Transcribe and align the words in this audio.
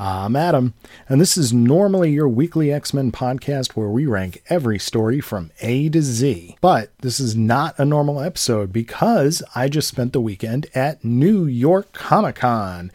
I'm 0.00 0.36
Adam, 0.36 0.74
and 1.08 1.20
this 1.20 1.36
is 1.36 1.52
normally 1.52 2.12
your 2.12 2.28
weekly 2.28 2.72
X 2.72 2.94
Men 2.94 3.10
podcast 3.10 3.72
where 3.72 3.88
we 3.88 4.06
rank 4.06 4.44
every 4.48 4.78
story 4.78 5.20
from 5.20 5.50
A 5.60 5.88
to 5.88 6.00
Z. 6.00 6.56
But 6.60 6.92
this 7.00 7.18
is 7.18 7.34
not 7.34 7.76
a 7.80 7.84
normal 7.84 8.20
episode 8.20 8.72
because 8.72 9.42
I 9.56 9.68
just 9.68 9.88
spent 9.88 10.12
the 10.12 10.20
weekend 10.20 10.68
at 10.72 11.04
New 11.04 11.46
York 11.46 11.92
Comic 11.94 12.36
Con. 12.36 12.92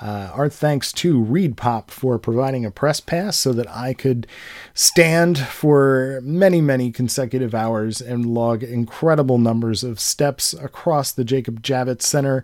Uh, 0.00 0.32
our 0.34 0.48
thanks 0.48 0.92
to 0.94 1.22
ReedPop 1.22 1.90
for 1.90 2.18
providing 2.18 2.64
a 2.64 2.72
press 2.72 2.98
pass 2.98 3.36
so 3.36 3.52
that 3.52 3.70
I 3.70 3.94
could 3.94 4.26
stand 4.74 5.38
for 5.38 6.18
many, 6.24 6.60
many 6.60 6.90
consecutive 6.90 7.54
hours 7.54 8.00
and 8.00 8.26
log 8.26 8.64
incredible 8.64 9.38
numbers 9.38 9.84
of 9.84 10.00
steps 10.00 10.54
across 10.54 11.12
the 11.12 11.24
Jacob 11.24 11.62
Javits 11.62 12.02
Center. 12.02 12.42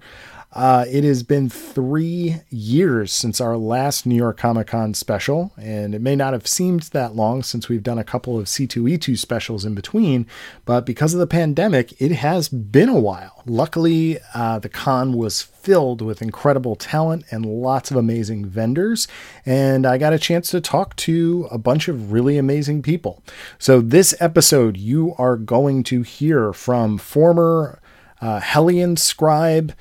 Uh, 0.50 0.86
it 0.90 1.04
has 1.04 1.22
been 1.22 1.50
three 1.50 2.36
years 2.48 3.12
since 3.12 3.38
our 3.38 3.58
last 3.58 4.06
New 4.06 4.14
York 4.14 4.38
Comic 4.38 4.68
Con 4.68 4.94
special, 4.94 5.52
and 5.58 5.94
it 5.94 6.00
may 6.00 6.16
not 6.16 6.32
have 6.32 6.46
seemed 6.46 6.84
that 6.84 7.14
long 7.14 7.42
since 7.42 7.68
we've 7.68 7.82
done 7.82 7.98
a 7.98 8.04
couple 8.04 8.38
of 8.38 8.46
C2E2 8.46 9.18
specials 9.18 9.66
in 9.66 9.74
between, 9.74 10.26
but 10.64 10.86
because 10.86 11.12
of 11.12 11.20
the 11.20 11.26
pandemic, 11.26 12.00
it 12.00 12.12
has 12.12 12.48
been 12.48 12.88
a 12.88 12.98
while. 12.98 13.42
Luckily, 13.44 14.18
uh, 14.32 14.58
the 14.58 14.70
con 14.70 15.12
was 15.12 15.42
filled 15.42 16.00
with 16.00 16.22
incredible 16.22 16.76
talent 16.76 17.26
and 17.30 17.44
lots 17.44 17.90
of 17.90 17.98
amazing 17.98 18.46
vendors, 18.46 19.06
and 19.44 19.84
I 19.84 19.98
got 19.98 20.14
a 20.14 20.18
chance 20.18 20.50
to 20.52 20.62
talk 20.62 20.96
to 20.96 21.46
a 21.50 21.58
bunch 21.58 21.88
of 21.88 22.10
really 22.10 22.38
amazing 22.38 22.80
people. 22.80 23.22
So, 23.58 23.82
this 23.82 24.14
episode, 24.18 24.78
you 24.78 25.14
are 25.18 25.36
going 25.36 25.82
to 25.84 26.00
hear 26.00 26.54
from 26.54 26.96
former 26.96 27.80
uh, 28.22 28.40
Hellion 28.40 28.96
scribe 28.96 29.74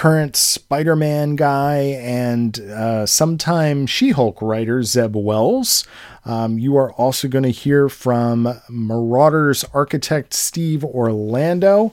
current 0.00 0.34
Spider 0.34 0.96
Man 0.96 1.36
guy 1.36 1.76
and 2.00 2.58
uh, 2.58 3.04
sometime 3.04 3.86
She 3.86 4.12
Hulk 4.12 4.40
writer 4.40 4.82
Zeb 4.82 5.14
Wells. 5.14 5.86
Um, 6.24 6.58
you 6.58 6.74
are 6.78 6.90
also 6.92 7.28
going 7.28 7.42
to 7.42 7.50
hear 7.50 7.90
from 7.90 8.62
Marauders 8.70 9.62
architect 9.74 10.32
Steve 10.32 10.82
Orlando, 10.82 11.92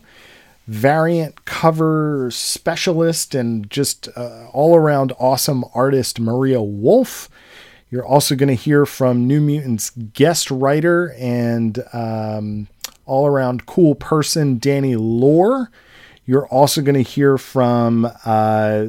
variant 0.68 1.44
cover 1.44 2.30
specialist, 2.32 3.36
and 3.36 3.70
just 3.70 4.08
uh, 4.16 4.48
all 4.54 4.78
around 4.78 5.12
awesome 5.20 5.66
artist 5.76 6.18
Maria 6.18 6.62
Wolf. 6.62 7.28
You're 7.92 8.08
also 8.08 8.36
going 8.36 8.48
to 8.48 8.56
hear 8.56 8.86
from 8.86 9.28
New 9.28 9.42
Mutants 9.42 9.90
guest 9.90 10.50
writer 10.50 11.14
and 11.20 11.84
um, 11.92 12.70
all 13.06 13.28
around 13.28 13.66
cool 13.66 13.96
person 13.96 14.60
Danny 14.60 14.96
Lore. 14.96 15.70
You're 16.28 16.48
also 16.48 16.82
going 16.82 16.96
to 16.96 17.10
hear 17.10 17.38
from 17.38 18.12
uh, 18.26 18.88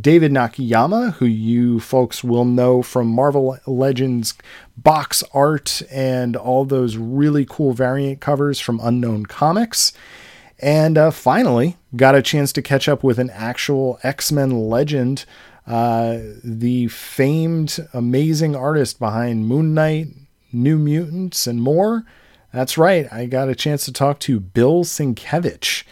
David 0.00 0.32
Nakayama, 0.32 1.12
who 1.14 1.26
you 1.26 1.78
folks 1.78 2.24
will 2.24 2.46
know 2.46 2.82
from 2.82 3.06
Marvel 3.06 3.58
Legends 3.66 4.32
box 4.78 5.22
art 5.34 5.82
and 5.90 6.36
all 6.36 6.64
those 6.64 6.96
really 6.96 7.44
cool 7.44 7.74
variant 7.74 8.22
covers 8.22 8.60
from 8.60 8.80
Unknown 8.82 9.26
Comics. 9.26 9.92
And 10.58 10.96
uh, 10.96 11.10
finally, 11.10 11.76
got 11.96 12.14
a 12.14 12.22
chance 12.22 12.50
to 12.54 12.62
catch 12.62 12.88
up 12.88 13.04
with 13.04 13.18
an 13.18 13.28
actual 13.28 13.98
X 14.02 14.32
Men 14.32 14.50
legend, 14.50 15.26
uh, 15.66 16.18
the 16.42 16.88
famed, 16.88 17.78
amazing 17.92 18.56
artist 18.56 18.98
behind 18.98 19.46
Moon 19.46 19.74
Knight, 19.74 20.08
New 20.50 20.78
Mutants, 20.78 21.46
and 21.46 21.60
more. 21.60 22.04
That's 22.54 22.78
right, 22.78 23.06
I 23.12 23.26
got 23.26 23.50
a 23.50 23.54
chance 23.54 23.84
to 23.84 23.92
talk 23.92 24.18
to 24.20 24.40
Bill 24.40 24.82
Sienkiewicz. 24.82 25.84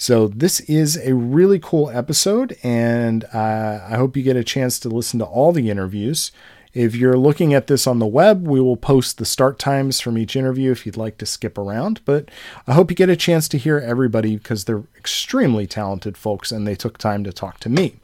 So, 0.00 0.28
this 0.28 0.60
is 0.60 0.96
a 0.96 1.12
really 1.12 1.58
cool 1.58 1.90
episode, 1.90 2.56
and 2.62 3.24
uh, 3.34 3.80
I 3.84 3.96
hope 3.96 4.16
you 4.16 4.22
get 4.22 4.36
a 4.36 4.44
chance 4.44 4.78
to 4.78 4.88
listen 4.88 5.18
to 5.18 5.24
all 5.24 5.50
the 5.50 5.70
interviews. 5.70 6.30
If 6.72 6.94
you're 6.94 7.16
looking 7.16 7.52
at 7.52 7.66
this 7.66 7.84
on 7.84 7.98
the 7.98 8.06
web, 8.06 8.46
we 8.46 8.60
will 8.60 8.76
post 8.76 9.18
the 9.18 9.24
start 9.24 9.58
times 9.58 9.98
from 9.98 10.16
each 10.16 10.36
interview 10.36 10.70
if 10.70 10.86
you'd 10.86 10.96
like 10.96 11.18
to 11.18 11.26
skip 11.26 11.58
around. 11.58 12.00
But 12.04 12.30
I 12.68 12.74
hope 12.74 12.92
you 12.92 12.96
get 12.96 13.08
a 13.08 13.16
chance 13.16 13.48
to 13.48 13.58
hear 13.58 13.80
everybody 13.80 14.36
because 14.36 14.66
they're 14.66 14.84
extremely 14.96 15.66
talented 15.66 16.16
folks 16.16 16.52
and 16.52 16.64
they 16.64 16.76
took 16.76 16.96
time 16.96 17.24
to 17.24 17.32
talk 17.32 17.58
to 17.60 17.68
me. 17.68 17.96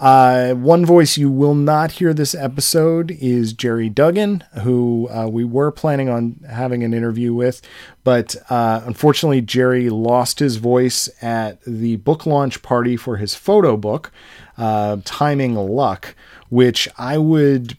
Uh, 0.00 0.54
one 0.54 0.86
voice 0.86 1.18
you 1.18 1.30
will 1.30 1.54
not 1.54 1.92
hear 1.92 2.14
this 2.14 2.34
episode 2.34 3.10
is 3.20 3.52
Gerry 3.52 3.90
Duggan, 3.90 4.42
who 4.62 5.10
uh, 5.10 5.28
we 5.28 5.44
were 5.44 5.70
planning 5.70 6.08
on 6.08 6.40
having 6.48 6.82
an 6.82 6.94
interview 6.94 7.34
with, 7.34 7.60
but 8.02 8.34
uh, 8.48 8.80
unfortunately, 8.86 9.42
Gerry 9.42 9.90
lost 9.90 10.38
his 10.38 10.56
voice 10.56 11.10
at 11.20 11.60
the 11.66 11.96
book 11.96 12.24
launch 12.24 12.62
party 12.62 12.96
for 12.96 13.18
his 13.18 13.34
photo 13.34 13.76
book, 13.76 14.10
uh, 14.56 14.96
Timing 15.04 15.54
Luck, 15.54 16.14
which 16.48 16.88
I 16.96 17.18
would 17.18 17.76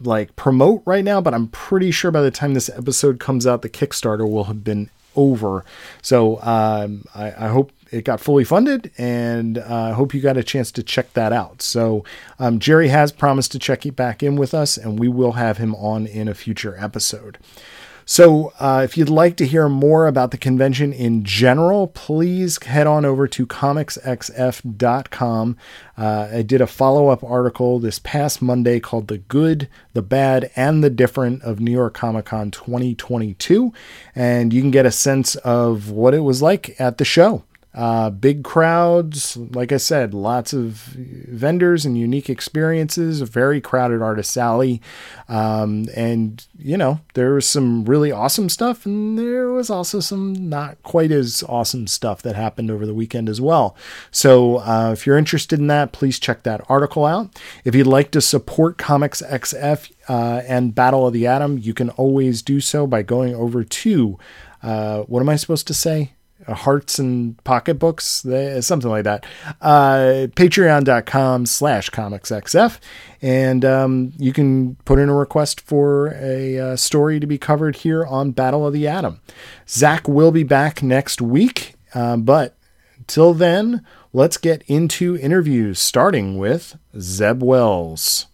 like 0.00 0.36
promote 0.36 0.84
right 0.86 1.04
now, 1.04 1.20
but 1.20 1.34
I'm 1.34 1.48
pretty 1.48 1.90
sure 1.90 2.12
by 2.12 2.22
the 2.22 2.30
time 2.30 2.54
this 2.54 2.70
episode 2.70 3.18
comes 3.18 3.48
out, 3.48 3.62
the 3.62 3.68
Kickstarter 3.68 4.30
will 4.30 4.44
have 4.44 4.62
been 4.62 4.90
over. 5.16 5.64
So 6.02 6.40
um, 6.42 7.04
I, 7.14 7.46
I, 7.46 7.48
hope 7.48 7.72
it 7.90 8.04
got 8.04 8.20
fully 8.20 8.44
funded, 8.44 8.90
and 8.98 9.58
I 9.58 9.90
uh, 9.90 9.94
hope 9.94 10.14
you 10.14 10.20
got 10.20 10.36
a 10.36 10.44
chance 10.44 10.70
to 10.72 10.82
check 10.82 11.12
that 11.14 11.32
out. 11.32 11.62
So 11.62 12.04
um, 12.38 12.58
Gerry 12.58 12.88
has 12.88 13.12
promised 13.12 13.52
to 13.52 13.58
check 13.58 13.86
it 13.86 13.96
back 13.96 14.22
in 14.22 14.36
with 14.36 14.54
us, 14.54 14.76
and 14.76 14.98
we 14.98 15.08
will 15.08 15.32
have 15.32 15.58
him 15.58 15.74
on 15.74 16.06
in 16.06 16.28
a 16.28 16.34
future 16.34 16.76
episode. 16.78 17.38
So, 18.10 18.54
uh, 18.58 18.80
if 18.84 18.96
you'd 18.96 19.10
like 19.10 19.36
to 19.36 19.46
hear 19.46 19.68
more 19.68 20.06
about 20.06 20.30
the 20.30 20.38
convention 20.38 20.94
in 20.94 21.24
general, 21.24 21.88
please 21.88 22.58
head 22.62 22.86
on 22.86 23.04
over 23.04 23.28
to 23.28 23.46
comicsxf.com. 23.46 25.56
Uh, 25.98 26.28
I 26.32 26.40
did 26.40 26.62
a 26.62 26.66
follow 26.66 27.08
up 27.08 27.22
article 27.22 27.78
this 27.78 27.98
past 27.98 28.40
Monday 28.40 28.80
called 28.80 29.08
The 29.08 29.18
Good, 29.18 29.68
the 29.92 30.00
Bad, 30.00 30.50
and 30.56 30.82
the 30.82 30.88
Different 30.88 31.42
of 31.42 31.60
New 31.60 31.70
York 31.70 31.92
Comic 31.92 32.24
Con 32.24 32.50
2022. 32.50 33.74
And 34.14 34.54
you 34.54 34.62
can 34.62 34.70
get 34.70 34.86
a 34.86 34.90
sense 34.90 35.36
of 35.36 35.90
what 35.90 36.14
it 36.14 36.20
was 36.20 36.40
like 36.40 36.80
at 36.80 36.96
the 36.96 37.04
show. 37.04 37.44
Uh, 37.78 38.10
big 38.10 38.42
crowds, 38.42 39.36
like 39.36 39.70
I 39.70 39.76
said, 39.76 40.12
lots 40.12 40.52
of 40.52 40.72
vendors 41.28 41.86
and 41.86 41.96
unique 41.96 42.28
experiences, 42.28 43.20
a 43.20 43.24
very 43.24 43.60
crowded 43.60 44.02
artist 44.02 44.36
alley. 44.36 44.82
Um, 45.28 45.86
and, 45.94 46.44
you 46.58 46.76
know, 46.76 46.98
there 47.14 47.34
was 47.34 47.48
some 47.48 47.84
really 47.84 48.10
awesome 48.10 48.48
stuff, 48.48 48.84
and 48.84 49.16
there 49.16 49.50
was 49.50 49.70
also 49.70 50.00
some 50.00 50.48
not 50.48 50.82
quite 50.82 51.12
as 51.12 51.44
awesome 51.48 51.86
stuff 51.86 52.20
that 52.22 52.34
happened 52.34 52.68
over 52.68 52.84
the 52.84 52.94
weekend 52.94 53.28
as 53.28 53.40
well. 53.40 53.76
So 54.10 54.56
uh, 54.56 54.90
if 54.92 55.06
you're 55.06 55.16
interested 55.16 55.60
in 55.60 55.68
that, 55.68 55.92
please 55.92 56.18
check 56.18 56.42
that 56.42 56.62
article 56.68 57.06
out. 57.06 57.30
If 57.64 57.76
you'd 57.76 57.86
like 57.86 58.10
to 58.10 58.20
support 58.20 58.76
Comics 58.76 59.22
XF 59.22 59.92
uh, 60.08 60.42
and 60.48 60.74
Battle 60.74 61.06
of 61.06 61.12
the 61.12 61.28
Atom, 61.28 61.58
you 61.58 61.74
can 61.74 61.90
always 61.90 62.42
do 62.42 62.58
so 62.58 62.88
by 62.88 63.02
going 63.02 63.36
over 63.36 63.62
to, 63.62 64.18
uh, 64.64 65.02
what 65.02 65.20
am 65.20 65.28
I 65.28 65.36
supposed 65.36 65.68
to 65.68 65.74
say? 65.74 66.10
Hearts 66.54 66.98
and 66.98 67.42
pocketbooks, 67.44 68.26
something 68.60 68.90
like 68.90 69.04
that. 69.04 69.26
Uh, 69.60 70.28
Patreon.com 70.34 71.46
slash 71.46 71.90
comicsxf. 71.90 72.78
And 73.20 73.64
um, 73.64 74.12
you 74.18 74.32
can 74.32 74.76
put 74.84 74.98
in 74.98 75.08
a 75.08 75.14
request 75.14 75.60
for 75.60 76.14
a 76.20 76.58
uh, 76.58 76.76
story 76.76 77.20
to 77.20 77.26
be 77.26 77.38
covered 77.38 77.76
here 77.76 78.06
on 78.06 78.30
Battle 78.30 78.66
of 78.66 78.72
the 78.72 78.86
Atom. 78.86 79.20
Zach 79.68 80.08
will 80.08 80.30
be 80.30 80.44
back 80.44 80.82
next 80.82 81.20
week, 81.20 81.74
uh, 81.94 82.16
but 82.16 82.56
till 83.06 83.34
then, 83.34 83.84
let's 84.12 84.36
get 84.36 84.62
into 84.66 85.16
interviews, 85.16 85.78
starting 85.78 86.38
with 86.38 86.78
Zeb 86.98 87.42
Wells. 87.42 88.26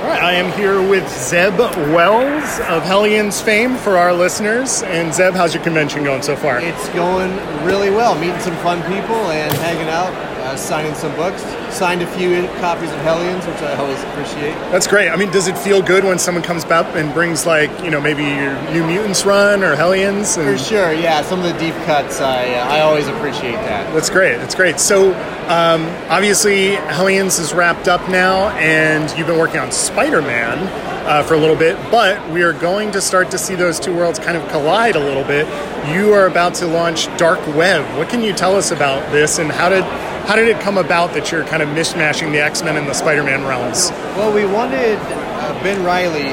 All 0.00 0.06
right, 0.06 0.22
I 0.22 0.32
am 0.32 0.50
here 0.58 0.80
with 0.80 1.06
Zeb 1.10 1.58
Wells 1.58 2.58
of 2.60 2.82
Hellions 2.84 3.42
fame 3.42 3.76
for 3.76 3.98
our 3.98 4.14
listeners. 4.14 4.82
And 4.84 5.12
Zeb, 5.12 5.34
how's 5.34 5.52
your 5.52 5.62
convention 5.62 6.04
going 6.04 6.22
so 6.22 6.36
far? 6.36 6.58
It's 6.60 6.88
going 6.90 7.30
really 7.66 7.90
well. 7.90 8.18
Meeting 8.18 8.40
some 8.40 8.56
fun 8.58 8.80
people 8.84 9.16
and 9.30 9.52
hanging 9.58 9.88
out. 9.88 10.12
uh, 10.40 10.56
signing 10.56 10.94
some 10.94 11.14
books. 11.16 11.42
Signed 11.70 12.02
a 12.02 12.06
few 12.18 12.46
copies 12.60 12.90
of 12.90 12.98
Hellions, 12.98 13.46
which 13.46 13.56
I 13.62 13.74
always 13.76 14.02
appreciate. 14.02 14.52
That's 14.70 14.86
great. 14.86 15.08
I 15.08 15.16
mean, 15.16 15.30
does 15.30 15.48
it 15.48 15.56
feel 15.56 15.80
good 15.80 16.04
when 16.04 16.18
someone 16.18 16.42
comes 16.42 16.64
up 16.64 16.94
and 16.94 17.12
brings 17.14 17.46
like 17.46 17.70
you 17.82 17.90
know 17.90 18.00
maybe 18.00 18.22
your 18.22 18.60
New 18.72 18.84
Mutants 18.86 19.24
run 19.24 19.62
or 19.62 19.76
Hellions? 19.76 20.34
For 20.36 20.58
sure, 20.58 20.92
yeah. 20.92 21.22
Some 21.22 21.40
of 21.40 21.52
the 21.52 21.58
deep 21.58 21.74
cuts, 21.86 22.20
I 22.20 22.52
uh, 22.54 22.68
I 22.68 22.80
always 22.80 23.08
appreciate 23.08 23.54
that. 23.54 23.92
that's 23.94 24.10
great. 24.10 24.36
That's 24.36 24.54
great. 24.54 24.78
So 24.78 25.14
um, 25.48 25.82
obviously 26.10 26.72
Hellions 26.74 27.38
is 27.38 27.54
wrapped 27.54 27.88
up 27.88 28.08
now, 28.10 28.50
and 28.58 29.10
you've 29.16 29.26
been 29.26 29.38
working 29.38 29.60
on 29.60 29.72
Spider-Man 29.72 30.58
uh, 31.06 31.22
for 31.22 31.34
a 31.34 31.38
little 31.38 31.56
bit, 31.56 31.76
but 31.90 32.28
we 32.30 32.42
are 32.42 32.52
going 32.52 32.92
to 32.92 33.00
start 33.00 33.30
to 33.30 33.38
see 33.38 33.54
those 33.54 33.80
two 33.80 33.94
worlds 33.94 34.18
kind 34.18 34.36
of 34.36 34.46
collide 34.50 34.96
a 34.96 35.00
little 35.00 35.24
bit. 35.24 35.46
You 35.94 36.12
are 36.12 36.26
about 36.26 36.54
to 36.56 36.66
launch 36.66 37.06
Dark 37.16 37.44
Web. 37.56 37.84
What 37.96 38.08
can 38.08 38.22
you 38.22 38.32
tell 38.32 38.54
us 38.54 38.70
about 38.70 39.10
this, 39.10 39.38
and 39.38 39.50
how 39.50 39.68
did 39.70 39.84
how 40.26 40.36
did 40.36 40.48
it 40.48 40.60
come 40.60 40.78
about 40.78 41.12
that 41.14 41.30
you're 41.32 41.44
kind 41.44 41.62
of 41.62 41.68
mishmashing 41.70 42.32
the 42.32 42.40
X-Men 42.40 42.76
and 42.76 42.86
the 42.86 42.94
Spider-Man 42.94 43.44
realms? 43.44 43.90
Well, 44.16 44.32
we 44.32 44.46
wanted 44.46 44.98
uh, 44.98 45.62
Ben 45.62 45.84
Reilly 45.84 46.30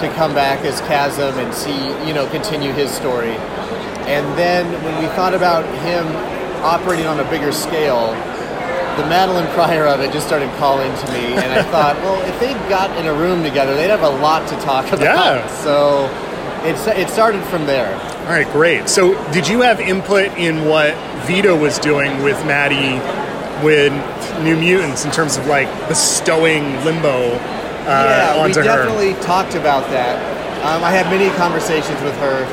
to 0.00 0.12
come 0.16 0.34
back 0.34 0.64
as 0.64 0.80
Chasm 0.82 1.38
and 1.38 1.52
see, 1.54 1.76
you 2.06 2.14
know, 2.14 2.28
continue 2.30 2.72
his 2.72 2.90
story. 2.90 3.36
And 4.08 4.26
then 4.38 4.66
when 4.82 4.98
we 5.02 5.06
thought 5.14 5.34
about 5.34 5.64
him 5.80 6.06
operating 6.64 7.06
on 7.06 7.20
a 7.20 7.30
bigger 7.30 7.52
scale, 7.52 8.12
the 8.96 9.06
Madelyne 9.08 9.48
Pryor 9.54 9.86
of 9.86 10.00
it 10.00 10.12
just 10.12 10.26
started 10.26 10.50
calling 10.56 10.90
to 10.94 11.12
me, 11.12 11.32
and 11.32 11.52
I 11.52 11.62
thought, 11.70 11.96
well, 11.98 12.20
if 12.28 12.38
they 12.40 12.52
got 12.68 12.96
in 12.98 13.06
a 13.06 13.14
room 13.14 13.42
together, 13.42 13.74
they'd 13.74 13.88
have 13.88 14.02
a 14.02 14.10
lot 14.10 14.48
to 14.48 14.56
talk 14.56 14.86
about. 14.88 15.00
Yeah. 15.00 15.46
So 15.62 16.08
it, 16.66 16.76
it 16.98 17.08
started 17.08 17.42
from 17.44 17.66
there. 17.66 17.94
All 18.20 18.26
right, 18.26 18.46
great. 18.52 18.88
So, 18.88 19.14
did 19.32 19.48
you 19.48 19.62
have 19.62 19.80
input 19.80 20.26
in 20.38 20.66
what 20.66 20.94
Vita 21.26 21.54
was 21.54 21.78
doing 21.78 22.22
with 22.22 22.36
Maddie 22.46 22.98
with 23.64 23.92
New 24.42 24.56
Mutants 24.56 25.04
in 25.04 25.10
terms 25.10 25.36
of 25.36 25.46
like 25.46 25.68
bestowing 25.88 26.64
Limbo 26.84 27.34
uh, 27.34 27.38
yeah, 27.86 28.34
we 28.34 28.40
onto 28.42 28.60
her? 28.60 28.64
definitely 28.64 29.14
talked 29.22 29.54
about 29.54 29.88
that. 29.90 30.16
Um, 30.64 30.84
I 30.84 30.90
had 30.90 31.06
many 31.06 31.34
conversations 31.36 32.00
with 32.02 32.14
her, 32.18 32.44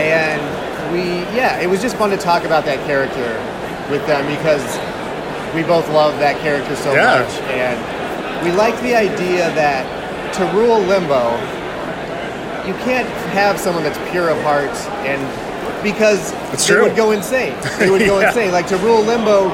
and 0.00 0.40
we, 0.92 1.20
yeah, 1.36 1.60
it 1.60 1.68
was 1.68 1.80
just 1.82 1.96
fun 1.96 2.10
to 2.10 2.16
talk 2.16 2.44
about 2.44 2.64
that 2.64 2.84
character 2.86 3.36
with 3.90 4.04
them 4.06 4.24
because 4.36 4.64
we 5.54 5.62
both 5.62 5.88
love 5.90 6.18
that 6.20 6.40
character 6.40 6.74
so 6.76 6.92
Yeah. 6.94 7.20
much, 7.22 7.32
and 7.52 8.44
we 8.44 8.52
like 8.52 8.74
the 8.82 8.94
idea 8.96 9.52
that 9.54 9.84
to 10.34 10.44
rule 10.56 10.78
Limbo, 10.80 11.36
you 12.66 12.74
can't 12.84 13.08
have 13.32 13.58
someone 13.58 13.82
that's 13.84 13.98
pure 14.10 14.28
of 14.30 14.40
heart 14.42 14.70
and 15.06 15.20
because 15.82 16.32
It's 16.52 16.66
they 16.66 16.74
true. 16.74 16.82
would 16.84 16.96
go 16.96 17.10
insane. 17.12 17.54
They 17.78 17.90
would 17.90 18.00
go 18.06 18.20
Yeah. 18.20 18.28
insane. 18.28 18.52
Like 18.52 18.66
to 18.68 18.76
rule 18.78 19.00
Limbo, 19.02 19.44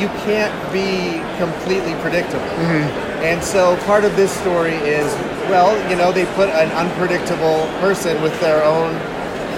you 0.00 0.08
can't 0.24 0.52
be 0.72 1.20
completely 1.38 1.94
predictable. 2.02 2.44
Mm-hmm. 2.44 3.24
And 3.24 3.42
so 3.42 3.76
part 3.84 4.04
of 4.04 4.14
this 4.16 4.30
story 4.40 4.74
is, 4.74 5.06
well, 5.50 5.72
you 5.90 5.96
know, 5.96 6.12
they 6.12 6.24
put 6.34 6.48
an 6.50 6.70
unpredictable 6.72 7.66
person 7.80 8.20
with 8.22 8.38
their 8.40 8.62
own 8.64 8.94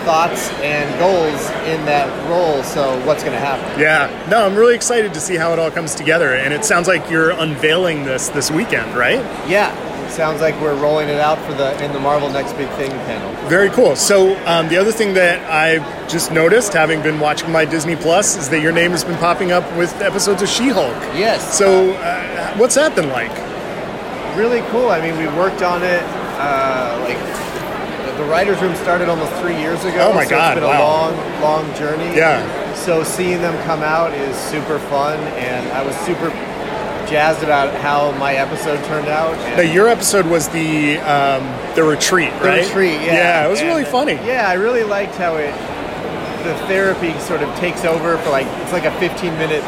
thoughts 0.05 0.49
and 0.63 0.89
goals 0.99 1.41
in 1.69 1.85
that 1.85 2.09
role. 2.31 2.63
So 2.63 2.99
what's 3.05 3.23
going 3.23 3.35
to 3.35 3.41
happen? 3.41 3.79
Yeah, 3.79 4.09
no, 4.31 4.47
I'm 4.47 4.55
really 4.57 4.75
excited 4.75 5.13
to 5.15 5.21
see 5.21 5.37
how 5.37 5.53
it 5.53 5.59
all 5.59 5.71
comes 5.71 5.95
together, 5.95 6.35
and 6.35 6.55
it 6.55 6.65
sounds 6.65 6.89
like 6.89 7.11
you're 7.11 7.31
unveiling 7.31 8.05
this 8.05 8.29
this 8.31 8.51
weekend, 8.51 8.97
right? 8.97 9.21
Yeah, 9.49 9.71
sounds 10.11 10.41
like 10.41 10.59
we're 10.61 10.75
rolling 10.81 11.09
it 11.09 11.21
out 11.21 11.39
for 11.47 11.53
the 11.55 11.83
in 11.85 11.93
the 11.93 12.01
Marvel 12.01 12.29
Next 12.31 12.53
Big 12.55 12.69
Thing 12.71 12.91
panel. 12.91 13.49
Very 13.49 13.71
cool. 13.71 13.97
So, 13.97 14.37
um, 14.47 14.69
the 14.69 14.77
other 14.77 14.93
thing 14.93 15.15
that 15.15 15.49
I 15.51 15.79
just 16.09 16.33
noticed, 16.33 16.73
having 16.73 17.03
been 17.03 17.21
watching 17.21 17.51
my 17.53 17.65
Disney 17.65 17.97
Plus, 17.97 18.37
is 18.37 18.49
that 18.51 18.61
your 18.61 18.73
name 18.73 18.91
has 18.93 19.05
been 19.05 19.19
popping 19.19 19.53
up 19.53 19.65
with 19.77 19.93
episodes 20.01 20.43
of 20.43 20.49
She-Hulk. 20.49 20.95
Yes. 21.15 21.57
So, 21.57 21.93
uh, 21.95 22.57
what's 22.57 22.75
that 22.75 22.95
been 22.95 23.09
like? 23.11 23.33
really 24.37 24.61
cool. 24.71 24.91
I 24.91 25.01
mean, 25.01 25.19
we 25.19 25.27
worked 25.37 25.63
on 25.63 25.83
it. 25.83 26.03
Uh, 26.39 27.05
like 27.09 27.19
the- 27.19 28.25
writers' 28.29 28.61
room 28.61 28.75
started 28.77 29.09
almost 29.09 29.33
three 29.41 29.57
years 29.57 29.83
ago. 29.85 30.11
Oh 30.11 30.13
my 30.13 30.25
so 30.25 30.31
God, 30.31 30.59
It's 30.59 30.61
been 30.61 30.69
wow. 30.69 30.79
a 30.79 30.85
long, 30.85 31.41
long 31.41 31.75
journey. 31.77 32.15
Yeah. 32.17 32.45
So 32.75 33.03
seeing 33.03 33.41
them 33.41 33.57
come 33.65 33.83
out 33.83 34.13
is 34.13 34.37
super 34.37 34.79
fun, 34.79 35.19
and 35.39 35.67
I 35.73 35.83
was 35.83 35.97
super 35.99 36.31
jazzed 37.11 37.43
about 37.43 37.75
how 37.81 38.13
my 38.13 38.35
episode 38.35 38.83
turned 38.87 39.09
out. 39.09 39.33
Now, 39.57 39.61
your 39.63 39.89
episode 39.89 40.27
was 40.27 40.49
the 40.49 40.99
um, 40.99 41.43
the 41.75 41.85
retreat, 41.85 42.31
right? 42.33 42.43
the 42.43 42.49
right? 42.49 42.67
retreat, 42.67 43.01
yeah. 43.01 43.15
Yeah, 43.15 43.47
it 43.47 43.51
was 43.51 43.61
And, 43.61 43.69
really 43.69 43.85
funny. 43.85 44.15
Yeah, 44.15 44.47
I 44.49 44.55
really 44.55 44.85
liked 44.85 45.15
how 45.17 45.37
it 45.37 45.53
the 46.45 46.55
therapy 46.67 47.13
sort 47.21 47.43
of 47.43 47.53
takes 47.57 47.85
over 47.85 48.17
for 48.19 48.31
like 48.31 48.47
it's 48.63 48.73
like 48.73 48.85
a 48.85 48.93
15 49.01 49.33
minute. 49.39 49.63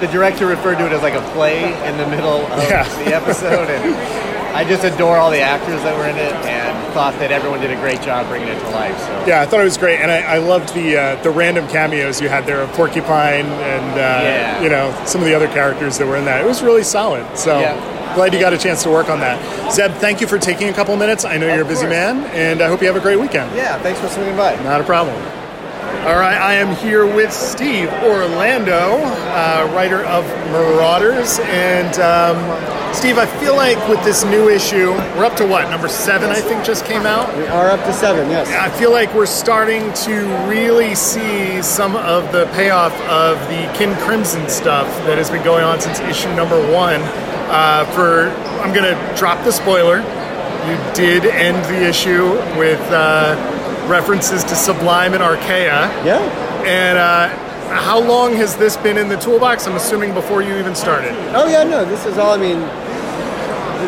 The 0.00 0.06
director 0.08 0.46
referred 0.46 0.76
to 0.78 0.86
it 0.86 0.92
as 0.92 1.02
like 1.02 1.14
a 1.14 1.22
play 1.32 1.64
in 1.88 1.96
the 1.96 2.06
middle 2.08 2.44
of 2.46 2.58
Yeah. 2.68 2.84
the 3.04 3.14
episode, 3.14 3.68
and 3.70 3.82
I 4.56 4.64
just 4.64 4.84
adore 4.84 5.16
all 5.18 5.30
the 5.30 5.40
actors 5.40 5.82
that 5.82 5.96
were 5.98 6.06
in 6.08 6.16
it, 6.16 6.32
and 6.48 6.94
thought 6.94 7.12
that 7.18 7.30
everyone 7.30 7.60
did 7.60 7.70
a 7.70 7.76
great 7.76 8.00
job 8.00 8.26
bringing 8.28 8.48
it 8.48 8.58
to 8.58 8.70
life. 8.70 8.98
So 8.98 9.24
Yeah, 9.26 9.42
I 9.42 9.46
thought 9.46 9.60
it 9.60 9.64
was 9.64 9.76
great, 9.76 10.00
and 10.00 10.10
I, 10.10 10.36
I 10.36 10.38
loved 10.38 10.72
the 10.74 10.96
uh, 10.96 11.22
the 11.22 11.30
random 11.30 11.68
cameos 11.68 12.20
you 12.22 12.28
had 12.30 12.46
there 12.46 12.60
of 12.62 12.70
Porcupine 12.72 13.44
and 13.46 13.92
uh, 13.92 13.96
Yeah. 13.98 14.62
you 14.62 14.70
know 14.70 14.94
some 15.04 15.20
of 15.20 15.26
the 15.26 15.34
other 15.34 15.48
characters 15.48 15.98
that 15.98 16.06
were 16.06 16.16
in 16.16 16.24
that. 16.24 16.40
It 16.40 16.46
was 16.46 16.62
really 16.62 16.82
solid. 16.84 17.24
So 17.36 17.60
Yeah. 17.60 18.14
glad 18.14 18.32
you 18.32 18.40
got 18.40 18.54
a 18.54 18.58
chance 18.58 18.82
to 18.84 18.90
work 18.90 19.10
on 19.10 19.20
that. 19.20 19.36
Zeb, 19.72 19.92
thank 20.00 20.22
you 20.22 20.26
for 20.26 20.38
taking 20.38 20.68
a 20.70 20.72
couple 20.72 20.96
minutes. 20.96 21.24
I 21.26 21.36
know 21.36 21.48
Of 21.48 21.54
you're 21.56 21.64
a 21.66 21.68
busy 21.68 21.82
course. 21.86 21.90
man, 21.90 22.24
and 22.32 22.62
I 22.62 22.68
hope 22.68 22.80
you 22.80 22.86
have 22.86 22.96
a 22.96 23.00
great 23.00 23.20
weekend. 23.20 23.54
yeah, 23.54 23.78
thanks 23.82 24.00
for 24.00 24.08
swinging 24.08 24.36
by. 24.36 24.56
Not 24.64 24.80
a 24.80 24.84
problem. 24.84 25.16
All 26.06 26.16
right, 26.16 26.38
I 26.40 26.54
am 26.54 26.74
here 26.76 27.04
with 27.04 27.32
Steve 27.32 27.92
Orlando, 28.04 28.96
uh, 29.02 29.68
writer 29.74 30.04
of 30.04 30.24
Marauders, 30.52 31.40
and 31.40 31.92
um, 31.98 32.36
Steve, 32.96 33.18
I 33.18 33.26
feel 33.38 33.54
like 33.54 33.76
with 33.88 34.02
this 34.04 34.24
new 34.24 34.48
issue, 34.48 34.90
we're 34.90 35.26
up 35.26 35.36
to 35.36 35.46
what 35.46 35.68
number 35.70 35.86
seven? 35.86 36.30
I 36.30 36.40
think 36.40 36.64
just 36.64 36.86
came 36.86 37.02
out. 37.02 37.36
We 37.36 37.46
are 37.46 37.68
up 37.68 37.84
to 37.84 37.92
seven, 37.92 38.30
yes. 38.30 38.48
I 38.48 38.74
feel 38.78 38.90
like 38.90 39.12
we're 39.12 39.26
starting 39.26 39.92
to 40.04 40.26
really 40.48 40.94
see 40.94 41.60
some 41.60 41.94
of 41.94 42.32
the 42.32 42.46
payoff 42.54 42.98
of 43.02 43.38
the 43.48 43.70
Kin 43.76 43.94
Crimson 43.96 44.48
stuff 44.48 44.86
that 45.04 45.18
has 45.18 45.30
been 45.30 45.44
going 45.44 45.62
on 45.62 45.78
since 45.78 46.00
issue 46.00 46.34
number 46.34 46.56
one. 46.72 47.00
Uh, 47.48 47.84
for 47.94 48.30
I'm 48.62 48.74
gonna 48.74 48.96
drop 49.14 49.44
the 49.44 49.52
spoiler. 49.52 49.98
You 49.98 50.94
did 50.94 51.26
end 51.26 51.62
the 51.66 51.86
issue 51.86 52.30
with 52.58 52.80
uh, 52.90 53.36
references 53.88 54.42
to 54.44 54.56
Sublime 54.56 55.12
and 55.12 55.22
Archaea. 55.22 55.86
Yeah. 56.02 56.64
And 56.64 56.98
uh, 56.98 57.28
how 57.68 58.00
long 58.00 58.34
has 58.36 58.56
this 58.56 58.76
been 58.76 58.96
in 58.96 59.08
the 59.08 59.16
toolbox? 59.16 59.66
I'm 59.66 59.76
assuming 59.76 60.14
before 60.14 60.40
you 60.42 60.56
even 60.56 60.74
started. 60.74 61.12
Oh 61.36 61.46
yeah, 61.46 61.62
no, 61.62 61.84
this 61.84 62.06
is 62.06 62.16
all. 62.16 62.32
I 62.32 62.38
mean, 62.38 62.58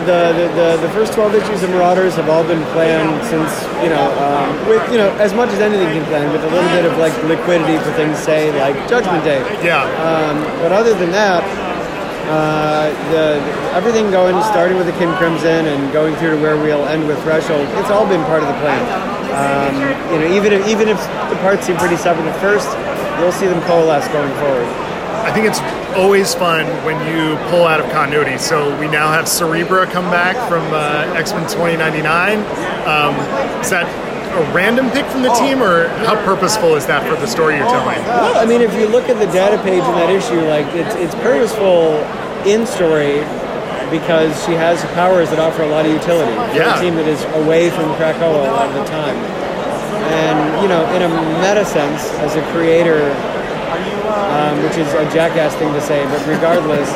the 0.05 0.33
the, 0.37 0.47
the, 0.55 0.69
the 0.87 0.91
first 0.91 1.13
twelve 1.13 1.35
issues 1.35 1.63
of 1.63 1.71
Marauders 1.71 2.15
have 2.17 2.29
all 2.29 2.45
been 2.45 2.63
planned 2.73 3.25
since 3.27 3.51
you 3.83 3.91
know, 3.91 4.07
um, 4.21 4.51
with 4.69 4.83
you 4.91 4.99
know, 4.99 5.11
as 5.19 5.35
much 5.35 5.51
as 5.51 5.61
anything 5.61 5.89
can 5.95 6.05
plan, 6.07 6.33
with 6.33 6.45
a 6.45 6.51
little 6.51 6.71
bit 6.71 6.85
of 6.85 6.97
like 6.99 7.15
liquidity 7.25 7.79
for 7.83 7.93
things, 7.93 8.19
say 8.19 8.51
like 8.59 8.77
Judgment 8.89 9.25
Day. 9.25 9.41
Yeah. 9.65 9.85
Um, 10.03 10.43
but 10.63 10.73
other 10.73 10.95
than 10.95 11.11
that, 11.13 11.43
uh, 12.29 12.91
the 13.11 13.41
everything 13.75 14.11
going, 14.11 14.37
starting 14.45 14.77
with 14.77 14.87
the 14.87 14.97
Kin 14.99 15.13
Crimson 15.17 15.67
and 15.67 15.93
going 15.93 16.15
through 16.17 16.37
to 16.37 16.41
where 16.43 16.57
we'll 16.57 16.87
end 16.87 17.07
with 17.07 17.21
Threshold, 17.23 17.67
it's 17.81 17.91
all 17.91 18.07
been 18.07 18.25
part 18.25 18.43
of 18.43 18.49
the 18.49 18.59
plan. 18.61 18.85
Um, 19.33 19.75
you 20.13 20.19
know, 20.21 20.29
even 20.35 20.53
if 20.53 20.67
even 20.69 20.89
if 20.89 20.99
the 21.31 21.39
parts 21.41 21.67
seem 21.67 21.77
pretty 21.77 21.97
separate 21.97 22.27
at 22.27 22.37
first, 22.41 22.69
you'll 23.21 23.33
see 23.33 23.47
them 23.47 23.63
coalesce 23.63 24.09
going 24.09 24.33
forward. 24.43 24.67
I 25.25 25.33
think 25.33 25.47
it's 25.47 25.61
always 25.99 26.35
fun 26.35 26.65
when 26.85 26.97
you 27.11 27.37
pull 27.51 27.67
out 27.67 27.81
of 27.81 27.91
continuity. 27.91 28.39
So 28.39 28.71
we 28.79 28.87
now 28.89 29.11
have 29.13 29.25
Cerebra 29.27 29.91
come 29.91 30.11
back 30.11 30.37
from 30.49 30.63
uh, 30.73 31.13
X 31.19 31.33
Men 31.33 31.43
2099. 31.51 32.39
Um, 32.87 33.15
is 33.61 33.71
that 33.71 33.87
a 34.39 34.53
random 34.55 34.91
pick 34.91 35.05
from 35.07 35.23
the 35.23 35.33
team, 35.35 35.63
or 35.63 35.89
how 36.07 36.15
purposeful 36.25 36.77
is 36.77 36.87
that 36.87 37.03
for 37.09 37.19
the 37.21 37.27
story 37.27 37.57
you're 37.57 37.67
telling? 37.67 37.99
Well, 38.07 38.37
I 38.39 38.47
mean, 38.47 38.61
if 38.63 38.73
you 38.75 38.87
look 38.87 39.09
at 39.09 39.19
the 39.19 39.27
data 39.33 39.61
page 39.63 39.83
in 39.83 39.95
that 39.99 40.11
issue, 40.11 40.41
like 40.47 40.67
it's 40.79 40.95
it's 40.95 41.15
purposeful 41.17 41.99
in 42.47 42.65
story 42.67 43.27
because 43.91 44.31
she 44.45 44.53
has 44.53 44.79
powers 44.95 45.31
that 45.31 45.39
offer 45.41 45.63
a 45.63 45.69
lot 45.69 45.85
of 45.87 45.93
utility 45.93 46.31
for 46.31 46.55
Yeah. 46.57 46.79
a 46.79 46.81
team 46.81 46.95
that 46.97 47.09
is 47.09 47.25
away 47.43 47.71
from 47.71 47.89
Krakoa 47.97 48.47
a 48.47 48.53
lot 48.53 48.69
of 48.69 48.75
the 48.75 48.85
time. 48.85 49.17
And 50.13 50.63
you 50.63 50.69
know, 50.69 50.85
in 50.95 51.03
a 51.03 51.09
meta 51.43 51.65
sense, 51.65 52.05
as 52.23 52.37
a 52.37 52.43
creator, 52.53 53.01
um, 54.09 54.63
which 54.65 54.77
is 54.77 54.89
a 54.95 55.05
jackass 55.13 55.55
thing 55.57 55.73
to 55.75 55.81
say, 55.81 56.05
but 56.07 56.21
regardless, 56.27 56.89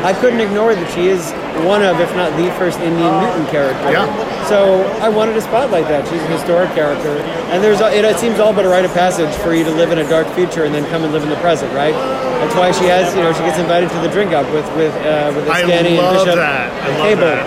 I 0.00 0.12
couldn't 0.16 0.40
ignore 0.40 0.74
that 0.74 0.88
she 0.96 1.08
is 1.08 1.30
one 1.68 1.82
of, 1.84 2.00
if 2.00 2.08
not 2.16 2.32
the 2.40 2.48
first 2.56 2.80
Indian 2.80 3.12
mutant 3.20 3.48
character. 3.52 3.92
Yeah. 3.92 4.08
So 4.48 4.80
I 5.04 5.08
wanted 5.12 5.34
to 5.34 5.42
spotlight 5.42 5.84
that. 5.92 6.08
She's 6.08 6.22
a 6.22 6.30
historic 6.32 6.72
character, 6.72 7.20
and 7.52 7.62
there's 7.62 7.80
it, 7.80 8.04
it 8.04 8.16
seems 8.16 8.40
all 8.40 8.52
but 8.54 8.64
a 8.64 8.68
rite 8.68 8.84
of 8.88 8.92
passage 8.96 9.28
for 9.44 9.52
you 9.54 9.62
to 9.64 9.70
live 9.70 9.92
in 9.92 9.98
a 9.98 10.08
dark 10.08 10.26
future 10.34 10.64
and 10.64 10.74
then 10.74 10.88
come 10.88 11.04
and 11.04 11.12
live 11.12 11.22
in 11.22 11.28
the 11.28 11.36
present, 11.44 11.68
right? 11.74 11.92
That's 12.40 12.56
why 12.56 12.72
she 12.72 12.84
has, 12.88 13.12
you 13.14 13.20
know, 13.22 13.32
she 13.36 13.44
gets 13.44 13.58
invited 13.60 13.90
to 13.92 13.98
the 14.00 14.08
drink 14.08 14.32
up 14.32 14.48
with 14.56 14.64
with 14.74 14.94
uh, 15.04 15.30
with 15.36 15.44
I 15.48 15.62
Scanny 15.68 15.98
and 16.00 16.16
Bishop 16.16 16.36
that. 16.40 16.72
I 16.72 16.88
and 16.88 16.98
love 16.98 17.06
Cable. 17.06 17.28
that. 17.28 17.44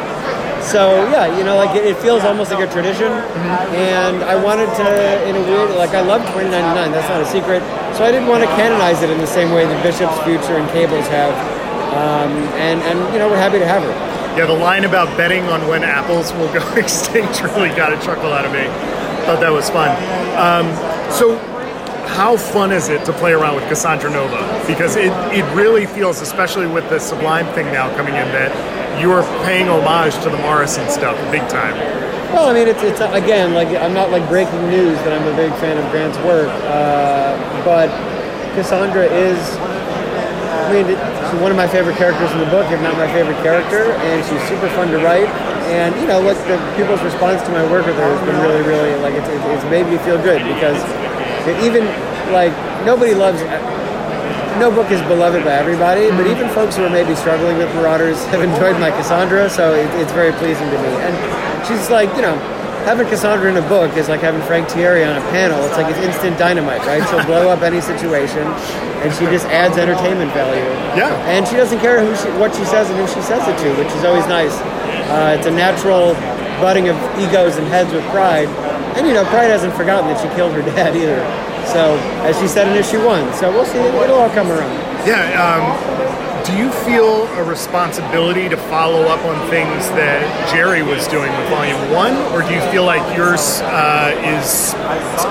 So 0.64 1.10
yeah, 1.12 1.28
you 1.36 1.44
know, 1.44 1.58
like 1.58 1.76
it, 1.76 1.84
it 1.84 1.98
feels 1.98 2.24
almost 2.24 2.52
like 2.54 2.64
a 2.64 2.72
tradition, 2.72 3.10
Mm-hmm. 3.12 3.76
and 3.76 4.24
I 4.24 4.38
wanted 4.40 4.70
to, 4.80 4.86
in 5.28 5.36
a 5.36 5.42
weird, 5.44 5.76
like 5.76 5.90
I 5.92 6.00
love 6.00 6.22
2099. 6.32 6.54
That's 6.94 7.10
not 7.10 7.20
a 7.20 7.26
secret. 7.28 7.60
So 7.98 8.04
I 8.04 8.12
didn't 8.12 8.28
want 8.28 8.44
to 8.44 8.50
canonize 8.56 9.02
it 9.04 9.10
in 9.10 9.20
the 9.20 9.28
same 9.28 9.52
way 9.52 9.66
that 9.66 9.84
Bishop's 9.84 10.18
Future 10.24 10.58
and 10.58 10.68
Cables 10.72 11.08
have. 11.08 11.34
um, 11.94 12.32
and 12.58 12.82
and 12.82 13.14
you 13.14 13.20
know 13.20 13.30
we're 13.30 13.38
happy 13.38 13.60
to 13.60 13.68
have 13.68 13.84
her. 13.84 13.94
Yeah, 14.38 14.48
the 14.48 14.54
line 14.54 14.84
about 14.84 15.16
betting 15.16 15.44
on 15.46 15.68
when 15.68 15.84
apples 15.84 16.34
will 16.34 16.52
go 16.52 16.64
extinct 16.76 17.44
really 17.44 17.70
got 17.70 17.94
a 17.94 17.98
chuckle 18.04 18.34
out 18.34 18.46
of 18.46 18.52
me. 18.52 18.66
Thought 19.26 19.40
that 19.42 19.52
was 19.52 19.70
fun. 19.70 19.90
Um, 20.36 20.74
so, 21.12 21.38
how 22.18 22.36
fun 22.36 22.72
is 22.72 22.90
it 22.90 23.06
to 23.06 23.14
play 23.14 23.32
around 23.32 23.56
with 23.56 23.68
Cassandra 23.70 24.10
Nova? 24.10 24.42
Because 24.68 24.96
it, 24.96 25.14
it 25.32 25.46
really 25.56 25.86
feels, 25.86 26.20
especially 26.20 26.66
with 26.68 26.90
the 26.90 27.00
Sublime 27.00 27.46
thing 27.54 27.68
now 27.68 27.96
coming 27.96 28.16
in, 28.16 28.26
that 28.34 28.52
you 29.00 29.12
are 29.12 29.24
paying 29.46 29.68
homage 29.70 30.16
to 30.24 30.30
the 30.32 30.38
Morrison 30.38 30.90
stuff 30.90 31.16
big 31.32 31.48
time. 31.48 32.03
Well, 32.34 32.50
I 32.50 32.54
mean, 32.58 32.68
it's, 32.68 32.82
it's 32.82 32.98
again 32.98 33.54
like 33.54 33.70
I'm 33.78 33.94
not 33.94 34.10
like 34.10 34.26
breaking 34.28 34.66
news 34.66 34.98
that 35.06 35.14
I'm 35.14 35.22
a 35.30 35.36
big 35.38 35.54
fan 35.62 35.78
of 35.78 35.86
Grant's 35.94 36.18
work, 36.26 36.50
uh, 36.66 37.38
but 37.62 37.94
Cassandra 38.58 39.06
is. 39.06 39.38
I 40.66 40.74
mean, 40.74 40.90
she's 40.90 41.42
one 41.46 41.54
of 41.54 41.58
my 41.58 41.70
favorite 41.70 41.94
characters 41.94 42.32
in 42.34 42.40
the 42.42 42.50
book, 42.50 42.66
if 42.74 42.82
not 42.82 42.98
my 42.98 43.06
favorite 43.14 43.38
character, 43.46 43.94
and 44.10 44.26
she's 44.26 44.42
super 44.50 44.66
fun 44.74 44.90
to 44.90 44.98
write. 45.06 45.30
And 45.70 45.94
you 46.02 46.10
know, 46.10 46.26
look, 46.26 46.38
the 46.50 46.58
people's 46.74 47.06
response 47.06 47.46
to 47.46 47.52
my 47.54 47.62
work 47.70 47.86
with 47.86 48.02
her 48.02 48.10
has 48.10 48.24
been 48.26 48.42
really, 48.42 48.66
really 48.66 48.98
like 49.06 49.14
it's, 49.14 49.30
it's 49.30 49.68
made 49.70 49.86
me 49.86 50.02
feel 50.02 50.18
good 50.18 50.42
because 50.42 50.82
even 51.62 51.86
like 52.34 52.50
nobody 52.82 53.14
loves 53.14 53.46
no 54.60 54.72
book 54.72 54.92
is 54.92 55.02
beloved 55.04 55.44
by 55.44 55.54
everybody, 55.54 56.10
but 56.10 56.28
even 56.28 56.50
folks 56.50 56.76
who 56.76 56.84
are 56.84 56.90
maybe 56.90 57.16
struggling 57.16 57.58
with 57.58 57.74
Marauders 57.76 58.24
have 58.34 58.42
enjoyed 58.42 58.80
my 58.80 58.92
Cassandra, 58.92 59.50
so 59.50 59.74
it, 59.74 59.88
it's 60.02 60.12
very 60.12 60.32
pleasing 60.34 60.70
to 60.70 60.78
me. 60.82 60.92
And 61.04 61.14
she's 61.68 61.90
like, 61.90 62.10
you 62.16 62.22
know, 62.22 62.36
having 62.86 63.08
Cassandra 63.08 63.50
in 63.50 63.58
a 63.58 63.68
book 63.68 63.96
is 63.96 64.10
like 64.10 64.22
having 64.22 64.42
Frank 64.44 64.68
Tieri 64.68 65.08
on 65.08 65.16
a 65.16 65.26
panel. 65.32 65.64
It's 65.66 65.78
like 65.78 65.88
it's 65.88 66.00
instant 66.00 66.38
dynamite, 66.38 66.86
right? 66.86 67.02
She'll 67.10 67.26
blow 67.26 67.50
up 67.50 67.62
any 67.62 67.82
situation, 67.82 68.44
and 69.04 69.14
she 69.14 69.26
just 69.32 69.46
adds 69.48 69.78
entertainment 69.78 70.32
value. 70.34 70.64
Yeah. 70.98 71.14
And 71.30 71.48
she 71.48 71.56
doesn't 71.56 71.80
care 71.80 72.04
who 72.04 72.16
she, 72.16 72.30
what 72.40 72.54
she 72.56 72.66
says 72.66 72.90
and 72.90 73.00
who 73.00 73.08
she 73.08 73.22
says 73.22 73.48
it 73.48 73.58
to, 73.64 73.70
which 73.80 73.92
is 73.96 74.04
always 74.04 74.28
nice. 74.28 74.54
Uh, 75.10 75.36
it's 75.38 75.48
a 75.48 75.52
natural 75.52 76.14
butting 76.60 76.90
of 76.90 76.96
egos 77.20 77.58
and 77.58 77.68
heads 77.68 77.92
with 77.92 78.04
pride. 78.10 78.48
And 78.96 79.08
you 79.08 79.14
know, 79.14 79.26
Pride 79.26 79.50
hasn't 79.50 79.74
forgotten 79.74 80.08
that 80.14 80.22
she 80.22 80.30
killed 80.36 80.54
her 80.54 80.62
dad 80.62 80.96
either. 80.96 81.18
So, 81.72 81.98
as 82.28 82.40
she 82.40 82.48
said 82.48 82.68
in 82.68 82.76
issue 82.78 83.04
one, 83.06 83.34
so 83.34 83.52
we'll 83.52 83.66
see. 83.66 83.80
It'll 83.80 84.18
all 84.18 84.30
come 84.30 84.52
around. 84.52 84.74
Yeah. 85.08 85.24
Um, 85.40 85.94
do 86.46 86.52
you 86.58 86.70
feel 86.84 87.24
a 87.40 87.44
responsibility 87.44 88.50
to 88.50 88.58
follow 88.68 89.04
up 89.04 89.24
on 89.24 89.50
things 89.50 89.88
that 89.96 90.28
Gerry 90.52 90.84
was 90.84 91.08
doing 91.08 91.32
with 91.32 91.48
Volume 91.48 91.80
One, 91.92 92.14
or 92.36 92.44
do 92.44 92.54
you 92.54 92.60
feel 92.68 92.84
like 92.84 93.02
yours 93.16 93.62
uh, 93.64 94.12
is 94.36 94.76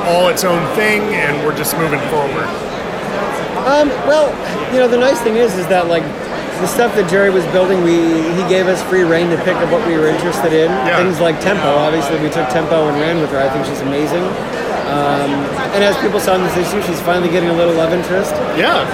all 0.08 0.28
its 0.28 0.42
own 0.42 0.64
thing 0.74 1.02
and 1.12 1.44
we're 1.44 1.56
just 1.56 1.76
moving 1.76 2.00
forward? 2.08 2.48
Um, 3.68 3.90
well, 4.08 4.32
you 4.72 4.80
know, 4.80 4.88
the 4.88 4.96
nice 4.96 5.20
thing 5.20 5.36
is, 5.36 5.54
is 5.54 5.68
that 5.68 5.86
like 5.86 6.02
the 6.64 6.66
stuff 6.66 6.94
that 6.96 7.10
Gerry 7.10 7.28
was 7.28 7.44
building, 7.52 7.84
we 7.84 8.24
he 8.32 8.42
gave 8.48 8.66
us 8.66 8.82
free 8.88 9.04
reign 9.04 9.28
to 9.30 9.36
pick 9.44 9.54
up 9.60 9.70
what 9.70 9.86
we 9.86 9.98
were 9.98 10.08
interested 10.08 10.52
in. 10.52 10.70
Yeah. 10.70 10.96
Things 10.96 11.20
like 11.20 11.38
Tempo. 11.40 11.68
Obviously, 11.76 12.18
we 12.24 12.30
took 12.30 12.48
Tempo 12.48 12.88
and 12.88 12.96
ran 12.96 13.20
with 13.20 13.30
her. 13.30 13.38
I 13.38 13.50
think 13.50 13.66
she's 13.66 13.82
amazing. 13.84 14.24
Um, 14.92 15.30
and 15.74 15.82
as 15.82 15.96
people 16.04 16.20
saw 16.20 16.34
in 16.36 16.42
this 16.42 16.56
issue, 16.56 16.82
she's 16.82 17.00
finally 17.00 17.30
getting 17.30 17.48
a 17.48 17.54
little 17.56 17.74
love 17.74 17.92
interest. 17.92 18.32
Yeah. 18.60 18.84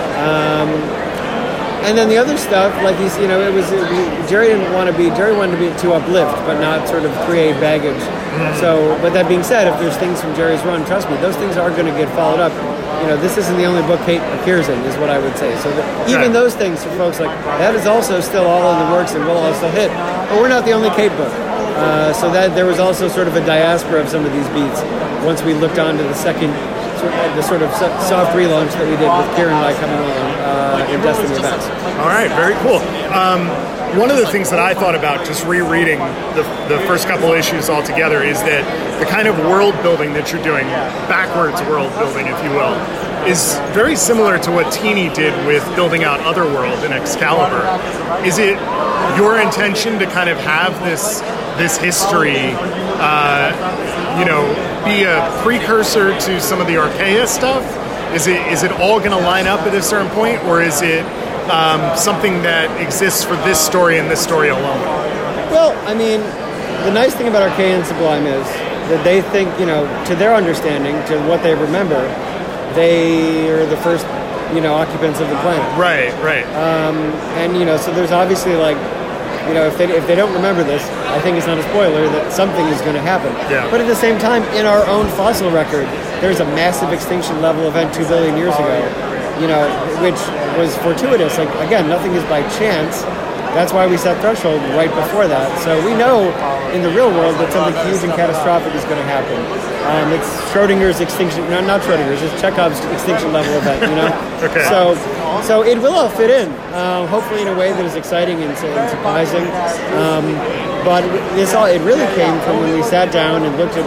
And 1.86 1.96
then 1.96 2.08
the 2.10 2.18
other 2.18 2.36
stuff, 2.36 2.74
like 2.82 2.96
he's, 2.98 3.16
you 3.18 3.28
know, 3.28 3.40
it 3.40 3.52
was 3.54 3.64
it, 3.72 3.80
Gerry 4.28 4.48
didn't 4.48 4.72
want 4.74 4.90
to 4.90 4.96
be 4.96 5.08
Gerry 5.16 5.32
wanted 5.34 5.56
to 5.56 5.62
be 5.62 5.70
to 5.80 5.94
uplift, 5.94 6.34
but 6.44 6.60
not 6.60 6.86
sort 6.88 7.04
of 7.04 7.12
create 7.24 7.54
baggage. 7.60 8.02
So, 8.60 8.98
but 9.00 9.14
that 9.14 9.26
being 9.28 9.42
said, 9.42 9.66
if 9.66 9.78
there's 9.80 9.96
things 9.96 10.20
from 10.20 10.34
Gerry's 10.34 10.62
run, 10.64 10.84
trust 10.84 11.08
me, 11.08 11.16
those 11.16 11.36
things 11.36 11.56
are 11.56 11.70
going 11.70 11.86
to 11.86 11.96
get 11.96 12.10
followed 12.14 12.40
up. 12.40 12.52
You 13.00 13.06
know, 13.08 13.16
this 13.16 13.38
isn't 13.38 13.56
the 13.56 13.64
only 13.64 13.80
book 13.82 14.00
Kate 14.04 14.20
appears 14.42 14.68
in, 14.68 14.76
is 14.84 14.96
what 14.98 15.08
I 15.08 15.18
would 15.18 15.36
say. 15.38 15.54
So 15.62 15.70
that 15.70 15.86
even 16.10 16.28
Right. 16.28 16.32
those 16.32 16.54
things 16.54 16.82
for 16.82 16.90
folks 16.98 17.20
like 17.20 17.30
that 17.62 17.74
is 17.74 17.86
also 17.86 18.20
still 18.20 18.44
all 18.46 18.68
in 18.74 18.78
the 18.84 18.92
works 18.92 19.12
and 19.14 19.24
will 19.24 19.38
also 19.38 19.68
hit. 19.70 19.88
But 20.28 20.36
we're 20.42 20.48
not 20.52 20.64
the 20.66 20.72
only 20.72 20.90
Kate 20.90 21.14
book. 21.16 21.32
Uh, 21.78 22.12
so 22.12 22.30
that 22.30 22.54
there 22.54 22.66
was 22.66 22.78
also 22.78 23.06
sort 23.06 23.28
of 23.28 23.36
a 23.36 23.44
diaspora 23.46 24.00
of 24.00 24.08
some 24.08 24.26
of 24.26 24.32
these 24.32 24.48
beats 24.48 24.82
once 25.24 25.42
we 25.42 25.54
looked 25.54 25.78
on 25.78 25.96
to 25.96 26.02
the 26.02 26.14
second, 26.14 26.50
the 27.36 27.42
sort 27.42 27.62
of 27.62 27.70
soft 27.72 28.34
relaunch 28.34 28.72
that 28.74 28.86
we 28.88 28.96
did 28.96 29.06
with 29.06 29.28
Kieron 29.38 29.54
and 29.54 29.64
I 29.64 29.72
coming 29.78 29.98
along 29.98 30.28
uh, 30.42 30.92
in 30.92 31.00
Destiny. 31.00 31.38
All 32.02 32.10
right, 32.10 32.30
very 32.34 32.54
cool. 32.66 32.82
Um, 33.14 33.46
one 33.96 34.10
of 34.10 34.18
the 34.18 34.26
things 34.26 34.50
that 34.50 34.58
I 34.58 34.74
thought 34.74 34.94
about 34.94 35.24
just 35.24 35.46
rereading 35.46 35.98
the, 36.36 36.42
the 36.68 36.78
first 36.86 37.08
couple 37.08 37.32
issues 37.32 37.68
all 37.68 37.82
together 37.82 38.22
is 38.22 38.38
that 38.42 38.62
the 39.00 39.06
kind 39.06 39.26
of 39.28 39.38
world 39.38 39.74
building 39.82 40.12
that 40.12 40.32
you're 40.32 40.42
doing, 40.42 40.66
backwards 41.08 41.60
world 41.62 41.92
building, 41.94 42.26
if 42.26 42.42
you 42.44 42.50
will, 42.50 42.74
is 43.26 43.56
very 43.72 43.96
similar 43.96 44.38
to 44.38 44.50
what 44.50 44.72
Tini 44.72 45.08
did 45.14 45.34
with 45.46 45.64
building 45.74 46.04
out 46.04 46.20
Otherworld 46.20 46.84
in 46.84 46.92
Excalibur. 46.92 47.64
Is 48.26 48.38
it 48.38 48.58
your 49.16 49.40
intention 49.40 49.98
to 49.98 50.06
kind 50.06 50.28
of 50.28 50.38
have 50.38 50.72
this 50.84 51.22
this 51.58 51.76
history, 51.76 52.54
uh, 53.02 53.50
you 54.18 54.24
know, 54.24 54.46
be 54.84 55.02
a 55.04 55.28
precursor 55.42 56.18
to 56.18 56.40
some 56.40 56.60
of 56.60 56.66
the 56.66 56.74
Archaea 56.74 57.26
stuff? 57.26 57.64
Is 58.14 58.26
it 58.26 58.40
is 58.48 58.62
it 58.62 58.72
all 58.72 58.98
going 58.98 59.10
to 59.10 59.18
line 59.18 59.46
up 59.46 59.60
at 59.66 59.74
a 59.74 59.82
certain 59.82 60.10
point, 60.10 60.42
or 60.44 60.62
is 60.62 60.80
it 60.80 61.04
um, 61.50 61.96
something 61.96 62.42
that 62.42 62.70
exists 62.80 63.22
for 63.22 63.36
this 63.44 63.60
story 63.60 63.98
and 63.98 64.10
this 64.10 64.22
story 64.22 64.48
alone? 64.48 64.80
Well, 65.50 65.76
I 65.86 65.94
mean, 65.94 66.20
the 66.84 66.92
nice 66.92 67.14
thing 67.14 67.28
about 67.28 67.50
Archaea 67.50 67.76
and 67.76 67.86
Sublime 67.86 68.26
is 68.26 68.46
that 68.88 69.04
they 69.04 69.20
think, 69.20 69.48
you 69.60 69.66
know, 69.66 69.84
to 70.06 70.14
their 70.14 70.34
understanding, 70.34 70.94
to 71.08 71.20
what 71.28 71.42
they 71.42 71.54
remember, 71.54 72.00
they 72.74 73.50
are 73.50 73.66
the 73.66 73.76
first, 73.78 74.06
you 74.54 74.60
know, 74.60 74.74
occupants 74.74 75.20
of 75.20 75.28
the 75.28 75.36
planet. 75.40 75.66
Right, 75.78 76.12
right. 76.22 76.46
And 77.36 77.56
you 77.56 77.64
know, 77.64 77.76
so 77.76 77.92
there's 77.92 78.12
obviously 78.12 78.54
like, 78.56 78.76
you 79.48 79.54
know, 79.54 79.66
if 79.66 79.76
they 79.76 79.90
if 79.90 80.06
they 80.06 80.14
don't 80.14 80.32
remember 80.32 80.64
this, 80.64 80.82
I 81.14 81.20
think 81.20 81.36
it's 81.36 81.46
not 81.46 81.58
a 81.58 81.66
spoiler 81.72 82.06
that 82.08 82.32
something 82.32 82.66
is 82.68 82.80
going 82.82 82.94
to 82.94 83.00
happen. 83.00 83.32
Yeah. 83.50 83.70
But 83.70 83.80
at 83.80 83.86
the 83.86 83.96
same 83.96 84.18
time, 84.18 84.42
in 84.54 84.66
our 84.66 84.86
own 84.86 85.08
fossil 85.16 85.50
record, 85.50 85.86
there's 86.20 86.40
a 86.40 86.48
massive 86.52 86.92
extinction 86.92 87.40
level 87.40 87.66
event 87.68 87.94
two 87.94 88.06
billion 88.06 88.36
years 88.36 88.54
ago. 88.54 88.78
You 89.40 89.46
know, 89.46 89.62
which 90.02 90.18
was 90.58 90.76
fortuitous. 90.82 91.38
Like 91.38 91.50
again, 91.64 91.88
nothing 91.88 92.12
is 92.12 92.24
by 92.24 92.42
chance. 92.58 93.02
That's 93.56 93.72
why 93.72 93.86
we 93.86 93.96
set 93.96 94.20
threshold 94.20 94.60
right 94.76 94.92
before 94.92 95.26
that. 95.26 95.48
So 95.64 95.78
we 95.86 95.94
know 95.94 96.28
in 96.74 96.82
the 96.82 96.90
real 96.90 97.08
world 97.10 97.34
that 97.40 97.48
something 97.52 97.74
huge 97.88 98.04
and 98.04 98.12
catastrophic 98.12 98.74
is 98.74 98.84
going 98.84 99.00
to 99.00 99.08
happen. 99.08 99.38
Um, 99.88 100.12
it's 100.12 100.28
Schrodinger's 100.52 101.00
extinction, 101.00 101.48
no, 101.48 101.64
not 101.64 101.80
Schrodinger's, 101.80 102.20
it's 102.20 102.36
Chekhov's 102.40 102.78
extinction 102.92 103.32
level 103.32 103.56
event, 103.56 103.80
you 103.88 103.96
know? 103.96 104.12
Okay. 104.38 104.62
So, 104.70 104.94
so 105.42 105.62
it 105.64 105.78
will 105.78 105.94
all 105.94 106.08
fit 106.08 106.30
in, 106.30 106.48
uh, 106.72 107.06
hopefully 107.06 107.42
in 107.42 107.48
a 107.48 107.56
way 107.56 107.72
that 107.72 107.84
is 107.84 107.94
exciting 107.94 108.40
and, 108.42 108.50
and 108.52 108.90
surprising. 108.90 109.44
Um, 109.96 110.24
but 110.84 111.02
this 111.34 111.54
all, 111.54 111.66
it 111.66 111.80
really 111.82 112.06
came 112.14 112.38
from 112.42 112.60
when 112.60 112.74
we 112.74 112.82
sat 112.82 113.12
down 113.12 113.42
and 113.44 113.56
looked 113.56 113.76
at, 113.76 113.86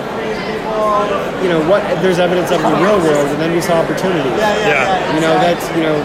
you 1.42 1.50
know, 1.50 1.62
what 1.70 1.82
there's 2.02 2.20
evidence 2.20 2.52
of 2.52 2.62
in 2.62 2.70
the 2.70 2.82
real 2.82 3.00
world, 3.02 3.28
and 3.30 3.40
then 3.42 3.52
we 3.54 3.62
saw 3.62 3.82
opportunities. 3.82 4.38
yeah. 4.38 5.16
You 5.16 5.22
know, 5.22 5.34
that's, 5.42 5.66
you 5.76 5.84
know, 5.84 5.98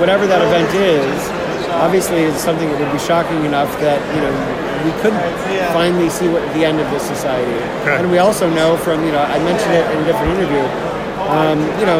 whatever 0.00 0.26
that 0.26 0.42
event 0.42 0.70
is, 0.74 1.18
obviously 1.78 2.22
it's 2.24 2.42
something 2.42 2.68
that 2.68 2.78
would 2.80 2.92
be 2.92 2.98
shocking 3.02 3.44
enough 3.44 3.70
that, 3.80 3.98
you 4.14 4.20
know, 4.22 4.32
we 4.86 4.92
could 5.02 5.14
finally 5.74 6.08
see 6.08 6.28
what 6.28 6.42
the 6.54 6.64
end 6.64 6.78
of 6.78 6.88
this 6.90 7.02
society. 7.02 7.50
Okay. 7.82 7.98
And 7.98 8.10
we 8.10 8.18
also 8.18 8.48
know 8.50 8.76
from, 8.76 9.04
you 9.04 9.12
know, 9.12 9.22
I 9.22 9.38
mentioned 9.42 9.74
it 9.74 9.84
in 9.90 9.98
a 10.02 10.06
different 10.06 10.38
interview, 10.38 10.62
um, 11.26 11.58
you 11.80 11.86
know, 11.86 11.98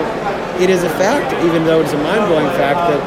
it 0.60 0.70
is 0.70 0.82
a 0.82 0.90
fact, 0.98 1.32
even 1.44 1.64
though 1.64 1.80
it's 1.80 1.92
a 1.92 2.02
mind-blowing 2.02 2.50
fact, 2.58 2.78
that 2.90 3.00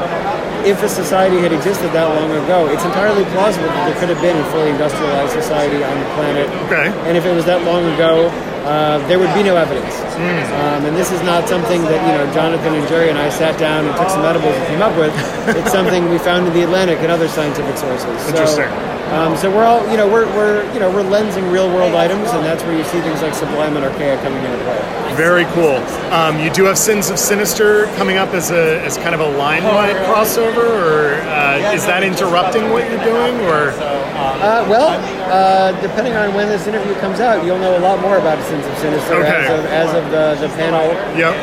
if 0.66 0.82
a 0.84 0.90
society 0.90 1.38
had 1.40 1.52
existed 1.52 1.90
that 1.92 2.08
long 2.16 2.30
ago, 2.32 2.70
it's 2.70 2.86
entirely 2.86 3.26
plausible 3.34 3.68
that 3.68 3.90
there 3.90 3.98
could 4.00 4.10
have 4.10 4.22
been 4.22 4.38
a 4.38 4.46
fully 4.52 4.70
industrialized 4.70 5.34
society 5.34 5.84
on 5.84 5.96
the 6.00 6.10
planet. 6.14 6.48
Okay. 6.70 6.88
And 7.10 7.18
if 7.18 7.26
it 7.26 7.34
was 7.34 7.46
that 7.46 7.64
long 7.66 7.84
ago, 7.98 8.30
uh, 8.64 9.02
there 9.08 9.18
would 9.18 9.34
be 9.34 9.42
no 9.42 9.58
evidence. 9.58 9.96
Um, 10.22 10.86
and 10.86 10.96
this 10.96 11.12
is 11.12 11.22
not 11.24 11.50
something 11.50 11.82
that 11.82 12.00
you 12.06 12.14
know 12.14 12.32
Jonathan 12.34 12.76
and 12.76 12.88
Gerry 12.88 13.10
and 13.10 13.18
I 13.18 13.30
sat 13.30 13.58
down 13.58 13.86
and 13.86 13.96
took 13.98 14.10
some 14.10 14.24
edibles 14.24 14.54
and 14.54 14.68
came 14.68 14.82
up 14.82 14.96
with. 14.98 15.12
It's 15.58 15.72
something 15.72 16.10
we 16.10 16.20
found 16.20 16.46
in 16.48 16.54
the 16.54 16.62
Atlantic 16.62 17.00
and 17.00 17.12
other 17.12 17.28
scientific 17.28 17.76
sources. 17.76 18.06
So, 18.22 18.30
Interesting. 18.30 18.91
Um, 19.12 19.36
so 19.36 19.52
we're 19.52 19.66
all 19.66 19.84
you 19.92 19.98
know 19.98 20.08
we're, 20.08 20.26
we're 20.38 20.64
you 20.74 20.80
know 20.80 20.90
we're 20.90 21.04
lensing 21.04 21.52
real 21.52 21.68
world 21.68 21.94
items, 21.96 22.30
and 22.30 22.46
that's 22.46 22.64
where 22.64 22.78
you 22.78 22.84
see 22.86 23.02
things 23.02 23.22
like 23.22 23.34
Sublime 23.34 23.76
and 23.76 23.86
Archaea 23.86 24.22
coming 24.24 24.44
into 24.44 24.58
play. 24.64 24.80
Very 25.16 25.44
cool. 25.52 25.76
Um, 26.14 26.40
you 26.40 26.50
do 26.50 26.64
have 26.66 26.78
Sins 26.78 27.10
of 27.10 27.20
Sinister 27.20 27.88
coming 27.98 28.16
up 28.16 28.30
as 28.34 28.52
a 28.52 28.80
as 28.86 28.98
kind 28.98 29.14
of 29.14 29.20
a 29.20 29.28
line 29.38 29.64
wide 29.64 29.98
crossover, 30.08 30.64
or 30.64 31.16
uh, 31.28 31.74
is 31.76 31.86
that 31.86 32.04
interrupting 32.04 32.70
what 32.72 32.90
you're 32.90 33.04
doing? 33.04 33.36
Or 33.52 33.72
Uh, 34.42 34.66
well, 34.70 34.90
uh, 35.30 35.72
depending 35.82 36.14
on 36.14 36.34
when 36.34 36.48
this 36.48 36.66
interview 36.68 36.94
comes 36.96 37.20
out, 37.20 37.44
you'll 37.46 37.60
know 37.60 37.78
a 37.78 37.82
lot 37.82 38.00
more 38.02 38.18
about 38.18 38.42
Sins 38.48 38.66
of 38.66 38.78
Sinister 38.78 39.16
Okay. 39.16 39.28
as 39.28 39.60
of 39.60 39.66
as 39.66 39.90
of 39.94 40.04
the, 40.12 40.48
the 40.48 40.54
panel 40.56 40.88
yep, 41.20 41.36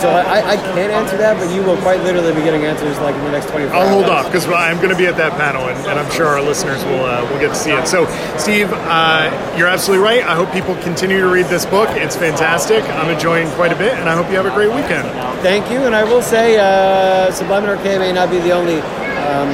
So 0.00 0.08
I, 0.08 0.52
I 0.52 0.56
can't 0.56 0.92
answer 0.92 1.16
that, 1.18 1.36
but 1.36 1.52
you 1.54 1.62
will 1.62 1.76
quite 1.82 2.00
literally 2.02 2.32
be 2.32 2.40
getting 2.40 2.64
answers 2.64 2.98
like 3.00 3.14
in 3.14 3.24
the 3.24 3.32
next 3.32 3.50
24 3.50 3.74
I'll 3.76 3.88
hold 3.88 4.06
off 4.06 4.26
because 4.26 4.46
I'm 4.48 4.78
going 4.78 4.88
to 4.90 4.96
be 4.96 5.06
at 5.06 5.16
that 5.16 5.32
panel, 5.32 5.68
and, 5.68 5.76
and 5.86 5.98
I'm 5.98 6.10
sure 6.10 6.26
our 6.26 6.40
listeners 6.40 6.82
will 6.84 7.04
uh, 7.04 7.22
will 7.30 7.38
get 7.38 7.48
to 7.48 7.54
see 7.54 7.72
it. 7.72 7.86
So, 7.86 8.06
Steve, 8.38 8.68
uh, 8.72 9.28
you're 9.58 9.68
absolutely 9.68 10.02
right. 10.04 10.22
I 10.24 10.34
hope 10.34 10.50
people 10.52 10.74
continue 10.76 11.20
to 11.20 11.28
read 11.28 11.46
this 11.46 11.66
book. 11.66 11.88
It's 11.92 12.16
fantastic. 12.16 12.82
I'm 12.84 13.10
enjoying 13.10 13.48
quite 13.50 13.72
a 13.72 13.76
bit, 13.76 13.92
and 13.94 14.08
I 14.08 14.14
hope 14.16 14.28
you 14.30 14.36
have 14.36 14.46
a 14.46 14.54
great 14.54 14.72
weekend. 14.72 15.06
Thank 15.42 15.70
you, 15.70 15.78
and 15.84 15.94
I 15.94 16.04
will 16.04 16.22
say 16.22 16.56
uh, 16.58 17.30
Sublime 17.32 17.64
and 17.64 17.78
Archaea 17.78 17.98
may 17.98 18.12
not 18.12 18.30
be 18.30 18.38
the 18.38 18.52
only 18.52 18.80
um, 18.80 19.52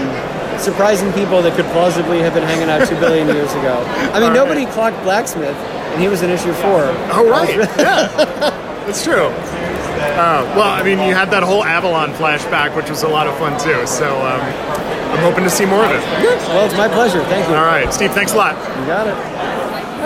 surprising 0.60 1.12
people 1.12 1.42
that 1.42 1.56
could 1.56 1.66
plausibly 1.66 2.20
have 2.20 2.34
been 2.34 2.44
hanging 2.44 2.68
out 2.70 2.86
two 2.88 2.98
billion 3.00 3.26
years 3.28 3.50
ago. 3.52 3.82
I 4.14 4.20
mean, 4.20 4.30
All 4.30 4.46
nobody 4.46 4.64
right. 4.64 4.72
clocked 4.74 5.02
Blacksmith, 5.02 5.56
and 5.56 6.00
he 6.00 6.08
was 6.08 6.22
in 6.22 6.30
issue 6.30 6.52
four. 6.54 6.86
Oh, 7.10 7.26
right. 7.28 7.56
yeah, 7.78 8.06
that's 8.86 9.02
true. 9.02 9.28
Uh, 10.14 10.54
well, 10.56 10.68
I 10.68 10.82
mean, 10.82 10.98
you 10.98 11.14
had 11.14 11.30
that 11.30 11.42
whole 11.42 11.64
Avalon 11.64 12.12
flashback, 12.12 12.76
which 12.76 12.88
was 12.88 13.02
a 13.02 13.08
lot 13.08 13.26
of 13.26 13.36
fun 13.38 13.58
too. 13.60 13.86
So 13.86 14.06
um, 14.20 14.40
I'm 14.40 15.18
hoping 15.18 15.44
to 15.44 15.50
see 15.50 15.66
more 15.66 15.84
of 15.84 15.90
it. 15.90 16.00
Well, 16.00 16.66
it's 16.66 16.76
my 16.76 16.88
pleasure. 16.88 17.22
Thank 17.24 17.48
you. 17.48 17.54
All 17.54 17.64
right, 17.64 17.92
Steve, 17.92 18.12
thanks 18.12 18.32
a 18.32 18.36
lot. 18.36 18.54
You 18.80 18.86
got 18.86 19.06
it. 19.06 19.14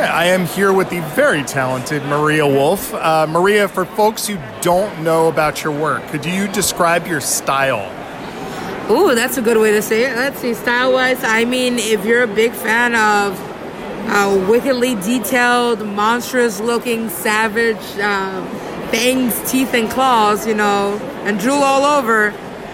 I 0.00 0.26
am 0.26 0.46
here 0.46 0.72
with 0.72 0.88
the 0.88 1.00
very 1.14 1.42
talented 1.42 2.02
Maria 2.04 2.46
Wolf. 2.46 2.94
Uh, 2.94 3.26
Maria, 3.28 3.68
for 3.68 3.84
folks 3.84 4.26
who 4.26 4.38
don't 4.62 5.02
know 5.02 5.28
about 5.28 5.62
your 5.62 5.78
work, 5.78 6.06
could 6.08 6.24
you 6.24 6.48
describe 6.48 7.06
your 7.06 7.20
style? 7.20 7.86
Oh, 8.88 9.14
that's 9.14 9.36
a 9.36 9.42
good 9.42 9.58
way 9.58 9.72
to 9.72 9.82
say 9.82 10.04
it. 10.10 10.16
Let's 10.16 10.40
see, 10.40 10.54
style 10.54 10.92
wise, 10.92 11.22
I 11.22 11.44
mean, 11.44 11.78
if 11.78 12.04
you're 12.04 12.22
a 12.22 12.26
big 12.26 12.52
fan 12.52 12.94
of 12.94 13.38
uh, 14.08 14.46
wickedly 14.48 14.94
detailed, 14.94 15.86
monstrous 15.86 16.60
looking, 16.60 17.08
savage, 17.10 17.76
uh, 17.98 18.40
fangs, 18.90 19.50
teeth, 19.50 19.74
and 19.74 19.90
claws, 19.90 20.46
you 20.46 20.54
know, 20.54 20.98
and 21.24 21.38
drool 21.38 21.62
all 21.62 21.84
over, 21.98 22.32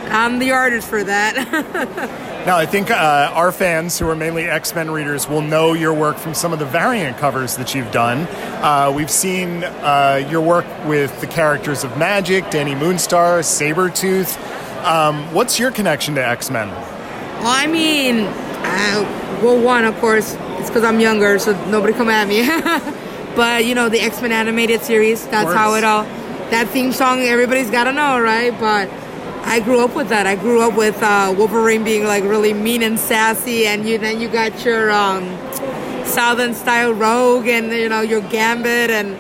I'm 0.09 0.39
the 0.39 0.53
artist 0.53 0.89
for 0.89 1.03
that. 1.03 2.23
Now, 2.47 2.57
I 2.57 2.65
think 2.65 2.93
uh, 2.93 3.33
our 3.35 3.51
fans, 3.51 3.99
who 3.99 4.09
are 4.09 4.15
mainly 4.15 4.45
X 4.45 4.73
Men 4.73 4.89
readers, 4.89 5.29
will 5.29 5.41
know 5.41 5.73
your 5.73 5.93
work 5.93 6.17
from 6.17 6.33
some 6.33 6.53
of 6.53 6.61
the 6.61 6.65
variant 6.65 7.17
covers 7.19 7.57
that 7.57 7.75
you've 7.75 7.91
done. 7.91 8.29
Uh, 8.63 8.93
we've 8.95 9.11
seen 9.11 9.65
uh, 9.65 10.25
your 10.31 10.43
work 10.43 10.65
with 10.87 11.21
the 11.21 11.27
characters 11.27 11.83
of 11.83 11.91
Magik, 11.95 12.43
Dani 12.53 12.79
Moonstar, 12.79 13.41
Sabretooth. 13.43 14.39
Um, 14.85 15.35
what's 15.35 15.59
your 15.59 15.73
connection 15.73 16.15
to 16.15 16.25
X 16.25 16.49
Men? 16.49 16.69
well, 16.69 17.49
I 17.49 17.67
mean, 17.67 18.21
uh, 18.21 19.41
well, 19.43 19.61
one, 19.61 19.85
of 19.85 19.99
course, 19.99 20.37
it's 20.61 20.71
because 20.71 20.85
I'm 20.85 21.01
younger, 21.01 21.41
so 21.41 21.53
nobody 21.67 21.95
come 21.95 22.09
at 22.09 22.29
me. 22.29 22.43
but, 23.37 23.65
you 23.65 23.75
know, 23.75 23.89
the 23.89 24.01
X 24.01 24.21
Men 24.23 24.33
animated 24.33 24.83
series, 24.83 25.27
that's 25.27 25.53
how 25.53 25.75
it 25.75 25.85
all, 25.85 26.05
that 26.51 26.69
theme 26.69 26.93
song, 26.93 27.21
everybody's 27.21 27.71
got 27.71 27.85
to 27.85 27.93
know, 27.93 28.19
right? 28.19 28.59
But 28.59 28.91
I 29.47 29.61
grew 29.61 29.79
up 29.79 29.95
with 29.95 30.09
that. 30.09 30.27
I 30.27 30.35
grew 30.35 30.61
up 30.61 30.77
with 30.77 31.01
uh, 31.03 31.33
Wolverine 31.37 31.85
being 31.85 32.03
like 32.05 32.25
really 32.25 32.53
mean 32.53 32.83
and 32.83 32.99
sassy, 32.99 33.67
and 33.67 33.89
you 33.89 33.97
then 33.97 34.21
you 34.21 34.29
got 34.29 34.65
your 34.65 34.91
um, 34.91 35.25
Southern 36.05 36.53
style 36.53 36.93
Rogue, 36.93 37.47
and 37.47 37.71
you 37.71 37.89
know 37.89 38.01
your 38.01 38.23
Gambit, 38.23 38.91
and 38.91 39.17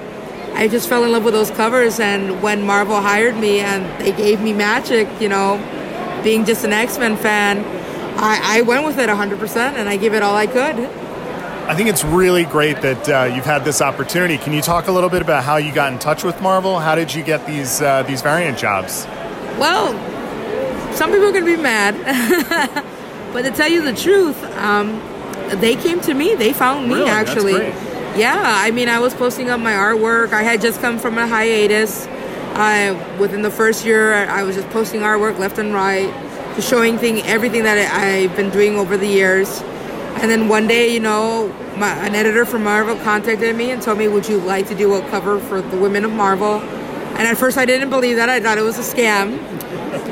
I 0.59 0.67
just 0.67 0.89
fell 0.89 1.05
in 1.05 1.13
love 1.13 1.23
with 1.25 1.33
those 1.33 1.53
covers. 1.53 2.01
And 2.01 2.43
when 2.43 2.67
Marvel 2.67 3.01
hired 3.01 3.37
me 3.37 3.61
and 3.61 3.85
they 4.01 4.11
gave 4.11 4.41
me 4.41 4.53
Magik, 4.53 5.21
you 5.21 5.29
know, 5.29 5.61
being 6.25 6.45
just 6.45 6.65
an 6.65 6.73
X 6.73 6.99
Men 6.99 7.17
fan, 7.17 7.65
I, 8.19 8.59
I 8.59 8.63
went 8.63 8.85
with 8.85 8.99
it 8.99 9.09
100%, 9.09 9.57
and 9.57 9.89
I 9.89 9.97
gave 9.97 10.13
it 10.13 10.25
all 10.25 10.35
I 10.35 10.49
could. 10.49 10.77
I 11.69 11.75
think 11.75 11.89
it's 11.89 12.05
really 12.05 12.45
great 12.45 12.81
that 12.83 13.09
uh, 13.09 13.35
you've 13.35 13.45
had 13.45 13.65
this 13.65 13.83
opportunity. 13.83 14.39
Can 14.39 14.53
you 14.53 14.63
talk 14.63 14.87
a 14.87 14.93
little 14.93 15.11
bit 15.11 15.21
about 15.21 15.43
how 15.43 15.57
you 15.57 15.73
got 15.73 15.93
in 15.93 15.99
touch 15.99 16.23
with 16.23 16.41
Marvel? 16.41 16.79
How 16.79 16.95
did 16.95 17.13
you 17.13 17.25
get 17.25 17.45
these 17.45 17.83
uh, 17.83 18.05
these 18.05 18.23
variant 18.23 18.57
jobs? 18.57 19.05
Well, 19.59 19.93
some 20.95 21.11
people 21.11 21.27
are 21.27 21.33
going 21.33 21.45
to 21.45 21.57
be 21.57 21.61
mad, 21.61 21.95
but 23.33 23.43
to 23.43 23.51
tell 23.51 23.69
you 23.69 23.83
the 23.83 23.95
truth, 23.95 24.41
um, 24.55 25.01
they 25.61 25.75
came 25.75 26.01
to 26.03 26.15
me. 26.15 26.37
They 26.37 26.53
found 26.53 26.89
me 26.89 26.95
Really? 26.95 27.11
Actually. 27.11 27.67
Yeah, 28.17 28.41
I 28.41 28.71
mean, 28.71 28.89
I 28.89 29.01
was 29.01 29.13
posting 29.13 29.51
up 29.51 29.59
my 29.59 29.73
artwork. 29.73 30.33
I 30.33 30.45
had 30.45 30.61
just 30.61 30.81
come 30.81 31.01
from 31.01 31.19
a 31.19 31.27
hiatus. 31.27 32.07
I 32.55 32.93
within 33.19 33.43
the 33.43 33.51
first 33.51 33.85
year, 33.85 34.15
I 34.15 34.45
was 34.45 34.55
just 34.55 34.71
posting 34.71 35.01
artwork 35.01 35.41
left 35.41 35.59
and 35.59 35.75
right, 35.75 36.15
just 36.55 36.71
showing 36.71 36.97
thing 36.97 37.23
everything 37.23 37.65
that 37.65 37.77
I've 37.93 38.37
been 38.37 38.51
doing 38.51 38.77
over 38.79 38.97
the 38.97 39.09
years. 39.09 39.65
And 40.21 40.31
then 40.31 40.49
one 40.49 40.67
day, 40.67 40.93
you 40.93 41.01
know, 41.01 41.49
my, 41.77 41.91
an 42.07 42.15
editor 42.15 42.45
from 42.45 42.65
Marvel 42.65 42.97
contacted 42.97 43.55
me 43.55 43.71
and 43.71 43.83
told 43.83 43.99
me, 43.99 44.09
"Would 44.09 44.29
you 44.29 44.39
like 44.39 44.67
to 44.69 44.75
do 44.75 44.95
a 44.95 45.01
cover 45.11 45.39
for 45.39 45.61
the 45.61 45.77
Women 45.77 46.05
of 46.05 46.13
Marvel?" 46.13 46.61
And 47.17 47.27
at 47.27 47.37
first, 47.37 47.57
I 47.59 47.65
didn't 47.65 47.91
believe 47.91 48.17
that. 48.17 48.29
I 48.29 48.41
thought 48.41 48.59
it 48.59 48.63
was 48.63 48.79
a 48.79 48.83
scam. 48.83 49.39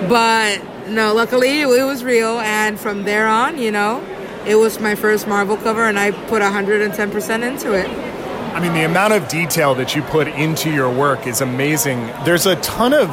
But 0.09 0.63
no, 0.89 1.15
luckily 1.15 1.61
it 1.61 1.67
was 1.67 2.05
real. 2.05 2.39
And 2.41 2.79
from 2.79 3.05
there 3.05 3.29
on, 3.29 3.59
you 3.59 3.71
know, 3.71 4.05
it 4.47 4.57
was 4.57 4.79
my 4.81 4.95
first 4.95 5.27
Marvel 5.27 5.57
cover, 5.57 5.85
and 5.85 5.99
I 5.99 6.11
put 6.11 6.43
110% 6.43 7.43
into 7.43 7.73
it. 7.73 7.89
I 8.55 8.61
mean, 8.61 8.73
the 8.73 8.85
amount 8.85 9.15
of 9.15 9.27
detail 9.29 9.75
that 9.75 9.97
you 9.97 10.03
put 10.03 10.29
into 10.29 10.71
your 10.71 10.91
work 10.91 11.27
is 11.27 11.41
amazing. 11.41 12.07
There's 12.25 12.47
a 12.47 12.57
ton 12.57 12.95
of 12.95 13.11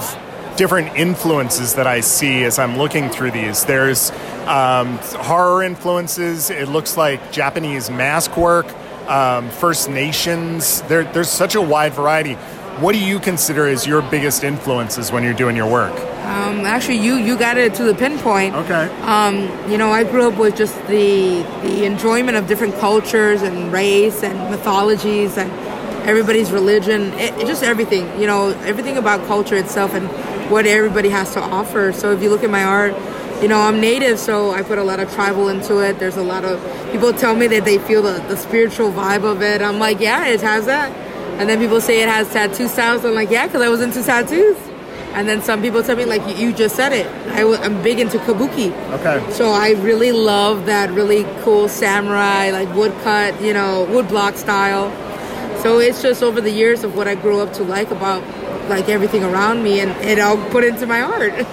different 0.57 0.95
influences 0.95 1.75
that 1.75 1.87
I 1.87 2.01
see 2.01 2.43
as 2.43 2.59
I'm 2.59 2.77
looking 2.77 3.09
through 3.09 3.31
these. 3.31 3.65
There's 3.65 4.11
um, 4.47 4.97
horror 4.97 5.63
influences. 5.63 6.49
It 6.49 6.67
looks 6.67 6.97
like 6.97 7.31
Japanese 7.31 7.89
mask 7.89 8.37
work, 8.37 8.67
um, 9.09 9.49
First 9.49 9.89
Nations. 9.89 10.81
There, 10.83 11.03
there's 11.03 11.29
such 11.29 11.55
a 11.55 11.61
wide 11.61 11.93
variety. 11.93 12.35
What 12.79 12.93
do 12.93 12.99
you 12.99 13.19
consider 13.19 13.67
as 13.67 13.85
your 13.85 14.01
biggest 14.01 14.43
influences 14.43 15.11
when 15.11 15.23
you're 15.23 15.33
doing 15.33 15.55
your 15.55 15.69
work? 15.69 15.93
Um, 16.21 16.65
actually, 16.65 16.97
you 16.97 17.15
you 17.15 17.37
got 17.37 17.57
it 17.57 17.73
to 17.75 17.83
the 17.83 17.93
pinpoint. 17.93 18.55
Okay. 18.55 18.87
Um, 19.01 19.49
you 19.69 19.77
know, 19.77 19.91
I 19.91 20.03
grew 20.03 20.27
up 20.29 20.37
with 20.37 20.55
just 20.55 20.75
the 20.87 21.43
the 21.61 21.85
enjoyment 21.85 22.37
of 22.37 22.47
different 22.47 22.75
cultures 22.75 23.41
and 23.41 23.71
race 23.71 24.23
and 24.23 24.37
mythologies 24.49 25.37
and 25.37 25.51
everybody's 26.07 26.51
religion. 26.51 27.13
It, 27.13 27.33
it 27.39 27.47
just 27.47 27.63
everything. 27.63 28.19
You 28.19 28.27
know, 28.27 28.49
everything 28.63 28.97
about 28.97 29.27
culture 29.27 29.57
itself 29.57 29.93
and 29.93 30.09
what 30.51 30.65
everybody 30.67 31.09
has 31.09 31.33
to 31.33 31.41
offer. 31.41 31.91
So 31.93 32.11
if 32.11 32.21
you 32.21 32.29
look 32.29 32.43
at 32.43 32.49
my 32.49 32.63
art, 32.63 32.93
you 33.41 33.47
know, 33.47 33.59
I'm 33.59 33.79
native, 33.81 34.19
so 34.19 34.51
I 34.51 34.61
put 34.61 34.77
a 34.77 34.83
lot 34.83 34.99
of 34.99 35.11
tribal 35.13 35.49
into 35.49 35.79
it. 35.79 35.97
There's 35.97 36.17
a 36.17 36.23
lot 36.23 36.45
of 36.45 36.61
people 36.91 37.11
tell 37.13 37.35
me 37.35 37.47
that 37.47 37.65
they 37.65 37.79
feel 37.79 38.03
the, 38.03 38.13
the 38.27 38.37
spiritual 38.37 38.91
vibe 38.91 39.23
of 39.23 39.41
it. 39.41 39.61
I'm 39.61 39.79
like, 39.79 39.99
yeah, 39.99 40.27
it 40.27 40.41
has 40.41 40.65
that. 40.67 40.91
And 41.39 41.49
then 41.49 41.57
people 41.57 41.81
say 41.81 42.01
it 42.03 42.09
has 42.09 42.31
tattoo 42.31 42.67
styles. 42.67 43.03
I'm 43.03 43.15
like, 43.15 43.31
yeah, 43.31 43.47
because 43.47 43.61
I 43.63 43.69
was 43.69 43.81
into 43.81 44.03
tattoos. 44.03 44.57
And 45.13 45.27
then 45.27 45.41
some 45.41 45.61
people 45.61 45.81
tell 45.83 45.95
me, 45.97 46.05
like 46.05 46.21
you- 46.27 46.47
you 46.47 46.53
just 46.53 46.75
said 46.75 46.93
it, 46.93 47.07
I 47.33 47.39
w- 47.39 47.57
I'm 47.59 47.81
big 47.81 47.99
into 47.99 48.17
kabuki. 48.19 48.71
Okay. 48.99 49.31
So 49.31 49.51
I 49.51 49.71
really 49.71 50.11
love 50.11 50.67
that 50.67 50.91
really 50.91 51.25
cool 51.43 51.67
samurai, 51.67 52.51
like 52.51 52.73
woodcut, 52.75 53.41
you 53.41 53.53
know, 53.53 53.87
woodblock 53.89 54.35
style. 54.37 54.91
So 55.63 55.79
it's 55.79 56.01
just 56.01 56.21
over 56.23 56.39
the 56.41 56.51
years 56.51 56.83
of 56.83 56.95
what 56.95 57.07
I 57.07 57.15
grew 57.15 57.39
up 57.39 57.51
to 57.53 57.63
like 57.63 57.91
about 57.91 58.23
like 58.71 58.89
everything 58.89 59.23
around 59.23 59.61
me, 59.61 59.81
and 59.81 59.91
it 60.03 60.17
all 60.19 60.37
put 60.49 60.63
into 60.63 60.87
my 60.87 61.01
art. 61.01 61.33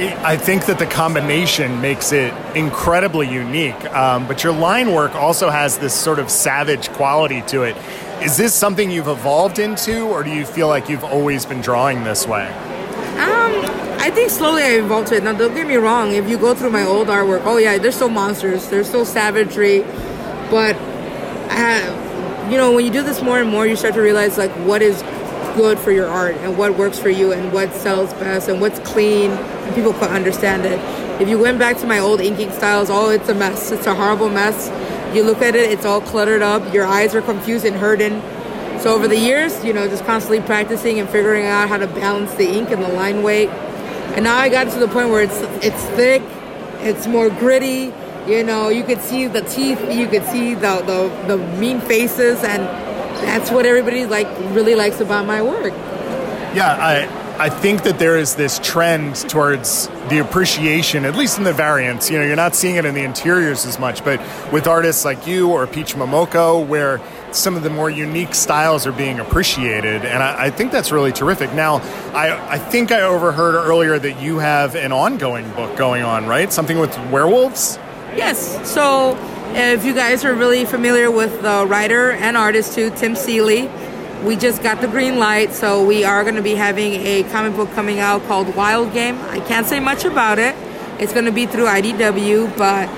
I 0.00 0.38
think 0.38 0.64
that 0.64 0.78
the 0.78 0.86
combination 0.86 1.82
makes 1.82 2.12
it 2.12 2.32
incredibly 2.56 3.30
unique. 3.30 3.84
Um, 3.92 4.26
but 4.26 4.42
your 4.42 4.54
line 4.54 4.92
work 4.92 5.14
also 5.14 5.50
has 5.50 5.76
this 5.76 5.92
sort 5.92 6.18
of 6.18 6.30
savage 6.30 6.88
quality 6.90 7.42
to 7.48 7.64
it. 7.64 7.76
Is 8.22 8.38
this 8.38 8.54
something 8.54 8.90
you've 8.90 9.08
evolved 9.08 9.58
into, 9.58 10.06
or 10.06 10.22
do 10.22 10.30
you 10.30 10.46
feel 10.46 10.68
like 10.68 10.88
you've 10.88 11.04
always 11.04 11.44
been 11.44 11.60
drawing 11.60 12.02
this 12.04 12.26
way? 12.26 12.46
Um, 12.46 13.52
I 14.00 14.10
think 14.10 14.30
slowly 14.30 14.62
I 14.62 14.78
evolved 14.78 15.08
to 15.08 15.16
it. 15.16 15.22
Now, 15.22 15.34
don't 15.34 15.54
get 15.54 15.66
me 15.66 15.76
wrong. 15.76 16.14
If 16.14 16.30
you 16.30 16.38
go 16.38 16.54
through 16.54 16.70
my 16.70 16.84
old 16.84 17.08
artwork, 17.08 17.42
oh 17.44 17.58
yeah, 17.58 17.76
there's 17.76 17.96
still 17.96 18.08
monsters, 18.08 18.70
there's 18.70 18.88
still 18.88 19.04
savagery, 19.04 19.82
but 20.50 20.76
uh, 21.50 22.48
you 22.50 22.56
know, 22.56 22.72
when 22.72 22.86
you 22.86 22.90
do 22.90 23.02
this 23.02 23.20
more 23.22 23.38
and 23.38 23.50
more, 23.50 23.66
you 23.66 23.76
start 23.76 23.94
to 23.94 24.00
realize 24.00 24.38
like 24.38 24.50
what 24.66 24.80
is 24.80 25.02
good 25.60 25.78
for 25.78 25.92
your 25.92 26.08
art 26.08 26.34
and 26.36 26.56
what 26.56 26.74
works 26.78 26.98
for 26.98 27.10
you 27.10 27.32
and 27.32 27.52
what 27.52 27.70
sells 27.74 28.14
best 28.14 28.48
and 28.48 28.62
what's 28.62 28.78
clean 28.78 29.30
and 29.30 29.74
people 29.74 29.92
can 29.92 30.08
understand 30.08 30.64
it. 30.64 30.80
If 31.20 31.28
you 31.28 31.38
went 31.38 31.58
back 31.58 31.76
to 31.80 31.86
my 31.86 31.98
old 31.98 32.22
inking 32.22 32.50
styles, 32.52 32.88
oh, 32.88 33.10
it's 33.10 33.28
a 33.28 33.34
mess. 33.34 33.70
It's 33.70 33.86
a 33.86 33.94
horrible 33.94 34.30
mess. 34.30 34.70
You 35.14 35.22
look 35.22 35.42
at 35.42 35.54
it, 35.54 35.70
it's 35.70 35.84
all 35.84 36.00
cluttered 36.00 36.40
up. 36.40 36.72
Your 36.72 36.86
eyes 36.86 37.14
are 37.14 37.20
confused 37.20 37.66
and 37.66 37.76
hurting. 37.76 38.22
So 38.80 38.94
over 38.94 39.06
the 39.06 39.18
years, 39.18 39.62
you 39.62 39.74
know, 39.74 39.86
just 39.86 40.02
constantly 40.06 40.40
practicing 40.40 40.98
and 40.98 41.06
figuring 41.10 41.44
out 41.44 41.68
how 41.68 41.76
to 41.76 41.86
balance 41.88 42.32
the 42.36 42.48
ink 42.48 42.70
and 42.70 42.82
the 42.82 42.88
line 42.88 43.22
weight. 43.22 43.50
And 44.16 44.24
now 44.24 44.38
I 44.38 44.48
got 44.48 44.72
to 44.72 44.78
the 44.78 44.88
point 44.88 45.10
where 45.10 45.22
it's 45.22 45.42
it's 45.62 45.84
thick, 45.94 46.22
it's 46.78 47.06
more 47.06 47.28
gritty. 47.28 47.92
You 48.26 48.44
know, 48.44 48.70
you 48.70 48.82
could 48.82 49.02
see 49.02 49.26
the 49.26 49.42
teeth, 49.42 49.78
you 49.92 50.08
could 50.08 50.24
see 50.24 50.54
the 50.54 50.80
the, 50.86 51.36
the 51.36 51.36
mean 51.58 51.82
faces, 51.82 52.42
and 52.42 52.62
that's 53.20 53.50
what 53.50 53.66
everybody 53.66 54.06
like 54.06 54.28
really 54.54 54.74
likes 54.74 55.00
about 55.00 55.26
my 55.26 55.42
work. 55.42 55.72
Yeah, 56.54 56.76
I 56.78 57.20
I 57.40 57.48
think 57.48 57.84
that 57.84 57.98
there 57.98 58.18
is 58.18 58.34
this 58.34 58.58
trend 58.58 59.16
towards 59.16 59.88
the 60.10 60.18
appreciation, 60.18 61.06
at 61.06 61.16
least 61.16 61.38
in 61.38 61.44
the 61.44 61.54
variants. 61.54 62.10
You 62.10 62.18
know, 62.18 62.24
you're 62.26 62.36
not 62.36 62.54
seeing 62.54 62.76
it 62.76 62.84
in 62.84 62.94
the 62.94 63.02
interiors 63.02 63.64
as 63.64 63.78
much, 63.78 64.04
but 64.04 64.20
with 64.52 64.66
artists 64.66 65.06
like 65.06 65.26
you 65.26 65.50
or 65.50 65.66
Peach 65.66 65.94
Momoko, 65.94 66.66
where 66.66 67.00
some 67.32 67.56
of 67.56 67.62
the 67.62 67.70
more 67.70 67.88
unique 67.88 68.34
styles 68.34 68.86
are 68.86 68.92
being 68.92 69.20
appreciated, 69.20 70.04
and 70.04 70.22
I, 70.22 70.46
I 70.46 70.50
think 70.50 70.70
that's 70.70 70.92
really 70.92 71.12
terrific. 71.12 71.54
Now, 71.54 71.76
I, 72.12 72.56
I 72.56 72.58
think 72.58 72.92
I 72.92 73.02
overheard 73.02 73.54
earlier 73.54 73.98
that 73.98 74.20
you 74.20 74.40
have 74.40 74.74
an 74.74 74.92
ongoing 74.92 75.50
book 75.52 75.78
going 75.78 76.02
on, 76.02 76.26
right? 76.26 76.52
Something 76.52 76.78
with 76.78 76.94
werewolves? 77.10 77.78
Yes. 78.16 78.70
So, 78.70 79.16
if 79.56 79.84
you 79.84 79.94
guys 79.94 80.24
are 80.24 80.34
really 80.34 80.64
familiar 80.64 81.10
with 81.10 81.42
the 81.42 81.66
writer 81.66 82.12
and 82.12 82.36
artist 82.36 82.74
too, 82.74 82.90
Tim 82.90 83.16
Seeley, 83.16 83.68
we 84.24 84.36
just 84.36 84.62
got 84.62 84.80
the 84.80 84.86
green 84.86 85.18
light, 85.18 85.52
so 85.52 85.84
we 85.84 86.04
are 86.04 86.22
going 86.22 86.36
to 86.36 86.42
be 86.42 86.54
having 86.54 86.94
a 86.94 87.22
comic 87.24 87.56
book 87.56 87.70
coming 87.72 87.98
out 87.98 88.22
called 88.24 88.54
Wild 88.54 88.92
Game. 88.92 89.18
I 89.22 89.40
can't 89.40 89.66
say 89.66 89.80
much 89.80 90.04
about 90.04 90.38
it. 90.38 90.54
It's 90.98 91.12
going 91.12 91.24
to 91.24 91.32
be 91.32 91.46
through 91.46 91.64
IDW, 91.64 92.56
but 92.56 92.88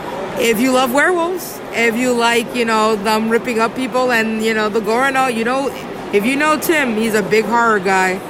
if 0.40 0.60
you 0.60 0.72
love 0.72 0.92
werewolves, 0.92 1.60
if 1.72 1.96
you 1.96 2.12
like, 2.12 2.54
you 2.54 2.64
know, 2.64 2.96
them 2.96 3.30
ripping 3.30 3.58
up 3.58 3.74
people 3.74 4.10
and, 4.10 4.42
you 4.42 4.52
know, 4.52 4.68
the 4.68 4.80
gore 4.80 5.04
and 5.04 5.16
all, 5.16 5.30
you 5.30 5.44
know, 5.44 5.68
if 6.12 6.26
you 6.26 6.36
know 6.36 6.58
Tim, 6.58 6.96
he's 6.96 7.14
a 7.14 7.22
big 7.22 7.44
horror 7.44 7.78
guy. 7.78 8.20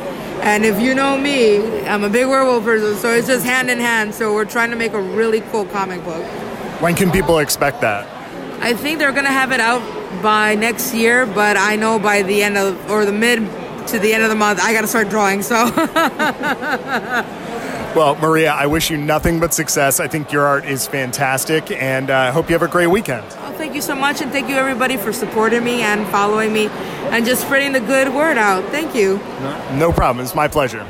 And 0.43 0.65
if 0.65 0.81
you 0.81 0.95
know 0.95 1.17
me, 1.17 1.87
I'm 1.87 2.05
a 2.05 2.09
big 2.09 2.27
werewolf 2.27 2.65
person, 2.65 2.97
so 2.97 3.11
it's 3.11 3.27
just 3.27 3.45
hand 3.45 3.71
in 3.71 3.79
hand. 3.79 4.15
So 4.15 4.35
we're 4.35 4.45
trying 4.45 4.71
to 4.71 4.77
make 4.77 4.93
a 4.93 5.01
really 5.01 5.41
cool 5.41 5.65
comic 5.67 6.05
book. 6.05 6.42
When 6.83 6.97
can 6.97 7.13
people 7.13 7.39
expect 7.39 7.81
that? 7.83 8.09
I 8.61 8.75
think 8.75 8.99
they're 8.99 9.13
gonna 9.13 9.29
have 9.29 9.53
it 9.53 9.61
out 9.61 9.81
by 10.21 10.57
next 10.57 10.93
year, 10.93 11.27
but 11.27 11.57
I 11.57 11.77
know 11.77 12.01
by 12.01 12.23
the 12.23 12.43
end 12.43 12.59
of 12.59 12.91
or 12.91 13.05
the 13.05 13.13
mid 13.13 13.39
to 13.87 14.01
the 14.01 14.13
end 14.13 14.25
of 14.25 14.31
the 14.31 14.35
month, 14.35 14.59
I 14.61 14.73
gotta 14.73 14.89
start 14.89 15.09
drawing. 15.09 15.43
So 15.43 15.55
Well, 17.95 18.17
Maria, 18.17 18.51
I 18.53 18.67
wish 18.67 18.91
you 18.91 18.97
nothing 18.97 19.39
but 19.39 19.55
success. 19.55 20.01
I 20.01 20.09
think 20.09 20.33
your 20.33 20.45
art 20.45 20.65
is 20.65 20.89
fantastic, 20.89 21.71
and 21.71 22.11
I 22.11 22.29
uh, 22.29 22.33
hope 22.33 22.49
you 22.49 22.55
have 22.55 22.63
a 22.63 22.69
great 22.69 22.89
weekend. 22.89 23.29
Well, 23.29 23.53
thank 23.53 23.77
you 23.77 23.83
so 23.83 23.95
much, 23.95 24.21
and 24.21 24.33
thank 24.33 24.49
you 24.49 24.57
everybody 24.57 24.97
for 24.97 25.13
supporting 25.13 25.63
me 25.63 25.83
and 25.83 26.05
following 26.09 26.53
me 26.53 26.67
and 26.67 27.25
just 27.25 27.43
spreading 27.43 27.73
the 27.73 27.81
good 27.81 28.13
word 28.13 28.39
out. 28.39 28.65
Thank 28.73 28.97
you. 28.97 29.19
No 29.79 29.93
problem. 29.95 30.25
It's 30.25 30.35
my 30.35 30.49
pleasure. 30.49 30.85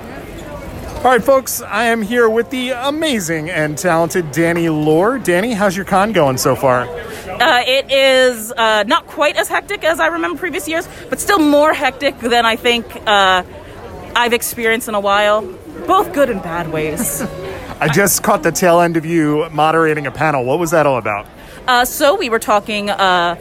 All 1.02 1.10
right, 1.10 1.24
folks, 1.24 1.60
I 1.60 1.86
am 1.86 2.00
here 2.00 2.28
with 2.30 2.50
the 2.50 2.70
amazing 2.70 3.50
and 3.50 3.76
talented 3.76 4.30
Danny 4.30 4.68
Lore. 4.68 5.18
Danny, 5.18 5.52
how's 5.52 5.74
your 5.74 5.84
con 5.84 6.12
going 6.12 6.38
so 6.38 6.54
far? 6.54 6.82
Uh, 6.82 7.64
it 7.66 7.90
is 7.90 8.52
uh, 8.52 8.84
not 8.84 9.08
quite 9.08 9.36
as 9.36 9.48
hectic 9.48 9.82
as 9.82 9.98
I 9.98 10.06
remember 10.06 10.38
previous 10.38 10.68
years, 10.68 10.88
but 11.10 11.18
still 11.18 11.40
more 11.40 11.74
hectic 11.74 12.16
than 12.20 12.46
I 12.46 12.54
think 12.54 12.86
uh, 13.04 13.42
I've 14.14 14.32
experienced 14.32 14.86
in 14.86 14.94
a 14.94 15.00
while. 15.00 15.42
Both 15.88 16.12
good 16.12 16.30
and 16.30 16.40
bad 16.40 16.72
ways. 16.72 17.20
I 17.80 17.88
just 17.88 18.22
caught 18.22 18.44
the 18.44 18.52
tail 18.52 18.78
end 18.78 18.96
of 18.96 19.04
you 19.04 19.48
moderating 19.50 20.06
a 20.06 20.12
panel. 20.12 20.44
What 20.44 20.60
was 20.60 20.70
that 20.70 20.86
all 20.86 20.98
about? 20.98 21.26
Uh, 21.66 21.84
so 21.84 22.16
we 22.16 22.30
were 22.30 22.38
talking 22.38 22.90
uh, 22.90 23.34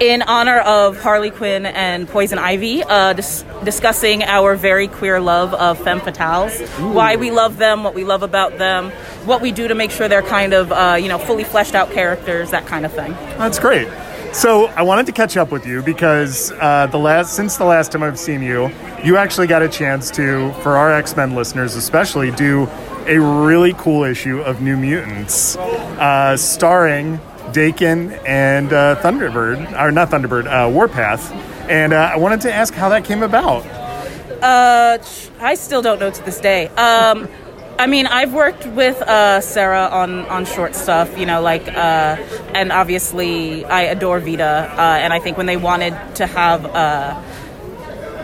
in 0.00 0.22
honor 0.22 0.58
of 0.58 1.00
Harley 1.00 1.30
Quinn 1.30 1.66
and 1.66 2.08
Poison 2.08 2.38
Ivy, 2.38 2.82
uh, 2.82 3.14
dis- 3.14 3.44
discussing 3.64 4.22
our 4.22 4.54
very 4.54 4.88
queer 4.88 5.20
love 5.20 5.54
of 5.54 5.78
femme 5.78 6.00
fatales, 6.00 6.52
why 6.92 7.16
we 7.16 7.30
love 7.30 7.56
them, 7.56 7.84
what 7.84 7.94
we 7.94 8.04
love 8.04 8.22
about 8.22 8.58
them, 8.58 8.90
what 9.24 9.40
we 9.40 9.52
do 9.52 9.68
to 9.68 9.74
make 9.74 9.90
sure 9.90 10.08
they're 10.08 10.22
kind 10.22 10.52
of 10.52 10.72
uh, 10.72 10.96
you 11.00 11.08
know 11.08 11.18
fully 11.18 11.44
fleshed 11.44 11.74
out 11.74 11.90
characters, 11.92 12.50
that 12.50 12.66
kind 12.66 12.84
of 12.84 12.92
thing. 12.92 13.12
That's 13.38 13.58
great. 13.58 13.88
So 14.32 14.66
I 14.66 14.82
wanted 14.82 15.06
to 15.06 15.12
catch 15.12 15.38
up 15.38 15.50
with 15.50 15.66
you 15.66 15.82
because 15.82 16.52
uh, 16.52 16.88
the 16.88 16.98
last 16.98 17.34
since 17.34 17.56
the 17.56 17.64
last 17.64 17.92
time 17.92 18.02
I've 18.02 18.18
seen 18.18 18.42
you, 18.42 18.70
you 19.02 19.16
actually 19.16 19.46
got 19.46 19.62
a 19.62 19.68
chance 19.68 20.10
to, 20.12 20.52
for 20.62 20.76
our 20.76 20.92
X 20.92 21.16
Men 21.16 21.34
listeners 21.34 21.74
especially, 21.74 22.30
do 22.32 22.68
a 23.06 23.18
really 23.18 23.72
cool 23.74 24.04
issue 24.04 24.40
of 24.40 24.60
New 24.60 24.76
Mutants, 24.76 25.56
uh, 25.56 26.36
starring 26.36 27.18
Daken 27.56 28.22
and 28.26 28.70
uh, 28.70 28.96
Thunderbird, 28.96 29.80
or 29.80 29.90
not 29.90 30.10
Thunderbird, 30.10 30.46
uh, 30.46 30.70
Warpath. 30.70 31.32
And 31.70 31.94
uh, 31.94 32.10
I 32.12 32.16
wanted 32.18 32.42
to 32.42 32.52
ask 32.52 32.74
how 32.74 32.90
that 32.90 33.04
came 33.04 33.22
about. 33.22 33.64
Uh, 34.42 34.98
I 35.40 35.54
still 35.54 35.80
don't 35.80 35.98
know 35.98 36.10
to 36.10 36.22
this 36.24 36.38
day. 36.38 36.68
Um, 36.68 37.26
I 37.78 37.86
mean, 37.86 38.06
I've 38.06 38.34
worked 38.34 38.66
with 38.66 39.00
uh, 39.00 39.40
Sarah 39.40 39.86
on, 39.86 40.26
on 40.26 40.44
short 40.44 40.74
stuff, 40.74 41.18
you 41.18 41.24
know, 41.24 41.40
like, 41.40 41.66
uh, 41.68 42.16
and 42.54 42.72
obviously 42.72 43.64
I 43.64 43.82
adore 43.82 44.20
Vita, 44.20 44.44
uh, 44.44 44.98
and 45.00 45.12
I 45.12 45.18
think 45.18 45.38
when 45.38 45.46
they 45.46 45.56
wanted 45.56 45.94
to 46.16 46.26
have 46.26 46.64
uh, 46.66 47.22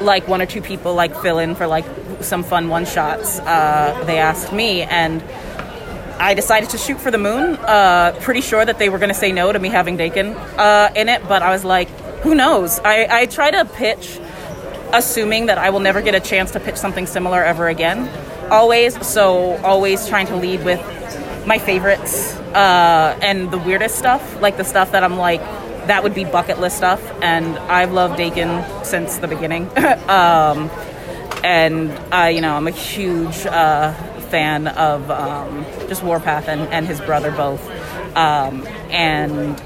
like 0.00 0.28
one 0.28 0.42
or 0.42 0.46
two 0.46 0.62
people 0.62 0.94
like 0.94 1.16
fill 1.20 1.38
in 1.38 1.54
for 1.54 1.66
like 1.66 1.84
some 2.20 2.42
fun 2.44 2.68
one 2.68 2.84
shots, 2.84 3.40
uh, 3.40 4.04
they 4.06 4.18
asked 4.18 4.52
me, 4.52 4.82
and 4.82 5.22
I 6.22 6.34
decided 6.34 6.70
to 6.70 6.78
shoot 6.78 7.00
for 7.00 7.10
the 7.10 7.18
moon. 7.18 7.56
Uh, 7.56 8.16
pretty 8.20 8.42
sure 8.42 8.64
that 8.64 8.78
they 8.78 8.88
were 8.88 8.98
going 8.98 9.08
to 9.08 9.14
say 9.14 9.32
no 9.32 9.50
to 9.50 9.58
me 9.58 9.68
having 9.68 9.98
Daken 9.98 10.36
uh, 10.56 10.92
in 10.94 11.08
it, 11.08 11.26
but 11.26 11.42
I 11.42 11.50
was 11.50 11.64
like, 11.64 11.88
who 12.20 12.36
knows? 12.36 12.78
I, 12.78 13.08
I 13.10 13.26
try 13.26 13.50
to 13.50 13.64
pitch 13.64 14.20
assuming 14.92 15.46
that 15.46 15.58
I 15.58 15.70
will 15.70 15.80
never 15.80 16.00
get 16.00 16.14
a 16.14 16.20
chance 16.20 16.52
to 16.52 16.60
pitch 16.60 16.76
something 16.76 17.06
similar 17.06 17.42
ever 17.42 17.66
again. 17.66 18.08
Always, 18.52 19.04
so 19.04 19.56
always 19.64 20.06
trying 20.06 20.28
to 20.28 20.36
lead 20.36 20.64
with 20.64 20.80
my 21.44 21.58
favorites 21.58 22.36
uh, 22.54 23.18
and 23.20 23.50
the 23.50 23.58
weirdest 23.58 23.98
stuff, 23.98 24.40
like 24.40 24.56
the 24.56 24.64
stuff 24.64 24.92
that 24.92 25.02
I'm 25.02 25.16
like, 25.16 25.40
that 25.88 26.04
would 26.04 26.14
be 26.14 26.24
bucket 26.24 26.60
list 26.60 26.76
stuff. 26.76 27.02
And 27.20 27.58
I've 27.58 27.90
loved 27.90 28.16
Daken 28.16 28.86
since 28.86 29.18
the 29.18 29.26
beginning. 29.26 29.66
um, 30.08 30.70
and 31.42 31.88
you 32.32 32.40
know, 32.40 32.54
I'm 32.54 32.68
a 32.68 32.70
huge 32.70 33.44
uh, 33.44 33.92
fan 34.32 34.66
of 34.66 35.10
um, 35.10 35.64
just 35.88 36.02
Warpath 36.02 36.48
and, 36.48 36.62
and 36.72 36.86
his 36.86 37.00
brother 37.02 37.30
both, 37.30 37.62
um, 38.16 38.66
and 38.90 39.60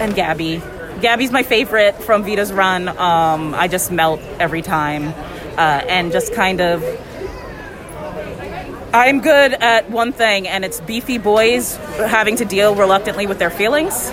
and 0.00 0.14
Gabby. 0.14 0.62
Gabby's 1.00 1.32
my 1.32 1.42
favorite 1.42 1.94
from 2.02 2.24
Vita's 2.24 2.52
run. 2.52 2.88
Um, 2.88 3.54
I 3.54 3.66
just 3.68 3.90
melt 3.90 4.20
every 4.38 4.62
time, 4.62 5.08
uh, 5.56 5.82
and 5.88 6.12
just 6.12 6.34
kind 6.34 6.60
of. 6.60 6.84
I'm 8.92 9.22
good 9.22 9.54
at 9.54 9.90
one 9.90 10.12
thing, 10.12 10.46
and 10.46 10.64
it's 10.64 10.80
beefy 10.80 11.18
boys 11.18 11.74
having 11.96 12.36
to 12.36 12.44
deal 12.44 12.76
reluctantly 12.76 13.26
with 13.26 13.40
their 13.40 13.50
feelings. 13.50 14.08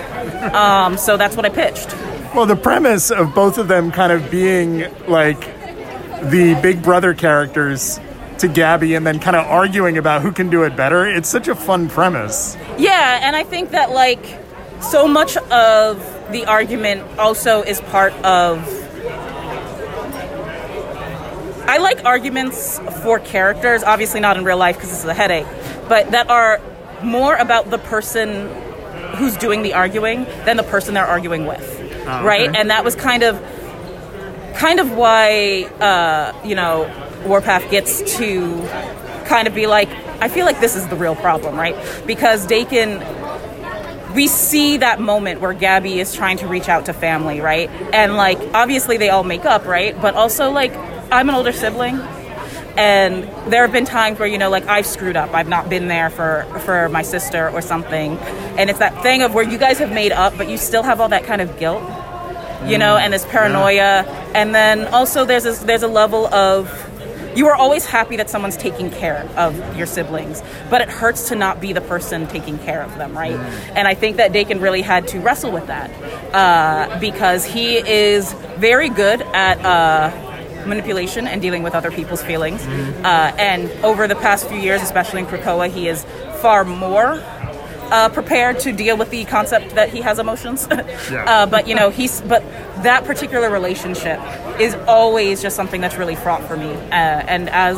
Um, 0.52 0.96
so 0.96 1.16
that's 1.16 1.36
what 1.36 1.44
I 1.44 1.50
pitched. 1.50 1.94
Well, 2.34 2.46
the 2.46 2.56
premise 2.56 3.12
of 3.12 3.32
both 3.34 3.58
of 3.58 3.68
them 3.68 3.92
kind 3.92 4.10
of 4.10 4.28
being 4.30 4.86
like 5.06 5.40
the 6.30 6.58
big 6.62 6.82
brother 6.82 7.14
characters 7.14 8.00
to 8.42 8.48
Gabby 8.48 8.94
and 8.94 9.06
then 9.06 9.18
kind 9.18 9.36
of 9.36 9.46
arguing 9.46 9.96
about 9.98 10.20
who 10.22 10.30
can 10.32 10.50
do 10.50 10.64
it 10.64 10.76
better, 10.76 11.06
it's 11.06 11.28
such 11.28 11.48
a 11.48 11.54
fun 11.54 11.88
premise. 11.88 12.56
Yeah, 12.76 13.20
and 13.22 13.34
I 13.34 13.42
think 13.44 13.70
that 13.70 13.90
like 13.90 14.24
so 14.80 15.08
much 15.08 15.36
of 15.36 15.98
the 16.32 16.44
argument 16.46 17.18
also 17.18 17.62
is 17.62 17.80
part 17.80 18.12
of. 18.24 18.58
I 21.64 21.78
like 21.78 22.04
arguments 22.04 22.78
for 23.02 23.18
characters, 23.20 23.82
obviously 23.82 24.20
not 24.20 24.36
in 24.36 24.44
real 24.44 24.58
life 24.58 24.76
because 24.76 24.90
this 24.90 24.98
is 25.00 25.04
a 25.06 25.14
headache, 25.14 25.46
but 25.88 26.10
that 26.10 26.28
are 26.28 26.60
more 27.02 27.34
about 27.36 27.70
the 27.70 27.78
person 27.78 28.48
who's 29.16 29.36
doing 29.36 29.62
the 29.62 29.72
arguing 29.72 30.24
than 30.44 30.56
the 30.56 30.62
person 30.64 30.94
they're 30.94 31.06
arguing 31.06 31.46
with, 31.46 32.04
Ah, 32.06 32.22
right? 32.24 32.48
okay. 32.50 32.58
And 32.58 32.70
that 32.70 32.84
was 32.84 32.94
kind 32.96 33.22
of, 33.22 33.40
kind 34.56 34.80
of 34.80 34.92
why 34.92 35.62
uh, 35.80 36.32
you 36.44 36.54
know 36.56 36.84
Warpath 37.24 37.70
gets 37.70 38.16
to 38.18 38.60
kind 39.26 39.48
of 39.48 39.54
be 39.54 39.66
like, 39.66 39.88
I 40.20 40.28
feel 40.28 40.46
like 40.46 40.60
this 40.60 40.76
is 40.76 40.86
the 40.88 40.96
real 40.96 41.16
problem, 41.16 41.56
right? 41.56 41.76
Because 42.06 42.46
Daken 42.46 43.00
we 44.14 44.28
see 44.28 44.76
that 44.78 45.00
moment 45.00 45.40
where 45.40 45.52
Gabby 45.52 46.00
is 46.00 46.14
trying 46.14 46.36
to 46.38 46.46
reach 46.46 46.68
out 46.68 46.86
to 46.86 46.92
family, 46.92 47.40
right? 47.40 47.70
And 47.92 48.16
like 48.16 48.38
obviously 48.54 48.96
they 48.96 49.10
all 49.10 49.24
make 49.24 49.44
up, 49.44 49.64
right? 49.64 49.98
But 50.00 50.14
also 50.14 50.50
like 50.50 50.74
I'm 51.10 51.28
an 51.28 51.34
older 51.34 51.52
sibling 51.52 51.96
and 52.76 53.24
there 53.52 53.62
have 53.62 53.72
been 53.72 53.84
times 53.84 54.18
where 54.18 54.28
you 54.28 54.38
know 54.38 54.50
like 54.50 54.66
I've 54.66 54.86
screwed 54.86 55.16
up. 55.16 55.34
I've 55.34 55.48
not 55.48 55.68
been 55.68 55.88
there 55.88 56.10
for 56.10 56.46
for 56.60 56.88
my 56.88 57.02
sister 57.02 57.50
or 57.50 57.62
something. 57.62 58.18
And 58.58 58.70
it's 58.70 58.78
that 58.78 59.02
thing 59.02 59.22
of 59.22 59.34
where 59.34 59.44
you 59.44 59.58
guys 59.58 59.78
have 59.78 59.92
made 59.92 60.12
up 60.12 60.36
but 60.36 60.48
you 60.48 60.56
still 60.56 60.82
have 60.82 61.00
all 61.00 61.08
that 61.08 61.24
kind 61.24 61.40
of 61.40 61.58
guilt. 61.58 61.82
You 62.66 62.78
know, 62.78 62.94
mm. 62.94 63.00
and 63.00 63.12
this 63.12 63.24
paranoia 63.26 64.04
and 64.34 64.54
then 64.54 64.86
also 64.88 65.24
there's 65.24 65.44
this, 65.44 65.58
there's 65.60 65.82
a 65.82 65.88
level 65.88 66.32
of 66.32 66.70
you 67.34 67.48
are 67.48 67.54
always 67.54 67.86
happy 67.86 68.16
that 68.16 68.30
someone's 68.30 68.56
taking 68.56 68.90
care 68.90 69.28
of 69.36 69.76
your 69.76 69.86
siblings, 69.86 70.42
but 70.70 70.80
it 70.80 70.88
hurts 70.88 71.28
to 71.28 71.34
not 71.36 71.60
be 71.60 71.72
the 71.72 71.80
person 71.80 72.26
taking 72.26 72.58
care 72.58 72.82
of 72.82 72.96
them, 72.98 73.16
right? 73.16 73.36
And 73.74 73.88
I 73.88 73.94
think 73.94 74.16
that 74.16 74.32
Daken 74.32 74.60
really 74.60 74.82
had 74.82 75.08
to 75.08 75.20
wrestle 75.20 75.50
with 75.50 75.66
that 75.68 75.90
uh, 76.34 76.98
because 77.00 77.44
he 77.44 77.76
is 77.76 78.32
very 78.56 78.88
good 78.88 79.22
at 79.22 79.58
uh, 79.64 80.66
manipulation 80.66 81.26
and 81.26 81.42
dealing 81.42 81.62
with 81.62 81.74
other 81.74 81.90
people's 81.90 82.22
feelings. 82.22 82.62
Uh, 82.62 83.34
and 83.38 83.70
over 83.84 84.06
the 84.06 84.14
past 84.16 84.48
few 84.48 84.58
years, 84.58 84.82
especially 84.82 85.20
in 85.20 85.26
Krakoa, 85.26 85.70
he 85.70 85.88
is 85.88 86.04
far 86.40 86.64
more 86.64 87.22
uh, 87.92 88.08
prepared 88.08 88.58
to 88.60 88.72
deal 88.72 88.96
with 88.96 89.10
the 89.10 89.24
concept 89.26 89.74
that 89.74 89.90
he 89.90 90.00
has 90.00 90.18
emotions. 90.18 90.66
uh, 90.70 91.46
but 91.46 91.68
you 91.68 91.74
know, 91.74 91.90
he's 91.90 92.22
but 92.22 92.42
that 92.82 93.04
particular 93.04 93.50
relationship 93.50 94.18
is 94.58 94.74
always 94.88 95.42
just 95.42 95.54
something 95.54 95.80
that's 95.82 95.96
really 95.96 96.16
fraught 96.16 96.42
for 96.44 96.56
me. 96.56 96.72
Uh, 96.72 96.90
and 96.90 97.50
as 97.50 97.76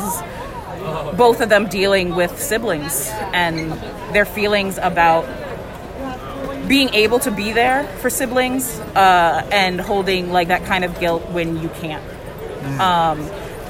both 1.17 1.41
of 1.41 1.49
them 1.49 1.67
dealing 1.67 2.15
with 2.15 2.41
siblings 2.41 3.09
and 3.33 3.71
their 4.13 4.25
feelings 4.25 4.77
about 4.77 5.25
being 6.67 6.93
able 6.93 7.19
to 7.19 7.31
be 7.31 7.51
there 7.51 7.83
for 7.99 8.09
siblings 8.09 8.79
uh, 8.95 9.47
and 9.51 9.81
holding 9.81 10.31
like 10.31 10.47
that 10.47 10.63
kind 10.65 10.85
of 10.85 10.97
guilt 10.99 11.23
when 11.31 11.61
you 11.61 11.69
can't 11.69 12.03
um, 12.79 13.19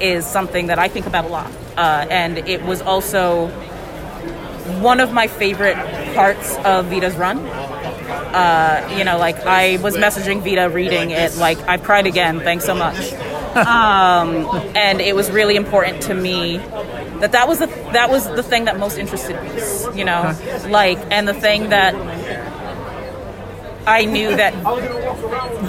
is 0.00 0.24
something 0.24 0.68
that 0.68 0.78
I 0.78 0.88
think 0.88 1.06
about 1.06 1.24
a 1.24 1.28
lot. 1.28 1.50
Uh, 1.76 2.06
and 2.08 2.38
it 2.38 2.62
was 2.62 2.82
also 2.82 3.48
one 4.80 5.00
of 5.00 5.12
my 5.12 5.26
favorite 5.26 5.76
parts 6.16 6.56
of 6.64 6.86
Vita's 6.86 7.14
run. 7.16 7.38
Uh, 7.38 8.94
you 8.96 9.04
know, 9.04 9.18
like 9.18 9.36
I 9.46 9.78
was 9.82 9.96
messaging 9.96 10.42
Vita, 10.42 10.68
reading 10.68 11.10
it, 11.10 11.36
like 11.36 11.58
I've 11.68 11.82
cried 11.82 12.06
again. 12.06 12.40
Thanks 12.40 12.64
so 12.64 12.74
much. 12.74 13.12
Um, 13.56 14.44
and 14.74 15.00
it 15.00 15.14
was 15.14 15.30
really 15.30 15.56
important 15.56 16.02
to 16.02 16.14
me 16.14 16.58
that 17.20 17.32
that 17.32 17.48
was 17.48 17.58
the 17.58 17.66
that 17.92 18.10
was 18.10 18.26
the 18.26 18.42
thing 18.42 18.66
that 18.66 18.78
most 18.78 18.98
interested 18.98 19.42
me. 19.42 19.98
You 19.98 20.04
know, 20.04 20.36
like 20.68 20.98
and 21.10 21.26
the 21.26 21.34
thing 21.34 21.70
that 21.70 21.94
I 23.86 24.04
knew 24.04 24.34
that 24.34 24.52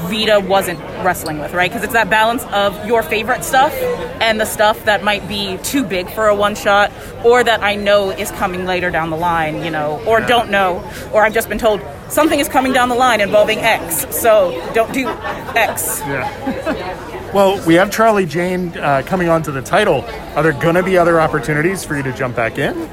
Vita 0.09 0.39
wasn't 0.39 0.79
wrestling 1.03 1.39
with, 1.39 1.53
right? 1.53 1.69
Because 1.69 1.83
it's 1.83 1.93
that 1.93 2.09
balance 2.09 2.43
of 2.45 2.85
your 2.87 3.03
favorite 3.03 3.43
stuff 3.43 3.73
and 4.19 4.39
the 4.39 4.45
stuff 4.45 4.85
that 4.85 5.03
might 5.03 5.27
be 5.27 5.57
too 5.57 5.83
big 5.83 6.09
for 6.09 6.27
a 6.27 6.35
one 6.35 6.55
shot, 6.55 6.91
or 7.23 7.43
that 7.43 7.61
I 7.61 7.75
know 7.75 8.09
is 8.09 8.31
coming 8.31 8.65
later 8.65 8.89
down 8.89 9.11
the 9.11 9.17
line, 9.17 9.63
you 9.63 9.69
know, 9.69 10.03
or 10.07 10.19
don't 10.19 10.49
know, 10.49 10.83
or 11.13 11.23
I've 11.23 11.33
just 11.33 11.47
been 11.47 11.59
told 11.59 11.81
something 12.09 12.39
is 12.39 12.47
coming 12.49 12.73
down 12.73 12.89
the 12.89 12.95
line 12.95 13.21
involving 13.21 13.59
X, 13.59 14.07
so 14.15 14.51
don't 14.73 14.91
do 14.93 15.07
X. 15.55 15.99
Yeah. 16.01 17.33
well, 17.33 17.63
we 17.67 17.75
have 17.75 17.91
Charlie 17.91 18.25
Jane 18.25 18.75
uh, 18.77 19.03
coming 19.05 19.29
on 19.29 19.43
to 19.43 19.51
the 19.51 19.61
title. 19.61 20.03
Are 20.35 20.41
there 20.41 20.53
going 20.53 20.75
to 20.75 20.83
be 20.83 20.97
other 20.97 21.21
opportunities 21.21 21.83
for 21.83 21.95
you 21.95 22.03
to 22.03 22.13
jump 22.13 22.35
back 22.35 22.57
in? 22.57 22.89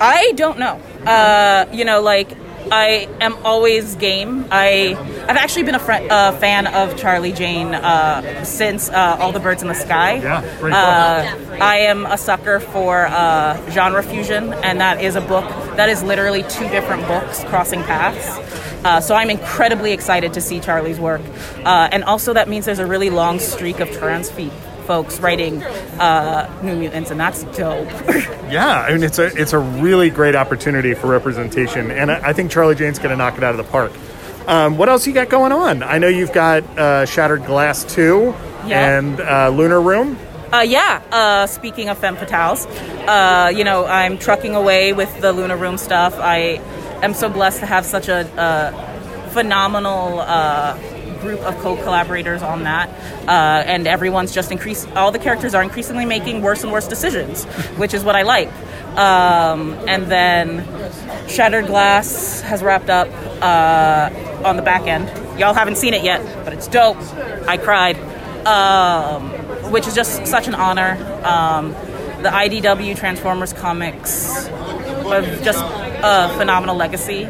I 0.00 0.32
don't 0.32 0.58
know. 0.58 0.80
Uh, 1.06 1.66
you 1.72 1.84
know, 1.84 2.00
like 2.00 2.36
I 2.70 3.08
am 3.20 3.34
always 3.44 3.94
game. 3.96 4.46
I 4.50 4.96
I've 5.28 5.36
actually 5.36 5.64
been 5.64 5.74
a 5.74 5.78
fr- 5.78 5.92
uh, 5.92 6.32
fan 6.38 6.66
of 6.66 6.96
Charlie 6.96 7.32
Jane 7.32 7.74
uh, 7.74 8.44
since 8.44 8.88
uh, 8.88 9.16
All 9.20 9.32
the 9.32 9.40
Birds 9.40 9.62
in 9.62 9.68
the 9.68 9.74
Sky. 9.74 10.14
Yeah, 10.14 10.40
great 10.58 10.70
book. 10.70 10.72
Uh, 10.72 11.64
I 11.64 11.76
am 11.78 12.06
a 12.06 12.18
sucker 12.18 12.60
for 12.60 13.06
uh, 13.06 13.70
genre 13.70 14.02
fusion, 14.02 14.52
and 14.54 14.80
that 14.80 15.00
is 15.02 15.16
a 15.16 15.20
book 15.20 15.44
that 15.76 15.88
is 15.88 16.02
literally 16.02 16.42
two 16.44 16.68
different 16.68 17.06
books 17.06 17.44
crossing 17.44 17.82
paths. 17.82 18.38
Uh, 18.84 19.00
so 19.00 19.14
I'm 19.14 19.30
incredibly 19.30 19.92
excited 19.92 20.34
to 20.34 20.40
see 20.40 20.60
Charlie's 20.60 21.00
work, 21.00 21.22
uh, 21.64 21.88
and 21.90 22.04
also 22.04 22.34
that 22.34 22.48
means 22.48 22.66
there's 22.66 22.78
a 22.78 22.86
really 22.86 23.10
long 23.10 23.38
streak 23.38 23.80
of 23.80 23.90
trans 23.90 24.30
feet 24.30 24.52
folks 24.86 25.18
writing 25.20 25.62
uh, 25.62 26.60
New 26.62 26.76
Mutants, 26.76 27.10
and 27.10 27.18
that's 27.20 27.44
dope. 27.56 27.88
Yeah, 28.44 28.82
I 28.82 28.92
mean 28.92 29.02
it's 29.02 29.18
a 29.18 29.24
it's 29.40 29.52
a 29.54 29.58
really 29.58 30.10
great 30.10 30.36
opportunity 30.36 30.92
for 30.94 31.06
representation, 31.08 31.90
and 31.90 32.10
I, 32.12 32.28
I 32.28 32.32
think 32.34 32.50
Charlie 32.50 32.74
Jane's 32.74 32.98
going 32.98 33.10
to 33.10 33.16
knock 33.16 33.36
it 33.38 33.42
out 33.42 33.52
of 33.52 33.56
the 33.56 33.64
park. 33.64 33.90
Um, 34.46 34.76
what 34.76 34.88
else 34.90 35.06
you 35.06 35.14
got 35.14 35.30
going 35.30 35.50
on? 35.50 35.82
I 35.82 35.96
know 35.98 36.08
you've 36.08 36.32
got 36.32 36.62
uh, 36.78 37.06
Shattered 37.06 37.46
Glass 37.46 37.82
two 37.84 38.34
Yeah. 38.66 38.98
and 38.98 39.18
uh, 39.20 39.48
Lunar 39.48 39.80
Room. 39.80 40.18
Uh, 40.52 40.60
yeah. 40.60 41.02
Uh, 41.10 41.46
speaking 41.46 41.88
of 41.88 41.96
femme 41.98 42.16
fatales, 42.16 42.66
uh, 43.08 43.48
you 43.48 43.64
know, 43.64 43.86
I'm 43.86 44.18
trucking 44.18 44.54
away 44.54 44.92
with 44.92 45.20
the 45.22 45.32
Lunar 45.32 45.56
Room 45.56 45.78
stuff. 45.78 46.14
I 46.18 46.60
am 47.02 47.14
so 47.14 47.28
blessed 47.30 47.60
to 47.60 47.66
have 47.66 47.84
such 47.86 48.08
a, 48.08 48.26
uh 48.38 48.90
phenomenal 49.30 50.20
uh, 50.20 50.76
group 51.24 51.40
of 51.40 51.58
co-collaborators 51.58 52.42
on 52.42 52.62
that, 52.64 52.88
uh, 53.26 53.64
and 53.66 53.86
everyone's 53.88 54.32
just 54.32 54.52
increased. 54.52 54.88
All 54.92 55.10
the 55.10 55.18
characters 55.18 55.54
are 55.54 55.62
increasingly 55.62 56.04
making 56.04 56.42
worse 56.42 56.62
and 56.62 56.70
worse 56.70 56.86
decisions, 56.86 57.44
which 57.76 57.94
is 57.94 58.04
what 58.04 58.14
I 58.14 58.22
like. 58.22 58.50
Um, 58.96 59.72
and 59.88 60.06
then 60.06 60.64
Shattered 61.28 61.66
Glass 61.66 62.42
has 62.42 62.62
wrapped 62.62 62.90
up 62.90 63.08
uh, 63.42 64.10
on 64.46 64.56
the 64.56 64.62
back 64.62 64.86
end. 64.86 65.08
Y'all 65.40 65.54
haven't 65.54 65.76
seen 65.76 65.94
it 65.94 66.04
yet, 66.04 66.20
but 66.44 66.52
it's 66.52 66.68
dope. 66.68 66.98
I 67.48 67.56
cried, 67.56 67.96
um, 68.46 69.30
which 69.72 69.88
is 69.88 69.94
just 69.94 70.26
such 70.26 70.46
an 70.46 70.54
honor. 70.54 70.92
Um, 71.24 71.72
the 72.22 72.30
IDW 72.30 72.96
Transformers 72.96 73.52
comics 73.52 74.46
have 74.46 75.42
just 75.42 75.62
a 75.62 76.32
phenomenal 76.36 76.76
legacy, 76.76 77.24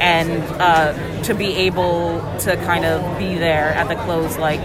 and 0.00 0.42
uh, 0.60 1.22
to 1.24 1.34
be 1.34 1.54
able 1.54 2.20
to 2.40 2.56
kind 2.64 2.84
of 2.84 3.18
be 3.18 3.36
there 3.36 3.72
at 3.74 3.88
the 3.88 3.96
close, 3.96 4.36
like, 4.38 4.60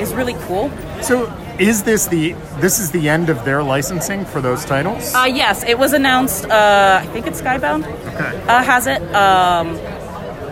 is 0.00 0.14
really 0.14 0.34
cool. 0.46 0.70
So 1.02 1.32
is 1.58 1.82
this 1.82 2.06
the 2.06 2.32
this 2.60 2.78
is 2.78 2.90
the 2.90 3.08
end 3.08 3.28
of 3.28 3.44
their 3.44 3.62
licensing 3.62 4.24
for 4.24 4.40
those 4.40 4.64
titles? 4.64 5.14
Uh, 5.14 5.24
yes, 5.24 5.62
it 5.64 5.78
was 5.78 5.92
announced. 5.92 6.44
Uh, 6.46 7.00
I 7.02 7.06
think 7.08 7.26
it's 7.26 7.40
Skybound 7.40 7.84
Okay. 8.14 8.42
uh, 8.48 8.62
has 8.62 8.86
it, 8.86 9.02
um, 9.14 9.76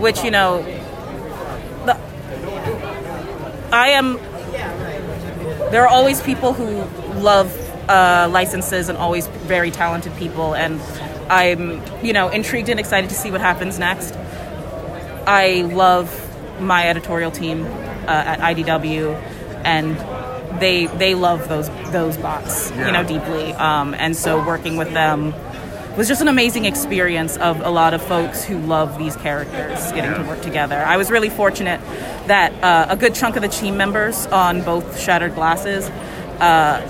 which 0.01 0.23
you 0.23 0.31
know, 0.31 0.63
the, 1.87 1.97
I 3.73 3.89
am. 3.91 4.19
There 5.71 5.83
are 5.83 5.89
always 5.89 6.21
people 6.21 6.53
who 6.53 6.83
love 7.21 7.49
uh, 7.89 8.29
licenses 8.31 8.89
and 8.89 8.99
always 8.99 9.27
very 9.29 9.71
talented 9.71 10.15
people, 10.17 10.55
and 10.55 10.81
I'm 11.31 11.81
you 12.05 12.13
know 12.13 12.29
intrigued 12.29 12.69
and 12.69 12.81
excited 12.81 13.09
to 13.11 13.17
see 13.17 13.31
what 13.31 13.41
happens 13.41 13.79
next. 13.79 14.15
I 15.27 15.63
love 15.73 16.11
my 16.61 16.89
editorial 16.89 17.31
team 17.31 17.65
uh, 17.65 18.09
at 18.09 18.41
IDW, 18.41 19.15
and 19.65 19.97
they 20.61 20.87
they 20.87 21.15
love 21.15 21.49
those 21.49 21.69
those 21.93 22.17
bots, 22.17 22.71
you 22.73 22.91
know, 22.91 23.05
deeply. 23.05 23.53
Um, 23.55 23.95
and 23.95 24.17
so 24.17 24.45
working 24.45 24.77
with 24.77 24.93
them 24.93 25.33
was 25.97 26.09
just 26.09 26.21
an 26.21 26.29
amazing 26.29 26.65
experience 26.65 27.37
of 27.37 27.61
a 27.61 27.71
lot 27.71 27.95
of 27.95 28.03
folks 28.03 28.45
who 28.45 28.59
love 28.59 28.99
these 28.99 29.17
characters 29.17 29.93
getting 29.93 30.15
to 30.15 30.29
work 30.29 30.41
together. 30.41 30.77
I 30.77 30.97
was 30.97 31.11
really 31.11 31.31
fortunate 31.31 31.81
that 32.27 32.53
uh, 32.63 32.87
a 32.93 32.97
good 32.97 33.15
chunk 33.15 33.37
of 33.37 33.43
the 33.43 33.49
team 33.49 33.77
members 33.77 34.27
on 34.27 34.63
both 34.63 35.01
Shattered 35.01 35.35
Glasses. 35.35 35.89
Uh, 36.41 36.81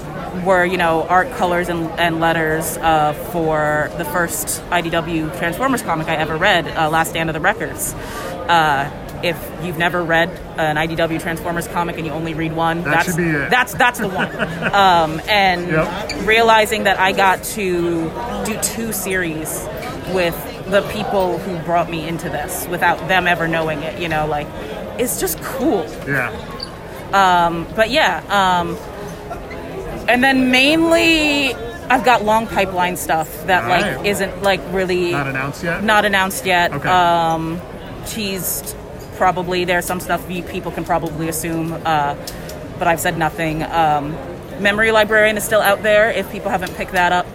were 0.45 0.64
you 0.64 0.77
know 0.77 1.03
art 1.09 1.31
colors 1.33 1.69
and, 1.69 1.88
and 1.99 2.21
letters 2.21 2.77
uh, 2.79 3.12
for 3.33 3.90
the 3.99 4.05
first 4.05 4.62
IDW 4.71 5.37
Transformers 5.38 5.83
comic 5.83 6.09
I 6.09 6.16
ever 6.16 6.37
read, 6.37 6.66
uh, 6.69 6.88
Last 6.90 7.11
Stand 7.11 7.29
of 7.31 7.35
the 7.35 7.40
Wreckers. 7.40 7.95
Uh, 7.95 8.90
if 9.23 9.37
you've 9.62 9.77
never 9.77 10.03
read 10.03 10.31
an 10.57 10.77
IDW 10.77 11.21
Transformers 11.21 11.69
comic 11.69 11.99
and 11.99 12.07
you 12.07 12.12
only 12.12 12.33
read 12.33 12.55
one, 12.55 12.79
That 12.85 12.90
that's 12.90 13.07
should 13.07 13.16
be 13.19 13.29
it. 13.29 13.51
that's 13.51 13.75
that's 13.75 13.99
the 13.99 14.09
one. 14.09 14.35
um, 14.75 15.21
and 15.29 15.69
Yep. 15.69 16.27
realizing 16.27 16.85
that 16.85 16.99
I 16.99 17.12
got 17.12 17.43
to 17.45 18.11
do 18.47 18.59
two 18.62 18.93
series 18.93 19.69
with 20.14 20.35
the 20.71 20.83
people 20.93 21.37
who 21.38 21.59
brought 21.64 21.90
me 21.90 22.09
into 22.09 22.31
this 22.31 22.66
without 22.69 23.09
them 23.09 23.27
ever 23.27 23.47
knowing 23.47 23.83
it, 23.83 24.01
you 24.01 24.09
know, 24.09 24.27
like 24.27 24.47
it's 24.99 25.21
just 25.21 25.38
cool 25.43 25.85
Yeah. 26.09 26.31
but 27.77 27.90
yeah, 27.90 28.23
um, 28.31 28.77
and 30.09 30.23
then 30.23 30.51
mainly 30.51 31.55
I've 31.55 32.05
got 32.05 32.25
long 32.25 32.47
pipeline 32.47 32.97
stuff 32.97 33.47
that 33.47 33.63
Alright. 33.65 33.97
like 33.99 34.07
isn't 34.07 34.43
like 34.43 34.61
really 34.71 35.13
Not 35.13 35.27
announced 35.29 35.63
yet. 35.65 35.83
not 35.83 36.05
announced 36.05 36.47
yet. 36.47 36.73
Okay. 36.73 36.89
Um, 36.89 37.61
teased 38.07 38.77
probably. 39.17 39.65
There's 39.65 39.85
some 39.85 40.01
stuff 40.01 40.27
people 40.29 40.73
can 40.73 40.85
probably 40.85 41.29
assume, 41.29 41.73
uh, 41.85 42.15
but 42.79 42.89
I've 42.89 43.01
said 43.01 43.19
nothing. 43.19 43.63
Um, 43.63 44.13
Memory 44.61 44.93
Librarian 44.93 45.37
is 45.37 45.45
still 45.45 45.61
out 45.61 45.83
there 45.83 46.11
if 46.11 46.31
people 46.31 46.51
haven't 46.51 46.75
picked 46.77 46.93
that 46.93 47.13
up. 47.13 47.27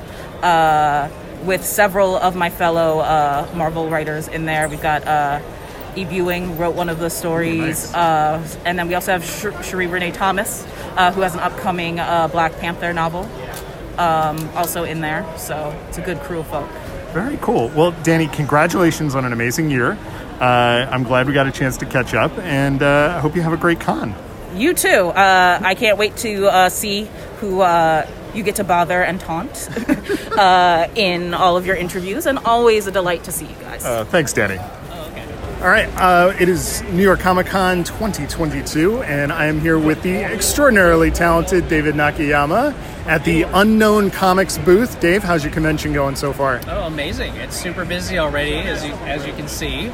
Uh, 0.44 1.10
with 1.44 1.64
several 1.66 2.16
of 2.18 2.36
my 2.36 2.50
fellow 2.50 3.00
uh, 3.00 3.48
Marvel 3.56 3.90
writers 3.90 4.28
in 4.28 4.46
there, 4.46 4.68
we've 4.68 4.82
got 4.82 5.06
uh, 5.96 6.00
E. 6.00 6.06
Buing 6.06 6.58
wrote 6.58 6.76
one 6.76 6.90
of 6.90 7.00
the 7.00 7.10
stories, 7.10 7.92
Nice. 7.92 7.94
uh, 7.94 8.48
and 8.66 8.78
then 8.78 8.88
we 8.88 8.96
also 8.96 9.12
have 9.12 9.24
Sh- 9.24 9.56
Sheree 9.68 9.88
Renée 9.90 10.14
Thomas, 10.14 10.66
uh, 10.96 11.12
who 11.12 11.22
has 11.22 11.34
an 11.34 11.40
upcoming 11.42 12.00
uh, 12.00 12.28
Black 12.28 12.58
Panther 12.60 12.94
novel, 12.94 13.30
um, 13.98 14.50
also 14.56 14.84
in 14.84 15.02
there. 15.02 15.26
So 15.38 15.78
it's 15.90 15.98
a 15.98 16.02
good 16.02 16.20
crew 16.22 16.40
of 16.40 16.48
folk. 16.48 16.70
Very 17.14 17.38
cool. 17.42 17.70
Well, 17.70 17.92
Danny, 18.04 18.28
congratulations 18.28 19.16
on 19.16 19.24
an 19.26 19.32
amazing 19.34 19.70
year. 19.72 19.98
Uh, 20.40 20.88
I'm 20.92 21.04
glad 21.04 21.28
we 21.28 21.34
got 21.34 21.48
a 21.48 21.52
chance 21.52 21.78
to 21.78 21.86
catch 21.86 22.14
up, 22.14 22.38
and 22.40 22.84
uh, 22.84 23.14
I 23.16 23.20
hope 23.22 23.36
you 23.36 23.42
have 23.42 23.54
a 23.54 23.58
great 23.58 23.80
con. 23.80 24.14
You 24.54 24.74
too. 24.74 24.90
Uh, 25.10 25.60
I 25.64 25.76
can't 25.76 25.98
wait 25.98 26.18
to 26.18 26.48
uh, 26.48 26.70
see 26.70 27.10
who 27.40 27.62
uh, 27.62 28.06
you 28.34 28.44
get 28.44 28.56
to 28.58 28.64
bother 28.66 29.02
and 29.02 29.20
taunt 29.20 29.70
uh, 30.38 30.88
in 30.96 31.34
all 31.34 31.56
of 31.56 31.66
your 31.66 31.76
interviews, 31.78 32.26
and 32.26 32.38
always 32.40 32.86
a 32.88 32.92
delight 32.92 33.24
to 33.26 33.32
see 33.32 33.46
you 33.46 33.56
guys. 33.62 33.86
Uh, 33.86 34.04
thanks, 34.06 34.34
Danny. 34.34 34.60
All 35.62 35.70
right, 35.72 35.88
uh, 35.96 36.34
it 36.38 36.50
is 36.50 36.84
New 36.92 37.02
York 37.02 37.22
Comic 37.22 37.48
Con 37.48 37.86
2022, 37.86 39.02
and 39.04 39.32
I 39.32 39.46
am 39.46 39.62
here 39.62 39.80
with 39.80 40.04
the 40.04 40.18
extraordinarily 40.18 41.12
talented 41.12 41.70
David 41.70 41.96
Nakayama 41.96 42.74
at 43.06 43.24
the 43.24 43.44
Unknown 43.44 44.12
Comics 44.12 44.58
booth. 44.58 45.00
Dave, 45.00 45.24
how's 45.24 45.46
your 45.46 45.54
convention 45.54 45.94
going 45.94 46.18
so 46.18 46.34
far? 46.34 46.60
Oh, 46.68 46.84
amazing! 46.84 47.34
It's 47.38 47.56
super 47.56 47.86
busy 47.86 48.20
already, 48.20 48.58
as 48.58 48.84
you 48.84 48.92
as 49.06 49.26
you 49.26 49.32
can 49.32 49.48
see. 49.48 49.90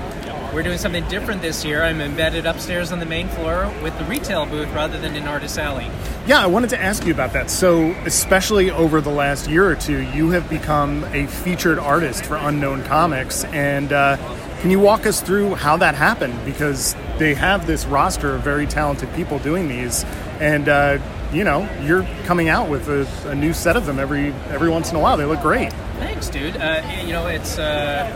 We're 0.52 0.64
doing 0.64 0.80
something 0.80 1.08
different 1.08 1.42
this 1.42 1.64
year. 1.64 1.84
I'm 1.84 2.02
embedded 2.02 2.46
upstairs 2.46 2.92
on 2.92 3.00
the 3.00 3.06
main 3.06 3.30
floor 3.30 3.72
with 3.82 3.98
the 3.98 4.04
retail 4.06 4.46
booth 4.46 4.70
rather 4.74 5.00
than 5.00 5.16
in 5.16 5.26
Artist 5.26 5.58
Alley. 5.58 5.90
Yeah, 6.28 6.44
I 6.44 6.48
wanted 6.48 6.72
to 6.72 6.82
ask 6.82 7.06
you 7.06 7.14
about 7.14 7.32
that. 7.34 7.50
So, 7.50 7.92
especially 8.06 8.70
over 8.70 9.00
the 9.00 9.12
last 9.12 9.48
year 9.50 9.66
or 9.70 9.76
two, 9.76 10.02
you 10.12 10.32
have 10.32 10.50
become 10.50 11.06
a 11.14 11.28
featured 11.28 11.80
artist 11.80 12.26
for 12.26 12.36
Unknown 12.36 12.84
Comics, 12.84 13.46
and 13.46 13.94
uh, 13.94 14.18
Can 14.62 14.70
you 14.70 14.80
walk 14.80 15.08
us 15.08 15.22
through 15.22 15.56
how 15.56 15.78
that 15.78 15.96
happened? 15.96 16.38
Because 16.46 16.96
they 17.18 17.34
have 17.34 17.66
this 17.66 17.86
roster 17.86 18.36
of 18.36 18.42
very 18.42 18.68
talented 18.68 19.12
people 19.16 19.40
doing 19.40 19.68
these, 19.68 20.04
and 20.40 20.70
uh, 20.70 21.00
you 21.34 21.44
know 21.44 21.68
you're 21.82 22.04
coming 22.26 22.48
out 22.48 22.70
with 22.70 22.88
a, 22.88 23.08
a 23.30 23.36
new 23.36 23.54
set 23.54 23.76
of 23.76 23.88
them 23.88 24.00
every 24.00 24.28
every 24.50 24.70
once 24.70 24.92
in 24.92 24.96
a 24.96 25.00
while. 25.00 25.18
They 25.18 25.26
look 25.26 25.42
great. 25.42 25.74
Thanks, 25.98 26.30
dude. 26.30 26.58
Uh, 26.58 26.82
you 27.04 27.12
know, 27.12 27.26
it's. 27.28 27.58
Uh, 27.58 28.08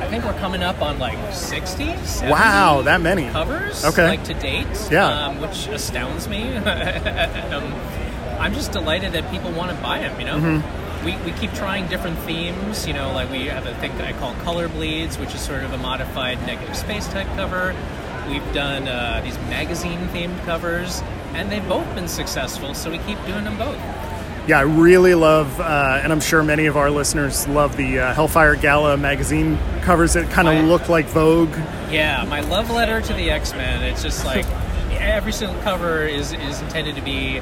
I 0.00 0.06
think 0.06 0.24
we're 0.24 0.38
coming 0.38 0.62
up 0.62 0.80
on 0.82 0.98
like 0.98 1.32
60, 1.32 1.86
Wow, 2.28 2.82
that 2.82 3.00
many. 3.00 3.28
covers. 3.30 3.84
Okay. 3.84 4.06
Like 4.08 4.24
to 4.24 4.34
date. 4.34 4.66
Yeah. 4.90 5.06
Um, 5.26 5.40
which 5.40 5.68
astounds 5.68 6.28
me. 6.28 6.54
um, 6.56 7.72
I'm 8.38 8.52
just 8.52 8.72
delighted 8.72 9.12
that 9.12 9.30
people 9.30 9.50
want 9.52 9.74
to 9.74 9.82
buy 9.82 10.00
them. 10.00 10.20
You 10.20 10.26
know. 10.26 10.36
Mm-hmm. 10.38 10.81
We, 11.04 11.16
we 11.18 11.32
keep 11.32 11.52
trying 11.52 11.88
different 11.88 12.18
themes, 12.20 12.86
you 12.86 12.92
know, 12.94 13.12
like 13.12 13.30
we 13.30 13.46
have 13.46 13.66
a 13.66 13.74
thing 13.76 13.96
that 13.98 14.06
I 14.06 14.12
call 14.18 14.34
Color 14.36 14.68
Bleeds, 14.68 15.18
which 15.18 15.34
is 15.34 15.40
sort 15.40 15.64
of 15.64 15.72
a 15.72 15.78
modified 15.78 16.40
negative 16.46 16.76
space 16.76 17.08
type 17.08 17.26
cover. 17.34 17.74
We've 18.28 18.54
done 18.54 18.86
uh, 18.86 19.20
these 19.24 19.36
magazine 19.50 19.98
themed 20.08 20.44
covers, 20.44 21.02
and 21.34 21.50
they've 21.50 21.68
both 21.68 21.92
been 21.94 22.06
successful, 22.06 22.72
so 22.74 22.90
we 22.90 22.98
keep 22.98 23.18
doing 23.26 23.44
them 23.44 23.58
both. 23.58 23.78
Yeah, 24.46 24.58
I 24.58 24.62
really 24.62 25.14
love, 25.14 25.60
uh, 25.60 26.00
and 26.02 26.12
I'm 26.12 26.20
sure 26.20 26.42
many 26.42 26.66
of 26.66 26.76
our 26.76 26.90
listeners 26.90 27.46
love 27.46 27.76
the 27.76 28.00
uh, 28.00 28.14
Hellfire 28.14 28.56
Gala 28.56 28.96
magazine 28.96 29.56
covers 29.82 30.14
that 30.14 30.30
kind 30.30 30.48
of 30.48 30.64
look 30.64 30.88
like 30.88 31.06
Vogue. 31.06 31.54
Yeah, 31.90 32.24
my 32.28 32.40
love 32.40 32.68
letter 32.70 33.00
to 33.00 33.12
the 33.12 33.30
X 33.30 33.52
Men. 33.52 33.84
It's 33.84 34.02
just 34.02 34.24
like 34.24 34.44
every 34.90 35.32
single 35.32 35.60
cover 35.62 36.02
is 36.02 36.32
is 36.32 36.60
intended 36.60 36.96
to 36.96 37.02
be, 37.02 37.40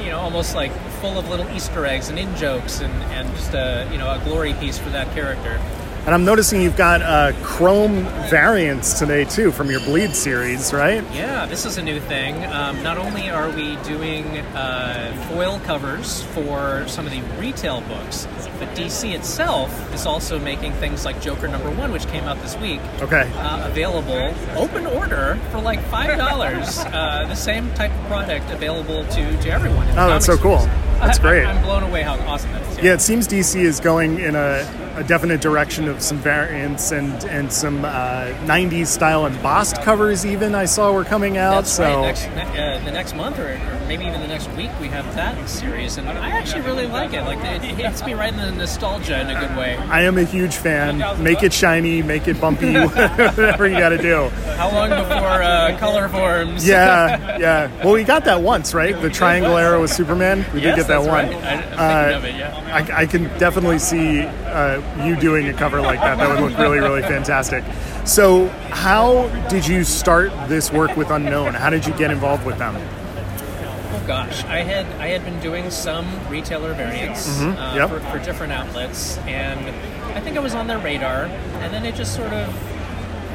you 0.00 0.10
know, 0.10 0.18
almost 0.18 0.54
like 0.54 0.72
full 1.00 1.18
of 1.18 1.28
little 1.28 1.48
Easter 1.50 1.84
eggs 1.86 2.08
and 2.08 2.18
in 2.18 2.34
jokes 2.36 2.80
and 2.80 2.92
and 3.12 3.28
just 3.36 3.54
a 3.54 3.88
you 3.92 3.98
know 3.98 4.10
a 4.10 4.18
glory 4.24 4.54
piece 4.54 4.78
for 4.78 4.90
that 4.90 5.12
character. 5.14 5.60
And 6.06 6.14
I'm 6.14 6.24
noticing 6.24 6.62
you've 6.62 6.78
got 6.78 7.02
uh, 7.02 7.32
chrome 7.42 8.04
variants 8.30 8.98
today 8.98 9.24
too 9.24 9.52
from 9.52 9.70
your 9.70 9.80
Bleed 9.80 10.16
series, 10.16 10.72
right? 10.72 11.04
Yeah, 11.12 11.44
this 11.44 11.66
is 11.66 11.76
a 11.76 11.82
new 11.82 12.00
thing. 12.00 12.42
Um, 12.46 12.82
not 12.82 12.96
only 12.96 13.28
are 13.28 13.50
we 13.50 13.76
doing 13.84 14.24
uh, 14.56 15.12
foil 15.28 15.60
covers 15.60 16.22
for 16.34 16.84
some 16.88 17.06
of 17.06 17.12
the 17.12 17.20
retail 17.38 17.82
books, 17.82 18.26
but 18.58 18.68
DC 18.74 19.14
itself 19.14 19.94
is 19.94 20.06
also 20.06 20.38
making 20.38 20.72
things 20.74 21.04
like 21.04 21.20
Joker 21.20 21.48
number 21.48 21.70
one, 21.70 21.92
which 21.92 22.06
came 22.08 22.24
out 22.24 22.40
this 22.40 22.56
week. 22.56 22.80
Okay. 23.02 23.30
uh, 23.36 23.68
available 23.68 24.34
open 24.56 24.86
order 24.86 25.38
for 25.50 25.60
like 25.60 25.80
five 25.84 26.16
dollars. 26.16 26.78
uh, 26.78 27.26
the 27.28 27.34
same 27.34 27.72
type 27.74 27.92
of 27.92 28.06
product 28.06 28.50
available 28.50 29.04
to, 29.08 29.42
to 29.42 29.50
everyone. 29.50 29.86
Oh, 29.90 30.08
that's 30.08 30.26
so 30.26 30.38
cool. 30.38 30.66
That's 31.00 31.18
great. 31.18 31.44
I, 31.44 31.52
am 31.52 31.62
blown 31.64 31.82
away 31.82 32.02
how 32.02 32.14
awesome 32.26 32.52
that 32.52 32.62
is. 32.62 32.78
Yeah, 32.78 32.94
it 32.94 33.00
seems 33.00 33.26
DC 33.26 33.60
is 33.60 33.80
going 33.80 34.20
in 34.20 34.34
a, 34.36 34.92
a 34.96 35.04
definite 35.04 35.40
direction 35.40 35.88
of 35.88 36.02
some 36.02 36.18
variants 36.18 36.92
and 36.92 37.12
and 37.24 37.52
some 37.52 37.84
uh, 37.84 38.26
90s 38.44 38.86
style 38.88 39.26
embossed 39.26 39.80
covers. 39.82 40.24
Even 40.26 40.54
I 40.54 40.66
saw 40.66 40.92
were 40.92 41.04
coming 41.04 41.36
out. 41.36 41.54
That's 41.56 41.72
so 41.72 41.84
right. 41.84 42.02
Next, 42.04 42.26
uh, 42.26 42.80
the 42.84 42.92
next 42.92 43.14
month, 43.16 43.38
or, 43.38 43.48
or 43.52 43.80
maybe 43.88 44.04
even 44.04 44.20
the 44.20 44.26
next 44.28 44.50
week, 44.52 44.70
we 44.80 44.88
have 44.88 45.04
that 45.14 45.48
series, 45.48 45.96
and 45.96 46.08
I 46.08 46.30
actually 46.30 46.62
really 46.62 46.86
like 46.86 47.12
it. 47.14 47.22
Like 47.22 47.38
it, 47.38 47.64
it 47.64 47.76
hits 47.76 48.04
me 48.04 48.12
right 48.14 48.32
in 48.32 48.38
the 48.38 48.52
nostalgia 48.52 49.20
in 49.20 49.30
a 49.30 49.40
good 49.40 49.56
way. 49.56 49.76
I 49.76 50.02
am 50.02 50.18
a 50.18 50.24
huge 50.24 50.54
fan. 50.54 50.98
Make 51.22 51.42
it 51.42 51.52
shiny, 51.52 52.02
make 52.02 52.28
it 52.28 52.40
bumpy, 52.40 52.74
whatever 52.78 53.66
you 53.66 53.78
got 53.78 53.90
to 53.90 53.98
do. 53.98 54.28
How 54.56 54.70
long 54.72 54.90
before 54.90 55.42
uh, 55.42 55.76
color 55.78 56.08
forms? 56.08 56.66
Yeah, 56.66 57.38
yeah. 57.38 57.84
Well, 57.84 57.94
we 57.94 58.04
got 58.04 58.24
that 58.26 58.42
once, 58.42 58.74
right? 58.74 59.00
The 59.00 59.10
triangle 59.10 59.56
arrow 59.56 59.80
with 59.82 59.90
Superman. 59.92 60.44
We 60.52 60.60
Yes, 60.60 60.76
did 60.76 60.82
get 60.82 60.88
that 60.90 61.00
one. 61.00 61.30
right. 61.30 61.74
I, 61.78 62.12
Uh, 62.12 62.16
of 62.18 62.24
it. 62.24 62.34
Yeah. 62.36 62.86
I, 62.92 63.02
I 63.02 63.06
can 63.06 63.24
definitely 63.38 63.78
see 63.78 64.20
uh, 64.22 65.04
you 65.06 65.16
doing 65.16 65.48
a 65.48 65.52
cover 65.54 65.80
like 65.80 66.00
that. 66.00 66.18
That 66.18 66.28
would 66.28 66.50
look 66.50 66.58
really, 66.58 66.78
really 66.78 67.02
fantastic. 67.02 67.64
So, 68.04 68.48
how 68.70 69.28
did 69.48 69.66
you 69.66 69.84
start 69.84 70.30
this 70.48 70.70
work 70.72 70.96
with 70.96 71.10
Unknown? 71.10 71.54
How 71.54 71.70
did 71.70 71.86
you 71.86 71.92
get 71.94 72.10
involved 72.10 72.44
with 72.46 72.58
them? 72.58 72.76
Oh 72.76 74.04
gosh, 74.06 74.44
I 74.44 74.58
had 74.62 74.86
I 75.00 75.08
had 75.08 75.24
been 75.24 75.38
doing 75.40 75.70
some 75.70 76.06
retailer 76.28 76.72
variants 76.74 77.28
uh, 77.40 77.42
Mm-hmm. 77.42 77.76
yep. 77.76 77.88
for, 77.88 78.00
for 78.10 78.24
different 78.24 78.52
outlets, 78.52 79.18
and 79.26 79.60
I 80.16 80.20
think 80.20 80.36
I 80.36 80.40
was 80.40 80.54
on 80.54 80.66
their 80.66 80.78
radar. 80.78 81.24
And 81.60 81.72
then 81.74 81.84
it 81.84 81.94
just 81.94 82.14
sort 82.14 82.32
of, 82.32 82.48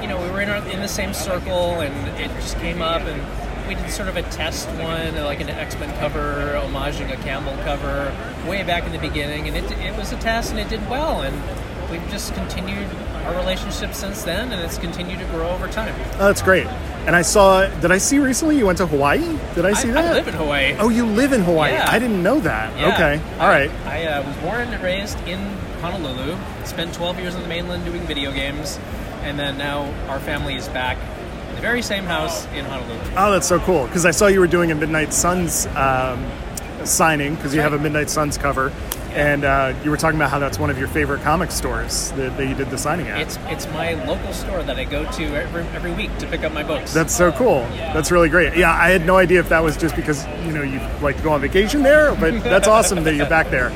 you 0.02 0.08
know, 0.08 0.22
we 0.22 0.30
were 0.32 0.42
in, 0.42 0.50
our, 0.50 0.66
in 0.70 0.80
the 0.82 0.88
same 0.88 1.14
circle, 1.14 1.82
and 1.82 1.94
it 2.20 2.30
just 2.42 2.58
came 2.60 2.82
up, 2.82 3.02
and 3.04 3.22
we 3.68 3.76
did 3.76 3.90
sort 3.90 4.10
of 4.10 4.18
a 4.18 4.24
test 4.24 4.68
one, 4.70 5.16
like 5.24 5.42
an 5.42 5.50
X 5.50 5.78
Men 5.80 5.96
cover, 6.00 6.54
homaging 6.56 7.12
a 7.12 7.18
Campbell 7.18 7.58
cover, 7.64 8.14
way 8.48 8.64
back 8.64 8.86
in 8.86 8.92
the 8.92 9.00
beginning, 9.00 9.48
and 9.48 9.58
it 9.58 9.72
it 9.80 9.98
was 9.98 10.12
a 10.12 10.18
test, 10.18 10.52
and 10.52 10.60
it 10.60 10.70
did 10.70 10.88
well, 10.90 11.22
and 11.22 11.36
we've 11.90 12.08
just 12.10 12.34
continued 12.34 12.88
our 13.26 13.36
relationship 13.36 13.94
since 13.94 14.24
then, 14.24 14.52
and 14.52 14.62
it's 14.62 14.78
continued 14.78 15.20
to 15.20 15.26
grow 15.26 15.50
over 15.50 15.68
time. 15.68 15.94
Oh, 16.14 16.28
that's 16.28 16.42
great. 16.42 16.68
And 17.08 17.16
I 17.16 17.22
saw. 17.22 17.68
Did 17.82 17.92
I 17.92 17.98
see 17.98 18.20
recently 18.20 18.58
you 18.58 18.66
went 18.66 18.78
to 18.80 18.88
Hawaii? 18.88 19.38
Did 19.54 19.66
I 19.66 19.74
see 19.74 19.90
I, 19.90 19.94
that? 19.94 20.06
I 20.06 20.14
live 20.14 20.28
in 20.28 20.34
Hawaii. 20.34 20.76
Oh, 20.80 20.90
you 20.90 21.06
live 21.06 21.34
in 21.34 21.42
Hawaii. 21.42 21.74
Yeah. 21.74 21.90
I 21.90 22.00
didn't 22.00 22.22
know 22.22 22.40
that. 22.40 22.78
Yeah. 22.78 22.94
Okay. 22.94 23.22
All 23.40 23.48
right. 23.48 23.70
I 23.86 24.06
uh, 24.06 24.28
was 24.28 24.36
born 24.38 24.68
and 24.68 24.84
raised 24.84 25.20
in 25.28 25.40
Honolulu. 25.82 26.36
Spent 26.66 26.94
12 26.94 27.20
years 27.20 27.36
on 27.36 27.42
the 27.42 27.48
mainland 27.48 27.86
doing 27.86 28.02
video 28.02 28.32
games, 28.32 28.80
and 29.22 29.38
then 29.38 29.58
now 29.58 29.84
our 30.10 30.20
family 30.20 30.56
is 30.56 30.68
back 30.70 30.98
the 31.56 31.62
very 31.62 31.82
same 31.82 32.04
house 32.04 32.46
in 32.48 32.66
Honolulu. 32.66 33.00
Oh, 33.18 33.32
that's 33.32 33.48
so 33.48 33.60
cool. 33.60 33.86
Because 33.88 34.06
I 34.06 34.12
saw 34.12 34.28
you 34.28 34.40
were 34.40 34.48
doing 34.48 34.72
a 34.72 34.76
Midnight 34.76 35.14
Suns 35.14 35.66
um, 35.68 36.26
signing 36.84 37.36
because 37.36 37.56
you 37.56 37.62
have 37.62 37.74
a 37.74 37.80
Midnight 37.80 38.10
Suns 38.10 38.38
cover, 38.38 38.72
and 39.12 39.46
uh, 39.46 39.74
you 39.84 39.90
were 39.90 39.98
talking 39.98 40.18
about 40.18 40.30
how 40.30 40.40
that's 40.40 40.60
one 40.60 40.70
of 40.70 40.78
your 40.78 40.88
favorite 40.88 41.22
comic 41.22 41.52
stores 41.52 42.12
that, 42.12 42.38
that 42.38 42.48
you 42.48 42.56
did 42.56 42.70
the 42.70 42.78
signing 42.78 43.08
at. 43.08 43.22
It's 43.22 43.38
it's 43.46 43.68
my 43.68 43.94
local 44.06 44.34
store 44.34 44.62
that 44.64 44.78
I 44.78 44.84
go 44.84 45.10
to 45.10 45.24
every, 45.24 45.64
every 45.68 45.94
week 45.94 46.16
to 46.20 46.28
pick 46.28 46.44
up 46.44 46.52
my 46.52 46.64
books. 46.64 46.94
That's 46.94 47.16
so 47.16 47.32
cool. 47.32 47.62
That's 47.94 48.12
really 48.12 48.30
great. 48.30 48.58
Yeah, 48.58 48.74
I 48.74 48.90
had 48.90 49.06
no 49.06 49.16
idea 49.16 49.40
if 49.40 49.50
that 49.50 49.64
was 49.64 49.78
just 49.78 49.96
because 49.96 50.26
you 50.46 50.52
know 50.52 50.64
you 50.64 50.80
like 51.02 51.18
to 51.18 51.24
go 51.24 51.32
on 51.32 51.42
vacation 51.42 51.84
there, 51.84 52.14
but 52.16 52.44
that's 52.44 52.68
awesome 52.68 53.04
that 53.06 53.16
you're 53.16 53.30
back 53.30 53.50
there. 53.50 53.72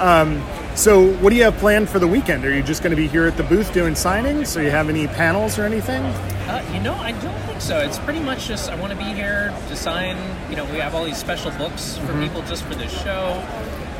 Um, 0.00 0.42
so, 0.74 1.12
what 1.14 1.30
do 1.30 1.36
you 1.36 1.42
have 1.44 1.56
planned 1.58 1.88
for 1.90 1.98
the 1.98 2.06
weekend? 2.06 2.44
Are 2.44 2.54
you 2.54 2.62
just 2.62 2.82
going 2.82 2.90
to 2.90 2.96
be 2.96 3.06
here 3.08 3.26
at 3.26 3.36
the 3.36 3.42
booth 3.42 3.72
doing 3.74 3.94
signings? 3.94 4.54
Do 4.54 4.62
you 4.62 4.70
have 4.70 4.88
any 4.88 5.06
panels 5.08 5.58
or 5.58 5.64
anything? 5.64 6.02
Uh, 6.02 6.64
you 6.72 6.80
know, 6.80 6.94
I 6.94 7.12
don't 7.12 7.38
think 7.42 7.60
so. 7.60 7.78
It's 7.78 7.98
pretty 7.98 8.20
much 8.20 8.46
just 8.46 8.70
I 8.70 8.76
want 8.76 8.92
to 8.92 8.98
be 8.98 9.04
here 9.04 9.54
to 9.68 9.76
sign. 9.76 10.16
You 10.48 10.56
know, 10.56 10.64
we 10.66 10.78
have 10.78 10.94
all 10.94 11.04
these 11.04 11.18
special 11.18 11.50
books 11.52 11.96
for 11.98 12.06
Mm-hmm. 12.06 12.22
people 12.22 12.42
just 12.42 12.64
for 12.64 12.74
this 12.74 12.90
show. 13.02 13.42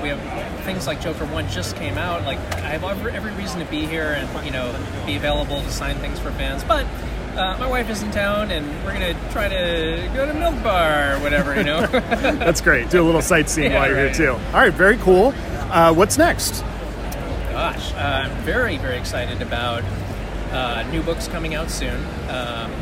We 0.03 0.09
have 0.09 0.65
things 0.65 0.87
like 0.87 1.01
Joker 1.03 1.27
One 1.27 1.47
just 1.49 1.77
came 1.77 1.99
out. 1.99 2.25
Like 2.25 2.39
I 2.55 2.61
have 2.71 2.83
every, 2.85 3.13
every 3.13 3.33
reason 3.33 3.61
to 3.61 3.67
be 3.67 3.85
here 3.85 4.17
and 4.19 4.47
you 4.47 4.51
know 4.51 4.73
be 5.07 5.17
available 5.17 5.61
to 5.61 5.71
sign 5.71 5.97
things 5.99 6.19
for 6.19 6.31
fans. 6.33 6.65
But 6.65 6.87
uh, 7.37 7.57
my 7.59 7.69
wife 7.69 7.91
is 7.91 8.03
in 8.03 8.11
town, 8.11 8.51
and 8.51 8.67
we're 8.85 8.95
gonna 8.95 9.15
try 9.31 9.49
to 9.49 10.11
go 10.15 10.25
to 10.27 10.33
Milk 10.33 10.63
Bar 10.63 11.17
or 11.17 11.19
whatever. 11.21 11.55
You 11.55 11.65
know. 11.65 11.87
That's 11.91 12.63
great. 12.63 12.89
Do 12.91 13.03
a 13.03 13.05
little 13.05 13.21
sightseeing 13.35 13.73
Yeah, 13.73 13.79
while 13.81 13.89
you're 13.89 13.97
right. 14.07 14.17
here 14.17 14.33
too. 14.35 14.41
All 14.55 14.61
right, 14.61 14.73
very 14.73 14.97
cool. 14.99 15.35
Uh, 15.71 15.95
what's 15.95 16.19
next? 16.19 16.63
Gosh, 17.53 17.93
uh, 17.95 17.97
I'm 17.99 18.33
very, 18.43 18.77
very 18.79 18.99
excited 18.99 19.41
about 19.41 19.85
uh, 20.51 20.83
new 20.91 21.03
books 21.03 21.29
coming 21.29 21.55
out 21.55 21.71
soon. 21.71 22.05
Um, 22.29 22.73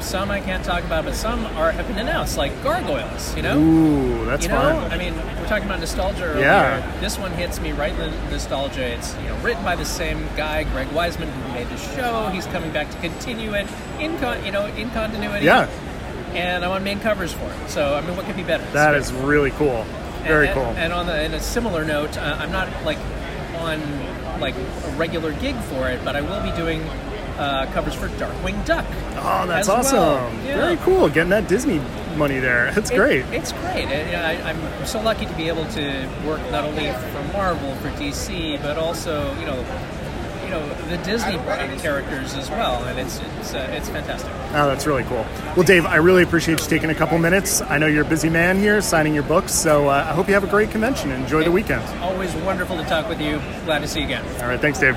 some 0.00 0.30
I 0.30 0.40
can't 0.40 0.64
talk 0.64 0.84
about, 0.84 1.04
but 1.04 1.14
some 1.14 1.44
are 1.56 1.72
have 1.72 1.88
been 1.88 1.98
announced, 1.98 2.36
like 2.36 2.52
Gargoyles. 2.62 3.34
You 3.34 3.42
know, 3.42 3.58
Ooh, 3.58 4.24
that's 4.26 4.44
you 4.44 4.50
know. 4.50 4.60
fun. 4.60 4.92
I 4.92 4.96
mean, 4.98 5.16
we're 5.16 5.46
talking 5.48 5.64
about 5.64 5.80
nostalgia 5.80 6.24
earlier. 6.24 6.42
Yeah. 6.42 7.00
This 7.00 7.18
one 7.18 7.32
hits 7.32 7.60
me 7.60 7.72
right 7.72 7.90
in 7.92 7.98
the 7.98 8.30
nostalgia. 8.30 8.84
It's 8.94 9.16
you 9.16 9.24
know 9.24 9.36
written 9.38 9.64
by 9.64 9.74
the 9.74 9.84
same 9.84 10.24
guy, 10.36 10.64
Greg 10.64 10.86
Weisman, 10.88 11.28
who 11.28 11.52
made 11.54 11.68
the 11.68 11.78
show. 11.78 12.28
He's 12.28 12.46
coming 12.46 12.70
back 12.72 12.90
to 12.90 12.96
continue 12.98 13.54
it 13.54 13.66
in 13.98 14.16
con- 14.18 14.44
you 14.44 14.52
know 14.52 14.66
in 14.66 14.90
continuity. 14.90 15.46
Yeah. 15.46 15.68
And 16.34 16.64
I'm 16.64 16.70
on 16.70 16.84
main 16.84 17.00
covers 17.00 17.32
for 17.32 17.46
it. 17.50 17.70
So 17.70 17.94
I 17.94 18.02
mean, 18.02 18.16
what 18.16 18.26
could 18.26 18.36
be 18.36 18.44
better? 18.44 18.64
That 18.72 18.94
is 18.94 19.12
really 19.12 19.50
cool. 19.52 19.84
Very 20.26 20.48
and, 20.48 20.54
cool. 20.54 20.64
And, 20.64 20.92
on 20.92 21.06
the, 21.06 21.22
in 21.22 21.34
a 21.34 21.40
similar 21.40 21.84
note, 21.84 22.16
uh, 22.16 22.36
I'm 22.38 22.52
not 22.52 22.68
like 22.84 22.98
on 23.58 23.80
like 24.40 24.54
a 24.54 24.90
regular 24.96 25.32
gig 25.34 25.56
for 25.62 25.88
it, 25.88 26.04
but 26.04 26.14
I 26.16 26.20
will 26.20 26.42
be 26.42 26.54
doing 26.56 26.82
uh, 27.38 27.70
covers 27.72 27.94
for 27.94 28.08
Darkwing 28.10 28.64
Duck. 28.66 28.84
oh, 29.16 29.44
that's 29.46 29.68
awesome. 29.68 29.98
well. 29.98 30.32
Yeah. 30.44 30.56
Very 30.56 30.76
cool. 30.78 31.08
Getting 31.08 31.30
that 31.30 31.48
Disney 31.48 31.80
money 32.16 32.38
there. 32.38 32.70
That's 32.74 32.90
It- 32.90 32.96
great. 32.96 33.24
It's 33.26 33.52
great. 33.52 33.86
I, 33.86 34.50
I'm 34.50 34.86
so 34.86 35.00
lucky 35.02 35.26
to 35.26 35.34
be 35.34 35.48
able 35.48 35.66
to 35.72 36.08
work 36.26 36.40
not 36.50 36.64
only 36.64 36.90
for 36.90 37.32
Marvel, 37.32 37.74
for 37.76 37.90
DC, 37.90 38.60
but 38.62 38.78
also 38.78 39.38
you 39.38 39.46
know, 39.46 39.62
you 40.46 40.52
know 40.52 40.68
the 40.88 40.96
Disney 40.98 41.36
characters 41.80 42.34
as 42.34 42.48
well. 42.50 42.84
And 42.84 42.98
it's 42.98 43.20
it's 43.38 43.54
uh, 43.54 43.68
it's 43.72 43.88
fantastic. 43.88 44.30
Oh, 44.50 44.66
that's 44.68 44.86
really 44.86 45.04
cool. 45.04 45.26
Well, 45.56 45.64
Dave, 45.64 45.84
I 45.84 45.96
really 45.96 46.22
appreciate 46.22 46.60
you 46.60 46.66
taking 46.66 46.90
a 46.90 46.94
couple 46.94 47.18
minutes. 47.18 47.60
I 47.60 47.78
know 47.78 47.86
you're 47.86 48.04
a 48.04 48.08
busy 48.08 48.30
man 48.30 48.58
here 48.58 48.80
signing 48.80 49.14
your 49.14 49.24
books, 49.24 49.52
so 49.52 49.88
uh, 49.88 50.06
I 50.08 50.14
hope 50.14 50.28
you 50.28 50.34
have 50.34 50.44
a 50.44 50.48
great 50.48 50.70
convention. 50.70 51.10
And 51.10 51.22
enjoy 51.22 51.44
the 51.44 51.52
weekend. 51.52 51.82
Always 52.00 52.34
wonderful 52.36 52.76
to 52.76 52.84
talk 52.84 53.08
with 53.08 53.20
you. 53.20 53.40
Glad 53.64 53.80
to 53.80 53.88
see 53.88 54.00
you 54.00 54.06
again. 54.06 54.24
All 54.40 54.48
right, 54.48 54.60
thanks, 54.60 54.78
Dave. 54.78 54.96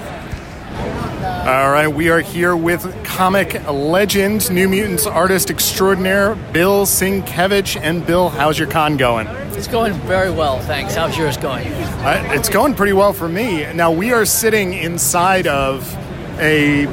All 1.49 1.71
right, 1.71 1.87
we 1.87 2.09
are 2.09 2.19
here 2.19 2.55
with 2.55 3.03
comic 3.03 3.61
legend, 3.67 4.51
New 4.51 4.69
Mutants 4.69 5.07
artist 5.07 5.49
extraordinaire, 5.49 6.35
Bill 6.53 6.85
Sienkiewicz. 6.85 7.79
And 7.81 8.05
Bill, 8.05 8.29
how's 8.29 8.59
your 8.59 8.69
con 8.69 8.97
going? 8.97 9.27
It's 9.53 9.67
going 9.67 9.93
very 10.01 10.31
well, 10.31 10.59
thanks. 10.59 10.95
How's 10.95 11.17
yours 11.17 11.37
going? 11.37 11.67
Uh, 11.67 12.29
it's 12.31 12.49
going 12.49 12.75
pretty 12.75 12.93
well 12.93 13.13
for 13.13 13.27
me. 13.27 13.71
Now 13.73 13.91
we 13.91 14.13
are 14.13 14.25
sitting 14.25 14.73
inside 14.73 15.47
of 15.47 15.91
a 16.39 16.85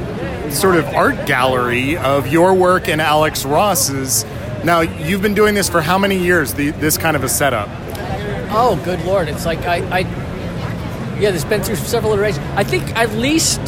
sort 0.51 0.75
of 0.75 0.85
art 0.87 1.25
gallery 1.27 1.97
of 1.97 2.27
your 2.27 2.53
work 2.53 2.87
and 2.89 2.99
Alex 2.99 3.45
Ross's. 3.45 4.25
Now, 4.63 4.81
you've 4.81 5.21
been 5.21 5.35
doing 5.35 5.53
this 5.53 5.69
for 5.69 5.81
how 5.81 5.97
many 5.97 6.17
years? 6.17 6.53
The, 6.53 6.71
this 6.71 6.97
kind 6.97 7.15
of 7.15 7.23
a 7.23 7.29
setup. 7.29 7.69
Oh, 8.49 8.81
good 8.83 9.03
lord! 9.05 9.27
It's 9.27 9.45
like 9.45 9.59
I, 9.59 9.99
I 9.99 10.26
yeah, 11.19 11.29
it's 11.29 11.43
been 11.45 11.63
through 11.63 11.75
several 11.77 12.13
iterations. 12.13 12.45
I 12.55 12.63
think 12.63 12.95
at 12.95 13.11
least 13.13 13.59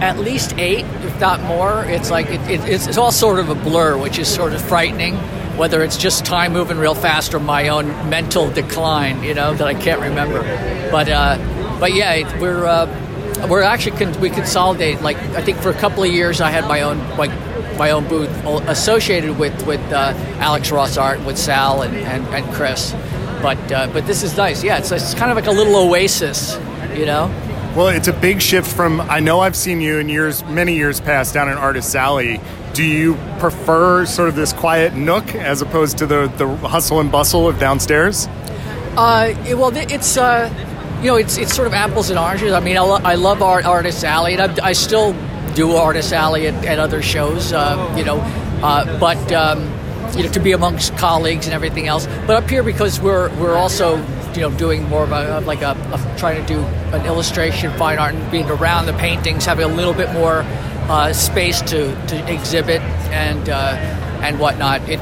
at 0.00 0.18
least 0.18 0.54
eight, 0.58 0.84
if 1.04 1.20
not 1.20 1.40
more. 1.42 1.84
It's 1.84 2.10
like 2.10 2.26
it, 2.26 2.40
it, 2.50 2.60
it's, 2.68 2.86
it's 2.88 2.98
all 2.98 3.12
sort 3.12 3.38
of 3.38 3.48
a 3.50 3.54
blur, 3.54 3.96
which 3.96 4.18
is 4.18 4.26
sort 4.32 4.52
of 4.52 4.60
frightening. 4.62 5.14
Whether 5.56 5.82
it's 5.82 5.96
just 5.98 6.24
time 6.24 6.54
moving 6.54 6.78
real 6.78 6.94
fast 6.94 7.34
or 7.34 7.38
my 7.38 7.68
own 7.68 7.86
mental 8.08 8.50
decline, 8.50 9.22
you 9.22 9.34
know, 9.34 9.54
that 9.54 9.66
I 9.68 9.74
can't 9.74 10.00
remember. 10.00 10.40
But 10.90 11.08
uh, 11.08 11.36
but 11.78 11.92
yeah, 11.94 12.12
it- 12.14 12.40
we're 12.40 12.64
uh, 12.64 13.46
we're 13.48 13.62
actually 13.62 13.98
con- 13.98 14.18
we 14.20 14.30
consolidate. 14.30 15.02
Like 15.02 15.18
I 15.36 15.42
think 15.42 15.58
for 15.58 15.68
a 15.70 15.74
couple 15.74 16.02
of 16.04 16.10
years, 16.10 16.40
I 16.40 16.50
had 16.50 16.66
my 16.66 16.80
own 16.82 16.98
like 17.18 17.30
my 17.78 17.90
own 17.90 18.08
booth 18.08 18.30
associated 18.66 19.38
with 19.38 19.66
with 19.66 19.80
uh, 19.92 20.14
Alex 20.38 20.70
Ross 20.72 20.96
Art, 20.96 21.20
with 21.24 21.36
Sal 21.38 21.82
and, 21.82 21.94
and, 21.96 22.26
and 22.34 22.54
Chris. 22.54 22.92
But 23.42 23.58
uh, 23.72 23.88
but 23.92 24.06
this 24.06 24.22
is 24.22 24.36
nice. 24.36 24.64
Yeah, 24.64 24.78
it's, 24.78 24.90
it's 24.90 25.14
kind 25.14 25.30
of 25.30 25.36
like 25.36 25.46
a 25.46 25.52
little 25.52 25.76
oasis, 25.76 26.56
you 26.96 27.06
know. 27.06 27.26
Well, 27.76 27.88
it's 27.88 28.08
a 28.08 28.12
big 28.12 28.42
shift 28.42 28.70
from. 28.70 29.00
I 29.00 29.20
know 29.20 29.40
I've 29.40 29.56
seen 29.56 29.80
you 29.80 29.98
in 29.98 30.08
years, 30.08 30.44
many 30.44 30.74
years 30.76 31.00
past, 31.00 31.32
down 31.34 31.48
in 31.48 31.56
Artist 31.56 31.94
Alley. 31.96 32.40
Do 32.74 32.82
you 32.84 33.14
prefer 33.38 34.04
sort 34.06 34.28
of 34.28 34.34
this 34.36 34.52
quiet 34.52 34.94
nook 34.94 35.34
as 35.34 35.62
opposed 35.62 35.98
to 35.98 36.06
the, 36.06 36.26
the 36.36 36.48
hustle 36.68 37.00
and 37.00 37.10
bustle 37.12 37.48
of 37.48 37.58
downstairs? 37.58 38.26
Uh, 38.96 39.34
it- 39.46 39.56
well, 39.56 39.74
it's 39.74 40.16
uh, 40.16 40.50
you 41.00 41.06
know, 41.08 41.16
it's 41.16 41.38
it's 41.38 41.54
sort 41.54 41.66
of 41.66 41.74
apples 41.74 42.10
and 42.10 42.18
oranges. 42.18 42.52
I 42.52 42.60
mean, 42.60 42.76
I, 42.76 42.80
lo- 42.80 43.00
I 43.02 43.14
love 43.14 43.42
Art 43.42 43.64
Artist 43.64 44.04
Alley, 44.04 44.34
and 44.36 44.60
I, 44.60 44.68
I 44.68 44.72
still 44.74 45.14
do 45.54 45.72
Artist 45.72 46.12
Alley 46.12 46.46
at, 46.48 46.64
at 46.64 46.78
other 46.78 47.00
shows. 47.02 47.52
Uh, 47.52 47.94
you 47.96 48.04
know, 48.04 48.18
uh, 48.62 48.98
but 48.98 49.32
um, 49.32 49.60
you 50.16 50.24
know, 50.24 50.32
to 50.32 50.40
be 50.40 50.52
amongst 50.52 50.94
colleagues 50.98 51.46
and 51.46 51.54
everything 51.54 51.88
else. 51.88 52.06
But 52.26 52.42
up 52.42 52.50
here, 52.50 52.62
because 52.62 53.00
we're 53.00 53.30
we're 53.38 53.56
also 53.56 53.96
you 54.34 54.42
know 54.42 54.50
doing 54.58 54.86
more 54.90 55.04
of 55.04 55.12
a 55.12 55.40
like 55.40 55.62
a 55.62 55.70
of 55.92 56.16
trying 56.18 56.44
to 56.44 56.54
do 56.54 56.60
an 56.92 57.06
illustration, 57.06 57.72
fine 57.78 57.98
art, 57.98 58.14
and 58.14 58.30
being 58.30 58.50
around 58.50 58.86
the 58.86 58.92
paintings, 58.94 59.44
having 59.44 59.64
a 59.64 59.74
little 59.74 59.94
bit 59.94 60.12
more 60.12 60.44
uh, 60.88 61.12
space 61.12 61.60
to 61.62 61.94
to 62.06 62.32
exhibit 62.32 62.80
and 63.10 63.48
uh, 63.48 63.76
and 64.22 64.38
whatnot. 64.38 64.88
It 64.88 65.00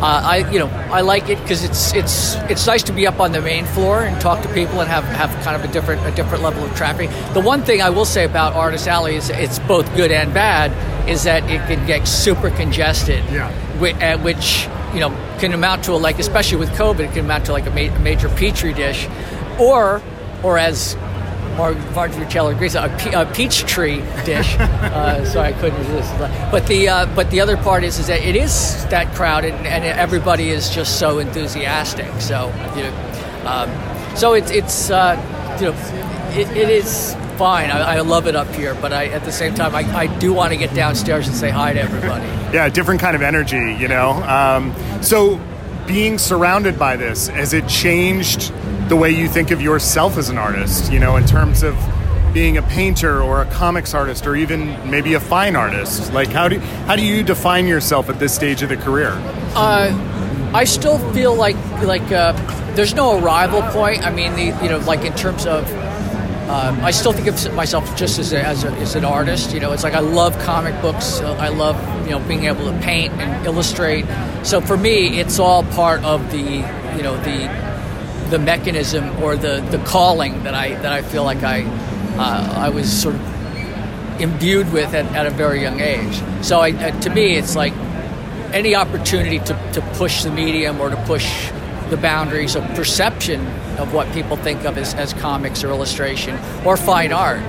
uh, 0.00 0.22
I 0.24 0.50
you 0.50 0.58
know 0.58 0.68
I 0.90 1.00
like 1.00 1.28
it 1.28 1.40
because 1.42 1.64
it's 1.64 1.92
it's 1.94 2.36
it's 2.50 2.66
nice 2.66 2.82
to 2.84 2.92
be 2.92 3.06
up 3.06 3.20
on 3.20 3.32
the 3.32 3.40
main 3.40 3.64
floor 3.66 4.04
and 4.04 4.20
talk 4.20 4.42
to 4.42 4.48
people 4.54 4.80
and 4.80 4.88
have, 4.88 5.04
have 5.04 5.30
kind 5.44 5.56
of 5.56 5.68
a 5.68 5.72
different 5.72 6.06
a 6.06 6.10
different 6.12 6.42
level 6.42 6.64
of 6.64 6.74
traffic. 6.76 7.10
The 7.34 7.40
one 7.40 7.62
thing 7.62 7.82
I 7.82 7.90
will 7.90 8.04
say 8.04 8.24
about 8.24 8.54
Artist 8.54 8.86
Alley 8.86 9.16
is 9.16 9.28
it's 9.30 9.58
both 9.58 9.92
good 9.96 10.12
and 10.12 10.32
bad 10.32 10.70
is 11.08 11.24
that 11.24 11.42
it 11.50 11.66
can 11.66 11.84
get 11.86 12.06
super 12.06 12.50
congested. 12.50 13.24
Yeah. 13.30 13.50
Which, 13.78 13.96
uh, 13.96 14.18
which 14.18 14.68
you 14.94 15.00
know 15.00 15.10
can 15.38 15.52
amount 15.52 15.84
to 15.84 15.92
a, 15.92 15.96
like 15.96 16.18
especially 16.18 16.58
with 16.58 16.70
COVID 16.70 17.00
it 17.00 17.12
can 17.12 17.24
amount 17.24 17.46
to 17.46 17.52
like 17.52 17.66
a, 17.66 17.70
ma- 17.70 17.94
a 17.94 17.98
major 17.98 18.28
petri 18.28 18.72
dish, 18.72 19.08
or 19.58 20.00
or 20.42 20.58
as 20.58 20.96
Mar- 21.58 22.08
Taylor 22.30 22.54
Greene, 22.54 22.76
a, 22.76 22.88
pe- 22.98 23.12
a 23.12 23.26
peach 23.26 23.64
tree 23.64 23.96
dish. 24.24 24.56
uh, 24.58 25.24
so 25.24 25.40
I 25.40 25.52
couldn't 25.52 25.78
resist. 25.80 26.16
But 26.18 26.66
the 26.66 26.88
uh, 26.88 27.14
but 27.14 27.30
the 27.30 27.40
other 27.40 27.56
part 27.56 27.84
is 27.84 27.98
is 27.98 28.06
that 28.06 28.22
it 28.22 28.36
is 28.36 28.86
that 28.86 29.14
crowded 29.14 29.52
and 29.52 29.84
everybody 29.84 30.50
is 30.50 30.70
just 30.70 30.98
so 30.98 31.18
enthusiastic. 31.18 32.20
So 32.20 32.46
you 32.76 32.84
know, 32.84 33.42
um, 33.44 34.16
so 34.16 34.34
it's 34.34 34.50
it's 34.50 34.90
uh, 34.90 35.16
you 35.60 35.66
know 35.66 36.38
it, 36.38 36.56
it 36.56 36.70
is 36.70 37.14
fine. 37.36 37.70
I, 37.70 37.96
I 37.96 38.00
love 38.00 38.26
it 38.26 38.36
up 38.36 38.48
here, 38.54 38.74
but 38.74 38.92
I 38.92 39.06
at 39.06 39.24
the 39.24 39.32
same 39.32 39.54
time 39.54 39.74
I, 39.74 39.80
I 39.96 40.18
do 40.18 40.32
want 40.32 40.52
to 40.52 40.58
get 40.58 40.74
downstairs 40.74 41.26
and 41.26 41.36
say 41.36 41.50
hi 41.50 41.72
to 41.72 41.80
everybody. 41.80 42.26
Yeah, 42.54 42.68
different 42.68 43.00
kind 43.00 43.14
of 43.16 43.22
energy, 43.22 43.76
you 43.78 43.88
know. 43.88 44.10
Um, 44.10 44.74
so, 45.02 45.40
being 45.86 46.18
surrounded 46.18 46.78
by 46.78 46.96
this, 46.96 47.28
has 47.28 47.52
it 47.52 47.66
changed 47.68 48.52
the 48.88 48.96
way 48.96 49.10
you 49.10 49.28
think 49.28 49.50
of 49.50 49.60
yourself 49.60 50.16
as 50.16 50.28
an 50.28 50.38
artist? 50.38 50.92
You 50.92 50.98
know, 50.98 51.16
in 51.16 51.26
terms 51.26 51.62
of 51.62 51.74
being 52.32 52.56
a 52.56 52.62
painter 52.62 53.22
or 53.22 53.42
a 53.42 53.46
comics 53.46 53.94
artist 53.94 54.26
or 54.26 54.36
even 54.36 54.90
maybe 54.90 55.14
a 55.14 55.20
fine 55.20 55.56
artist. 55.56 56.12
Like, 56.12 56.28
how 56.28 56.48
do 56.48 56.58
how 56.86 56.96
do 56.96 57.04
you 57.04 57.22
define 57.22 57.66
yourself 57.66 58.08
at 58.08 58.18
this 58.18 58.34
stage 58.34 58.62
of 58.62 58.68
the 58.68 58.76
career? 58.76 59.12
Uh, 59.54 60.50
I 60.54 60.64
still 60.64 60.98
feel 61.12 61.34
like 61.34 61.56
like 61.82 62.12
uh, 62.12 62.32
there's 62.74 62.94
no 62.94 63.18
arrival 63.18 63.62
point. 63.62 64.06
I 64.06 64.10
mean, 64.10 64.34
the 64.34 64.46
you 64.62 64.70
know, 64.70 64.78
like 64.86 65.04
in 65.04 65.14
terms 65.14 65.46
of, 65.46 65.68
um, 66.48 66.80
I 66.80 66.90
still 66.90 67.12
think 67.12 67.28
of 67.28 67.54
myself 67.54 67.96
just 67.96 68.18
as 68.18 68.32
a, 68.32 68.40
as, 68.40 68.64
a, 68.64 68.70
as 68.72 68.94
an 68.94 69.04
artist. 69.04 69.52
You 69.52 69.60
know, 69.60 69.72
it's 69.72 69.84
like 69.84 69.94
I 69.94 70.00
love 70.00 70.38
comic 70.40 70.80
books. 70.80 71.20
I 71.20 71.48
love 71.48 71.76
you 72.04 72.12
know 72.12 72.20
being 72.20 72.44
able 72.44 72.70
to 72.70 72.78
paint 72.80 73.12
and 73.14 73.46
illustrate. 73.46 74.06
So 74.42 74.60
for 74.60 74.76
me, 74.76 75.18
it's 75.20 75.38
all 75.38 75.64
part 75.64 76.04
of 76.04 76.30
the 76.30 76.38
you 76.96 77.02
know 77.02 77.16
the 77.16 77.67
the 78.30 78.38
mechanism 78.38 79.22
or 79.22 79.36
the 79.36 79.60
the 79.70 79.78
calling 79.84 80.42
that 80.44 80.54
I 80.54 80.74
that 80.74 80.92
I 80.92 81.02
feel 81.02 81.24
like 81.24 81.42
I 81.42 81.62
uh, 82.18 82.54
I 82.56 82.68
was 82.70 82.90
sort 82.90 83.14
of 83.14 84.20
imbued 84.20 84.72
with 84.72 84.94
at, 84.94 85.06
at 85.14 85.26
a 85.26 85.30
very 85.30 85.62
young 85.62 85.80
age. 85.80 86.20
So 86.42 86.60
I, 86.60 86.72
uh, 86.72 87.00
to 87.00 87.10
me, 87.10 87.36
it's 87.36 87.54
like 87.54 87.72
any 88.52 88.74
opportunity 88.74 89.38
to, 89.38 89.70
to 89.74 89.80
push 89.94 90.24
the 90.24 90.30
medium 90.30 90.80
or 90.80 90.90
to 90.90 90.96
push 91.04 91.50
the 91.90 91.96
boundaries 91.96 92.56
of 92.56 92.64
perception 92.74 93.46
of 93.78 93.94
what 93.94 94.12
people 94.12 94.36
think 94.36 94.64
of 94.64 94.76
as, 94.76 94.94
as 94.94 95.12
comics 95.14 95.62
or 95.62 95.68
illustration 95.68 96.38
or 96.64 96.76
fine 96.76 97.12
art. 97.12 97.42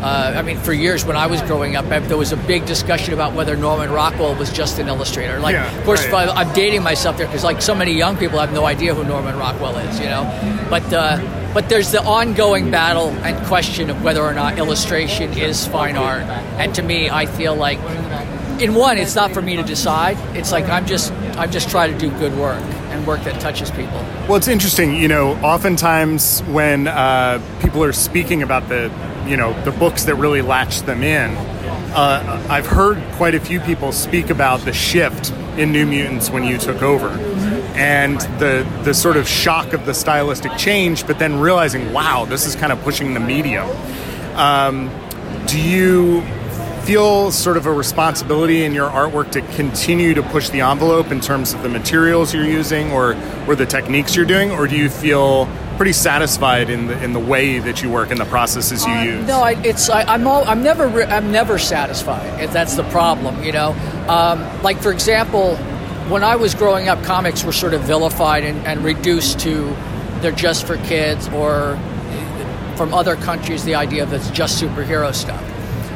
Uh, 0.00 0.34
I 0.36 0.42
mean, 0.42 0.58
for 0.58 0.72
years 0.72 1.04
when 1.04 1.16
I 1.16 1.26
was 1.26 1.42
growing 1.42 1.74
up, 1.74 1.86
there 1.86 2.16
was 2.16 2.32
a 2.32 2.36
big 2.36 2.66
discussion 2.66 3.14
about 3.14 3.32
whether 3.32 3.56
Norman 3.56 3.90
Rockwell 3.90 4.34
was 4.36 4.52
just 4.52 4.78
an 4.78 4.86
illustrator. 4.86 5.40
Like, 5.40 5.54
Yeah, 5.54 5.76
of 5.76 5.84
course, 5.84 6.06
right. 6.08 6.28
I, 6.28 6.42
I'm 6.42 6.52
dating 6.54 6.84
myself 6.84 7.16
there 7.16 7.26
because, 7.26 7.42
like, 7.42 7.60
so 7.60 7.74
many 7.74 7.92
young 7.92 8.16
people 8.16 8.38
have 8.38 8.52
no 8.52 8.64
idea 8.64 8.94
who 8.94 9.02
Norman 9.04 9.36
Rockwell 9.36 9.76
is, 9.78 9.98
you 9.98 10.06
know. 10.06 10.24
But 10.70 10.92
uh, 10.92 11.18
but 11.52 11.68
there's 11.68 11.90
the 11.90 12.02
ongoing 12.04 12.70
battle 12.70 13.08
and 13.08 13.36
question 13.46 13.90
of 13.90 14.04
whether 14.04 14.22
or 14.22 14.34
not 14.34 14.58
illustration 14.58 15.32
is 15.36 15.66
fine 15.66 15.96
art. 15.96 16.22
And 16.60 16.74
to 16.76 16.82
me, 16.82 17.10
I 17.10 17.26
feel 17.26 17.56
like, 17.56 17.78
in 18.60 18.74
one, 18.74 18.98
it's 18.98 19.14
not 19.14 19.32
for 19.32 19.42
me 19.42 19.56
to 19.56 19.62
decide. 19.62 20.16
It's 20.36 20.52
like 20.52 20.68
I'm 20.68 20.86
just 20.86 21.12
I'm 21.36 21.50
just 21.50 21.70
trying 21.70 21.92
to 21.92 21.98
do 21.98 22.10
good 22.18 22.36
work 22.36 22.62
and 22.90 23.06
work 23.06 23.22
that 23.24 23.40
touches 23.40 23.70
people. 23.70 23.98
Well, 24.28 24.36
it's 24.36 24.48
interesting, 24.48 24.94
you 24.94 25.08
know, 25.08 25.34
oftentimes 25.42 26.40
when 26.42 26.86
uh, 26.86 27.40
people 27.60 27.82
are 27.82 27.92
speaking 27.92 28.42
about 28.42 28.68
the, 28.68 28.90
you 29.28 29.36
know, 29.36 29.52
the 29.64 29.72
books 29.72 30.04
that 30.04 30.14
really 30.14 30.42
latch 30.42 30.82
them 30.82 31.02
in, 31.02 31.36
uh, 31.94 32.46
I've 32.48 32.66
heard 32.66 33.02
quite 33.14 33.34
a 33.34 33.40
few 33.40 33.60
people 33.60 33.92
speak 33.92 34.30
about 34.30 34.60
the 34.60 34.72
shift 34.72 35.32
in 35.58 35.72
New 35.72 35.86
Mutants 35.86 36.30
when 36.30 36.44
you 36.44 36.58
took 36.58 36.82
over. 36.82 37.08
And 37.74 38.20
the 38.40 38.66
the 38.82 38.92
sort 38.92 39.16
of 39.16 39.28
shock 39.28 39.72
of 39.72 39.86
the 39.86 39.94
stylistic 39.94 40.56
change, 40.56 41.06
but 41.06 41.18
then 41.20 41.38
realizing, 41.38 41.92
wow, 41.92 42.24
this 42.24 42.44
is 42.44 42.56
kind 42.56 42.72
of 42.72 42.80
pushing 42.82 43.14
the 43.14 43.20
medium. 43.20 43.68
Um, 44.34 44.90
do 45.46 45.60
you 45.60 46.22
feel 46.82 47.30
sort 47.30 47.56
of 47.56 47.66
a 47.66 47.72
responsibility 47.72 48.64
in 48.64 48.72
your 48.72 48.88
artwork 48.88 49.30
to 49.30 49.42
continue 49.54 50.14
to 50.14 50.22
push 50.22 50.48
the 50.48 50.62
envelope 50.62 51.12
in 51.12 51.20
terms 51.20 51.52
of 51.52 51.62
the 51.62 51.68
materials 51.68 52.32
you're 52.32 52.44
using 52.44 52.90
or 52.92 53.14
or 53.46 53.54
the 53.54 53.66
techniques 53.66 54.16
you're 54.16 54.26
doing, 54.26 54.50
or 54.50 54.66
do 54.66 54.76
you 54.76 54.88
feel 54.88 55.46
pretty 55.78 55.94
satisfied 55.94 56.68
in 56.68 56.88
the 56.88 57.02
in 57.02 57.14
the 57.14 57.20
way 57.20 57.60
that 57.60 57.82
you 57.82 57.88
work 57.88 58.10
and 58.10 58.20
the 58.20 58.26
processes 58.26 58.84
you 58.84 58.92
use? 58.92 59.26
No, 59.26 59.40
I, 59.40 59.52
it's 59.62 59.88
I, 59.88 60.02
I'm 60.02 60.26
all, 60.26 60.44
I'm 60.46 60.62
never 60.62 60.88
re- 60.88 61.04
I'm 61.04 61.32
never 61.32 61.58
satisfied. 61.58 62.42
If 62.42 62.52
that's 62.52 62.74
the 62.74 62.82
problem, 62.90 63.42
you 63.42 63.52
know. 63.52 63.70
Um, 64.08 64.62
like 64.62 64.82
for 64.82 64.92
example, 64.92 65.56
when 66.10 66.24
I 66.24 66.36
was 66.36 66.54
growing 66.54 66.88
up, 66.88 67.02
comics 67.04 67.44
were 67.44 67.52
sort 67.52 67.74
of 67.74 67.82
vilified 67.82 68.44
and, 68.44 68.58
and 68.66 68.84
reduced 68.84 69.40
to 69.40 69.74
they're 70.20 70.32
just 70.32 70.66
for 70.66 70.76
kids, 70.78 71.28
or 71.28 71.78
from 72.76 72.92
other 72.92 73.16
countries, 73.16 73.64
the 73.64 73.76
idea 73.76 74.02
of 74.02 74.12
it's 74.12 74.30
just 74.30 74.62
superhero 74.62 75.14
stuff. 75.14 75.42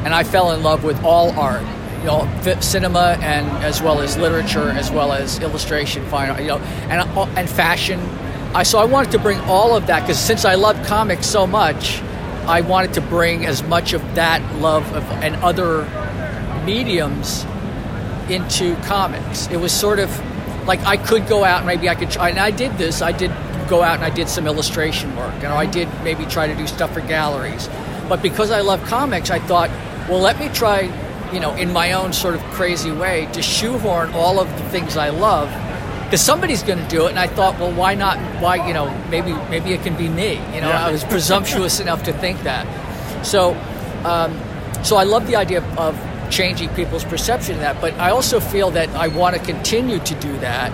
And 0.04 0.14
I 0.14 0.22
fell 0.24 0.52
in 0.52 0.62
love 0.62 0.84
with 0.84 1.02
all 1.04 1.30
art, 1.38 1.62
you 1.98 2.04
know, 2.04 2.28
cinema 2.60 3.18
and 3.20 3.46
as 3.64 3.82
well 3.82 4.00
as 4.00 4.16
literature, 4.16 4.70
as 4.70 4.90
well 4.90 5.12
as 5.12 5.40
illustration, 5.40 6.04
fine 6.06 6.30
art, 6.30 6.40
you 6.40 6.48
know, 6.48 6.58
and 6.58 7.02
and 7.36 7.50
fashion. 7.50 8.00
I 8.54 8.64
so 8.64 8.78
I 8.78 8.84
wanted 8.84 9.12
to 9.12 9.18
bring 9.18 9.40
all 9.40 9.74
of 9.74 9.86
that 9.86 10.00
because 10.00 10.18
since 10.18 10.44
I 10.44 10.56
love 10.56 10.84
comics 10.86 11.26
so 11.26 11.46
much, 11.46 12.02
I 12.46 12.60
wanted 12.60 12.92
to 12.94 13.00
bring 13.00 13.46
as 13.46 13.62
much 13.62 13.94
of 13.94 14.02
that 14.14 14.42
love 14.56 14.84
of, 14.94 15.04
and 15.22 15.36
other 15.36 15.84
mediums 16.66 17.44
into 18.28 18.76
comics. 18.82 19.48
It 19.48 19.56
was 19.56 19.72
sort 19.72 19.98
of 19.98 20.10
like 20.66 20.80
I 20.80 20.98
could 20.98 21.26
go 21.28 21.44
out 21.44 21.58
and 21.58 21.66
maybe 21.66 21.88
I 21.88 21.94
could 21.94 22.10
try, 22.10 22.28
and 22.28 22.38
I 22.38 22.50
did 22.50 22.76
this. 22.76 23.00
I 23.00 23.12
did 23.12 23.30
go 23.68 23.82
out 23.82 23.94
and 23.96 24.04
I 24.04 24.10
did 24.10 24.28
some 24.28 24.46
illustration 24.46 25.16
work, 25.16 25.34
and 25.36 25.46
I 25.46 25.64
did 25.64 25.88
maybe 26.04 26.26
try 26.26 26.46
to 26.46 26.54
do 26.54 26.66
stuff 26.66 26.92
for 26.92 27.00
galleries. 27.00 27.70
But 28.06 28.20
because 28.20 28.50
I 28.50 28.60
love 28.60 28.84
comics, 28.84 29.30
I 29.30 29.38
thought, 29.38 29.70
well, 30.10 30.20
let 30.20 30.38
me 30.38 30.50
try, 30.50 30.90
you 31.32 31.40
know, 31.40 31.54
in 31.54 31.72
my 31.72 31.92
own 31.92 32.12
sort 32.12 32.34
of 32.34 32.42
crazy 32.52 32.92
way, 32.92 33.30
to 33.32 33.40
shoehorn 33.40 34.12
all 34.12 34.38
of 34.38 34.48
the 34.58 34.68
things 34.68 34.98
I 34.98 35.08
love. 35.08 35.48
Because 36.12 36.26
somebody's 36.26 36.62
going 36.62 36.78
to 36.78 36.88
do 36.88 37.06
it, 37.06 37.08
and 37.08 37.18
I 37.18 37.26
thought, 37.26 37.58
well, 37.58 37.72
why 37.72 37.94
not? 37.94 38.18
Why, 38.42 38.68
you 38.68 38.74
know, 38.74 38.94
maybe 39.08 39.32
maybe 39.48 39.72
it 39.72 39.82
can 39.82 39.96
be 39.96 40.10
me. 40.10 40.32
You 40.54 40.60
know, 40.60 40.68
Yeah. 40.68 40.88
I 40.88 40.92
was 40.92 41.04
presumptuous 41.04 41.80
enough 41.84 42.02
to 42.02 42.12
think 42.12 42.42
that. 42.42 42.66
So, 43.24 43.54
um, 44.04 44.38
so 44.84 44.96
I 44.98 45.04
love 45.04 45.26
the 45.26 45.36
idea 45.36 45.64
of, 45.64 45.78
of 45.78 46.30
changing 46.30 46.68
people's 46.74 47.02
perception 47.02 47.54
of 47.54 47.60
that. 47.62 47.80
But 47.80 47.94
I 47.94 48.10
also 48.10 48.40
feel 48.40 48.70
that 48.72 48.90
I 48.90 49.08
want 49.08 49.36
to 49.36 49.42
continue 49.42 50.00
to 50.00 50.14
do 50.16 50.36
that. 50.40 50.70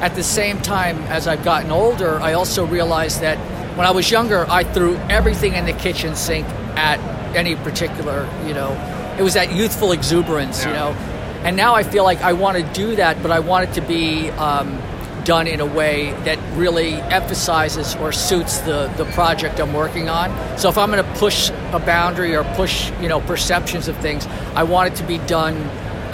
At 0.00 0.14
the 0.14 0.22
same 0.22 0.62
time, 0.62 0.96
as 1.10 1.28
I've 1.28 1.44
gotten 1.44 1.70
older, 1.70 2.18
I 2.18 2.32
also 2.32 2.64
realized 2.64 3.20
that 3.20 3.36
when 3.76 3.86
I 3.86 3.90
was 3.90 4.10
younger, 4.10 4.46
I 4.48 4.64
threw 4.64 4.96
everything 5.10 5.56
in 5.56 5.66
the 5.66 5.74
kitchen 5.74 6.16
sink 6.16 6.46
at 6.78 6.98
any 7.36 7.54
particular, 7.54 8.26
you 8.46 8.54
know, 8.54 8.72
it 9.18 9.22
was 9.22 9.34
that 9.34 9.52
youthful 9.52 9.92
exuberance, 9.92 10.64
you 10.64 10.72
know. 10.72 10.96
And 11.44 11.56
now 11.56 11.74
I 11.74 11.82
feel 11.82 12.04
like 12.04 12.20
I 12.20 12.32
want 12.34 12.58
to 12.58 12.72
do 12.74 12.96
that, 12.96 13.22
but 13.22 13.30
I 13.30 13.40
want 13.40 13.70
it 13.70 13.74
to 13.74 13.80
be 13.80 14.30
um, 14.30 14.78
done 15.24 15.46
in 15.46 15.60
a 15.60 15.66
way 15.66 16.12
that 16.24 16.38
really 16.56 16.94
emphasizes 16.94 17.94
or 17.96 18.12
suits 18.12 18.58
the, 18.58 18.88
the 18.96 19.04
project 19.06 19.58
I'm 19.60 19.72
working 19.72 20.08
on. 20.08 20.30
So 20.58 20.68
if 20.68 20.76
I'm 20.76 20.90
going 20.90 21.04
to 21.04 21.18
push 21.18 21.50
a 21.72 21.78
boundary 21.78 22.36
or 22.36 22.44
push, 22.54 22.90
you 23.00 23.08
know, 23.08 23.20
perceptions 23.20 23.88
of 23.88 23.96
things, 23.98 24.26
I 24.54 24.64
want 24.64 24.92
it 24.92 24.96
to 24.96 25.04
be 25.06 25.18
done 25.18 25.56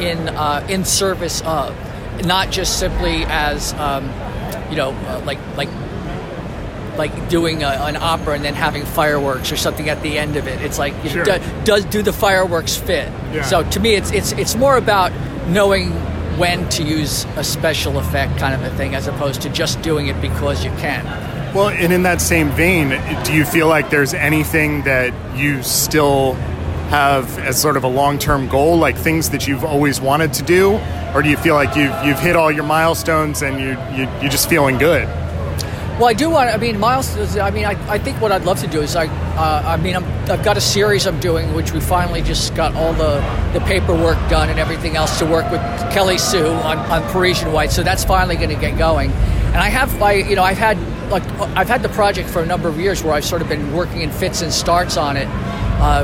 in 0.01 0.29
uh, 0.29 0.67
in 0.69 0.85
service 0.85 1.43
of, 1.43 1.75
not 2.25 2.51
just 2.51 2.79
simply 2.79 3.25
as, 3.27 3.73
um, 3.75 4.05
you 4.71 4.77
know, 4.77 4.91
uh, 4.91 5.23
like 5.25 5.39
like 5.57 5.71
like 6.97 7.29
doing 7.29 7.63
a, 7.63 7.69
an 7.69 7.97
opera 7.97 8.35
and 8.35 8.45
then 8.45 8.55
having 8.55 8.85
fireworks 8.85 9.53
or 9.53 9.57
something 9.57 9.89
at 9.89 10.03
the 10.03 10.19
end 10.19 10.37
of 10.37 10.47
it. 10.47 10.61
It's 10.63 10.79
like 10.79 10.95
Sure. 11.07 11.25
do, 11.25 11.39
does 11.65 11.85
do 11.87 12.03
the 12.03 12.13
fireworks 12.13 12.77
fit? 12.77 13.11
Yeah. 13.33 13.43
So 13.43 13.63
to 13.71 13.81
me, 13.81 13.95
it's 13.95 14.11
it's 14.13 14.33
it's 14.33 14.57
more 14.57 14.77
about 14.77 15.13
knowing 15.49 15.91
when 16.39 16.69
to 16.69 16.83
use 16.83 17.25
a 17.37 17.45
special 17.45 17.99
effect 17.99 18.39
kind 18.39 18.55
of 18.55 18.63
a 18.63 18.77
thing 18.77 18.95
as 18.95 19.07
opposed 19.07 19.41
to 19.43 19.49
just 19.49 19.81
doing 19.83 20.09
it 20.09 20.21
because 20.21 20.65
you 20.65 20.71
can. 20.73 21.05
Well, 21.55 21.71
and 21.71 21.93
in 21.93 22.03
that 22.03 22.21
same 22.21 22.51
vein, 22.51 22.91
do 23.25 23.33
you 23.33 23.45
feel 23.47 23.69
like 23.69 23.89
there's 23.89 24.13
anything 24.13 24.83
that 24.83 25.15
you 25.39 25.63
still 25.63 26.35
have 26.91 27.39
as 27.39 27.61
sort 27.61 27.77
of 27.77 27.85
a 27.85 27.89
long-term 27.89 28.49
goal, 28.49 28.77
like 28.77 28.97
things 28.97 29.31
that 29.31 29.49
you've 29.49 29.65
always 29.65 30.01
wanted 30.01 30.33
to 30.35 30.43
do, 30.43 30.79
or 31.15 31.23
do 31.23 31.29
you 31.31 31.37
feel 31.39 31.55
like 31.55 31.75
you've 31.75 31.95
you've 32.05 32.19
hit 32.21 32.37
all 32.37 32.53
your 32.53 32.65
milestones 32.65 33.43
and 33.43 33.59
you, 33.59 33.71
you 33.97 34.09
you're 34.21 34.31
just 34.31 34.49
feeling 34.49 34.77
good? 34.79 35.09
Well, 35.99 36.09
I 36.09 36.13
do 36.13 36.29
want. 36.29 36.51
I 36.51 36.59
mean, 36.59 36.79
Miles. 36.79 37.39
I 37.39 37.51
mean, 37.51 37.65
I, 37.65 37.71
I 37.91 37.97
think 37.97 38.21
what 38.21 38.31
I'd 38.31 38.45
love 38.45 38.61
to 38.61 38.67
do 38.67 38.83
is 38.83 38.97
I. 38.97 39.07
Uh, 39.07 39.63
I 39.65 39.77
mean, 39.79 39.97
I'm, 39.97 40.05
I've 40.31 40.45
got 40.45 40.59
a 40.59 40.61
series 40.61 41.07
I'm 41.07 41.19
doing, 41.21 41.55
which 41.55 41.73
we 41.73 41.81
finally 41.81 42.21
just 42.21 42.55
got 42.55 42.75
all 42.75 42.93
the, 42.93 43.21
the 43.55 43.61
paperwork 43.61 44.19
done 44.29 44.51
and 44.51 44.59
everything 44.59 44.95
else 44.95 45.19
to 45.21 45.25
work 45.25 45.51
with 45.51 45.61
Kelly 45.95 46.19
Sue 46.19 46.49
on, 46.49 46.77
on 46.91 47.03
Parisian 47.13 47.51
White. 47.51 47.73
So 47.73 47.83
that's 47.83 48.05
finally 48.05 48.37
going 48.37 48.51
to 48.51 48.57
get 48.57 48.77
going. 48.77 49.11
And 49.11 49.57
I 49.57 49.71
have, 49.71 50.03
I 50.03 50.13
you 50.13 50.37
know, 50.37 50.43
I've 50.43 50.59
had 50.59 50.79
like 51.11 51.23
I've 51.57 51.69
had 51.69 51.83
the 51.83 51.89
project 51.89 52.29
for 52.29 52.43
a 52.43 52.47
number 52.47 52.69
of 52.69 52.79
years 52.79 53.03
where 53.03 53.15
I've 53.15 53.25
sort 53.25 53.41
of 53.41 53.49
been 53.49 53.73
working 53.73 54.03
in 54.03 54.11
fits 54.11 54.43
and 54.43 54.53
starts 54.53 54.99
on 54.99 55.17
it 55.17 55.29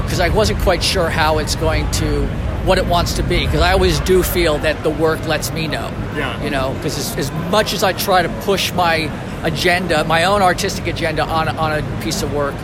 because 0.03 0.20
I 0.20 0.30
wasn't 0.30 0.59
quite 0.61 0.82
sure 0.82 1.11
how 1.11 1.36
it's 1.36 1.55
going 1.57 1.90
to 1.93 2.26
what 2.64 2.78
it 2.78 2.86
wants 2.86 3.14
to 3.14 3.22
be 3.22 3.44
because 3.44 3.60
I 3.60 3.72
always 3.72 3.98
do 4.00 4.22
feel 4.22 4.58
that 4.58 4.82
the 4.82 4.90
work 4.90 5.26
lets 5.26 5.50
me 5.52 5.66
know. 5.66 5.88
Yeah. 6.16 6.42
You 6.42 6.50
know, 6.50 6.74
because 6.74 6.98
as, 6.98 7.16
as 7.16 7.32
much 7.50 7.72
as 7.72 7.82
I 7.82 7.92
try 7.92 8.22
to 8.22 8.28
push 8.42 8.72
my 8.72 9.10
agenda, 9.42 10.04
my 10.04 10.24
own 10.24 10.42
artistic 10.42 10.86
agenda 10.86 11.24
on 11.24 11.48
a, 11.48 11.52
on 11.52 11.72
a 11.72 12.02
piece 12.02 12.22
of 12.22 12.32
work, 12.32 12.54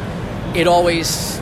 it 0.55 0.67
always 0.67 1.41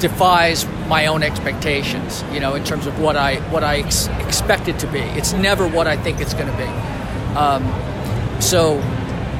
defies 0.00 0.64
my 0.86 1.06
own 1.06 1.22
expectations. 1.22 2.22
You 2.32 2.40
know, 2.40 2.54
in 2.54 2.64
terms 2.64 2.86
of 2.86 3.00
what 3.00 3.16
I 3.16 3.36
what 3.50 3.64
I 3.64 3.78
ex- 3.78 4.08
expect 4.26 4.68
it 4.68 4.78
to 4.80 4.86
be. 4.86 5.00
It's 5.00 5.32
never 5.32 5.66
what 5.66 5.86
I 5.86 5.96
think 5.96 6.20
it's 6.20 6.34
going 6.34 6.50
to 6.50 6.56
be. 6.56 6.68
Um, 7.36 8.40
so. 8.40 8.80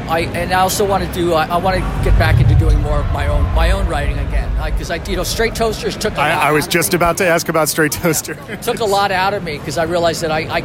I, 0.09 0.21
and 0.21 0.53
I 0.53 0.61
also 0.61 0.87
want 0.87 1.07
to 1.07 1.13
do. 1.13 1.35
I, 1.35 1.47
I 1.47 1.57
want 1.59 1.77
to 1.77 1.83
get 2.09 2.19
back 2.19 2.41
into 2.41 2.55
doing 2.55 2.81
more 2.81 3.01
of 3.01 3.13
my 3.13 3.27
own 3.27 3.43
my 3.55 3.71
own 3.71 3.87
writing 3.87 4.19
again, 4.19 4.51
because 4.73 4.91
I, 4.91 4.97
you 5.05 5.17
know, 5.17 5.23
Stray 5.23 5.51
Toasters 5.51 5.97
took. 5.97 6.15
a 6.15 6.21
I, 6.21 6.49
I 6.49 6.53
was 6.53 6.67
just 6.67 6.95
about 6.95 7.19
to 7.19 7.27
ask 7.27 7.49
about 7.49 7.69
Stray 7.69 7.89
Toaster. 7.89 8.35
took 8.63 8.81
a 8.81 8.85
lot 8.85 9.13
out 9.13 9.35
of 9.35 9.43
me 9.43 9.59
because 9.59 9.79
I 9.79 9.85
realized 9.85 10.23
that 10.23 10.31
I, 10.31 10.59
I 10.59 10.63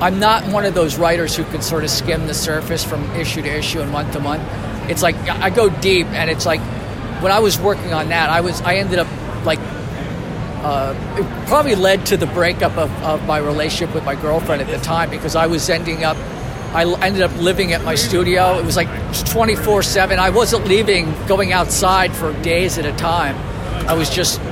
I'm 0.00 0.20
not 0.20 0.44
one 0.52 0.64
of 0.64 0.74
those 0.74 0.96
writers 0.96 1.34
who 1.34 1.44
can 1.44 1.62
sort 1.62 1.82
of 1.82 1.90
skim 1.90 2.26
the 2.26 2.34
surface 2.34 2.84
from 2.84 3.02
issue 3.12 3.42
to 3.42 3.48
issue 3.48 3.80
and 3.80 3.90
month 3.90 4.12
to 4.12 4.20
month. 4.20 4.42
It's 4.90 5.02
like 5.02 5.16
I 5.28 5.50
go 5.50 5.68
deep, 5.68 6.06
and 6.08 6.30
it's 6.30 6.46
like 6.46 6.60
when 7.22 7.32
I 7.32 7.40
was 7.40 7.58
working 7.58 7.92
on 7.92 8.10
that, 8.10 8.30
I 8.30 8.40
was 8.40 8.60
I 8.60 8.76
ended 8.76 8.98
up 8.98 9.08
like 9.44 9.58
uh, 9.58 10.94
it 11.18 11.48
probably 11.48 11.74
led 11.74 12.04
to 12.06 12.16
the 12.16 12.26
breakup 12.26 12.76
of, 12.76 12.90
of 13.02 13.24
my 13.26 13.38
relationship 13.38 13.94
with 13.94 14.04
my 14.04 14.14
girlfriend 14.14 14.60
at 14.60 14.68
the 14.68 14.78
time 14.84 15.10
because 15.10 15.34
I 15.34 15.46
was 15.46 15.68
ending 15.70 16.04
up. 16.04 16.16
I 16.76 16.84
ended 17.06 17.22
up 17.22 17.34
living 17.38 17.72
at 17.72 17.82
my 17.84 17.94
studio. 17.94 18.58
It 18.58 18.64
was 18.66 18.76
like 18.76 18.88
24 19.30 19.82
7. 19.82 20.18
I 20.18 20.28
wasn't 20.28 20.66
leaving, 20.66 21.10
going 21.26 21.54
outside 21.54 22.14
for 22.14 22.34
days 22.42 22.76
at 22.76 22.84
a 22.84 22.92
time. 22.98 23.34
I 23.88 23.94
was 23.94 24.10
just 24.10 24.42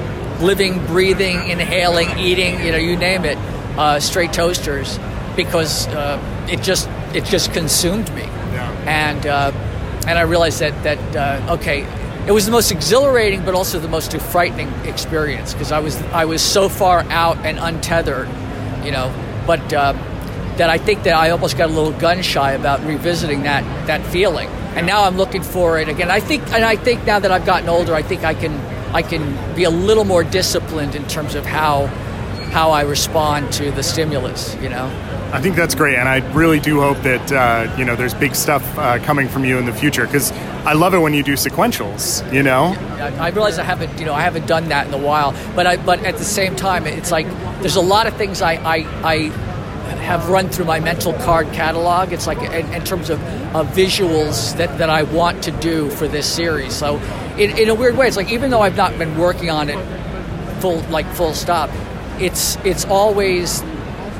living, 0.41 0.85
breathing, 0.87 1.51
inhaling, 1.51 2.19
eating, 2.19 2.65
you 2.65 2.73
know, 2.73 2.79
you 2.79 2.97
name 2.97 3.27
it, 3.27 3.37
uh, 3.77 4.01
Stray 4.01 4.29
Toasters 4.29 4.99
because 5.37 5.87
uh, 5.89 6.19
it 6.51 6.63
just 6.63 6.89
it 7.13 7.27
just 7.27 7.53
consumed 7.53 8.11
me. 8.15 8.23
And 8.87 9.27
uh, 9.27 9.53
and 10.07 10.19
I 10.19 10.23
realized 10.23 10.61
that 10.61 10.83
that 10.83 11.17
uh, 11.17 11.57
okay, 11.57 11.83
it 12.27 12.33
was 12.33 12.47
the 12.47 12.53
most 12.53 12.73
exhilarating, 12.73 13.45
but 13.45 13.55
also 13.55 13.79
the 13.79 13.89
most 13.89 14.17
frightening 14.17 14.71
experience 14.87 15.53
because 15.53 15.73
I 15.73 15.81
was 15.81 16.01
I 16.05 16.25
was 16.25 16.41
so 16.41 16.71
far 16.71 17.01
out 17.11 17.37
and 17.45 17.59
untethered, 17.59 18.29
you 18.83 18.93
know. 18.93 19.13
But 19.47 19.75
uh, 19.75 19.93
that 20.59 20.71
I 20.71 20.79
think 20.79 21.03
that 21.05 21.15
I 21.15 21.31
almost 21.31 21.59
got 21.59 21.71
a 21.71 21.73
little 21.73 21.93
gun 21.93 22.23
shy 22.23 22.53
about 22.53 22.85
revisiting 22.85 23.43
that 23.43 23.65
that 23.87 24.05
feeling. 24.07 24.49
And 24.77 24.87
now 24.87 25.05
I'm 25.05 25.17
looking 25.17 25.43
for 25.43 25.79
it 25.79 25.89
again. 25.89 26.11
I 26.11 26.21
think, 26.21 26.43
and 26.53 26.65
I 26.65 26.75
think 26.75 27.05
now 27.05 27.21
that 27.21 27.31
I've 27.31 27.47
gotten 27.47 27.69
older, 27.69 27.95
I 27.95 28.03
think 28.03 28.25
I 28.25 28.35
can 28.35 28.59
I 28.95 29.03
can 29.03 29.55
be 29.55 29.65
a 29.65 29.71
little 29.71 30.05
more 30.05 30.25
disciplined 30.25 30.95
in 30.95 31.07
terms 31.07 31.35
of 31.35 31.45
how 31.45 31.87
how 32.53 32.71
I 32.71 32.83
respond 32.83 33.53
to 33.55 33.71
the 33.71 33.83
stimulus. 33.83 34.55
You 34.57 34.69
know. 34.69 34.87
I 35.33 35.41
think 35.41 35.57
that's 35.57 35.75
great, 35.75 35.97
and 35.97 36.09
I 36.09 36.19
really 36.33 36.61
do 36.61 36.81
hope 36.81 36.99
that 36.99 37.33
uh, 37.33 37.77
you 37.77 37.85
know 37.85 37.97
there's 37.97 38.15
big 38.15 38.37
stuff 38.37 38.63
uh, 38.79 39.01
coming 39.01 39.29
from 39.29 39.45
you 39.45 39.59
in 39.59 39.67
the 39.67 39.73
future 39.73 40.07
because 40.07 40.31
I 40.65 40.75
love 40.75 40.95
it 40.95 40.99
when 40.99 41.13
you 41.13 41.25
do 41.25 41.33
sequentials. 41.33 42.33
You 42.33 42.45
know, 42.45 42.77
I 43.01 43.27
I 43.27 43.29
realize 43.31 43.59
I 43.59 43.65
haven't, 43.65 43.99
you 43.99 44.07
know, 44.07 44.15
I 44.15 44.23
haven't 44.23 44.47
done 44.47 44.69
that 44.69 44.87
in 44.87 44.95
a 44.95 44.99
while. 44.99 45.35
But 45.57 45.67
I, 45.67 45.77
but 45.77 46.05
at 46.05 46.19
the 46.19 46.25
same 46.25 46.55
time, 46.55 46.87
it's 46.87 47.11
like 47.11 47.27
there's 47.61 47.77
a 47.77 47.81
lot 47.81 48.07
of 48.07 48.15
things 48.17 48.43
I, 48.43 48.55
I, 48.55 48.77
I 49.03 49.54
have 49.99 50.29
run 50.29 50.49
through 50.49 50.65
my 50.67 50.81
mental 50.81 51.13
card 51.13 51.53
catalog. 51.53 52.13
It's 52.13 52.27
like 52.27 52.39
in, 52.39 52.73
in 52.73 52.85
terms 52.85 53.11
of 53.11 53.19
visuals 53.75 54.57
that, 54.57 54.79
that 54.79 54.91
I 54.91 55.03
want 55.05 55.45
to 55.45 55.51
do 55.51 55.91
for 55.91 56.09
this 56.09 56.31
series. 56.31 56.75
So, 56.75 56.97
in, 57.39 57.59
in 57.59 57.69
a 57.69 57.75
weird 57.75 57.97
way, 57.97 58.07
it's 58.07 58.17
like 58.17 58.33
even 58.33 58.51
though 58.51 58.61
I've 58.61 58.77
not 58.77 58.97
been 58.99 59.19
working 59.19 59.51
on 59.51 59.69
it 59.71 59.79
full 60.61 60.81
like 60.91 61.07
full 61.15 61.35
stop, 61.35 61.71
it's 62.19 62.57
it's 62.65 62.85
always 62.85 63.63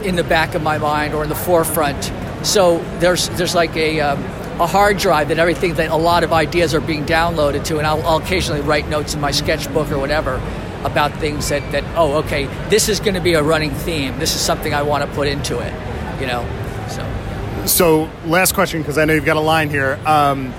in 0.03 0.17
the 0.17 0.25
back 0.25 0.55
of 0.55 0.63
my 0.63 0.79
mind 0.79 1.15
or 1.15 1.23
in 1.23 1.29
the 1.29 1.35
forefront. 1.35 2.13
So 2.45 2.79
there's 2.99 3.29
there's 3.31 3.55
like 3.55 3.77
a 3.77 4.01
um, 4.01 4.23
a 4.61 4.67
hard 4.67 4.99
drive 4.99 5.29
that 5.29 5.39
everything 5.39 5.75
that 5.75 5.91
a 5.91 5.97
lot 5.97 6.23
of 6.23 6.33
ideas 6.33 6.75
are 6.75 6.81
being 6.81 7.05
downloaded 7.05 7.65
to, 7.65 7.79
and 7.79 7.87
I'll, 7.87 8.03
I'll 8.07 8.19
occasionally 8.19 8.61
write 8.61 8.89
notes 8.89 9.15
in 9.15 9.21
my 9.21 9.31
sketchbook 9.31 9.91
or 9.91 9.99
whatever 9.99 10.41
about 10.85 11.13
things 11.19 11.49
that, 11.49 11.73
that 11.73 11.85
oh 11.97 12.19
okay 12.19 12.45
this 12.69 12.89
is 12.89 13.01
going 13.01 13.15
to 13.15 13.21
be 13.21 13.35
a 13.35 13.43
running 13.43 13.71
theme. 13.71 14.19
This 14.19 14.35
is 14.35 14.41
something 14.41 14.75
I 14.75 14.83
want 14.83 15.09
to 15.09 15.15
put 15.17 15.29
into 15.29 15.59
it, 15.59 15.73
you 16.21 16.27
know. 16.27 16.45
So 16.89 17.67
So, 17.67 18.11
last 18.27 18.55
question, 18.55 18.83
because 18.83 18.99
I 18.99 19.05
know 19.05 19.15
you've 19.15 19.25
got 19.25 19.37
a 19.37 19.41
line 19.41 19.71
here. 19.71 19.99
Um, 20.07 20.53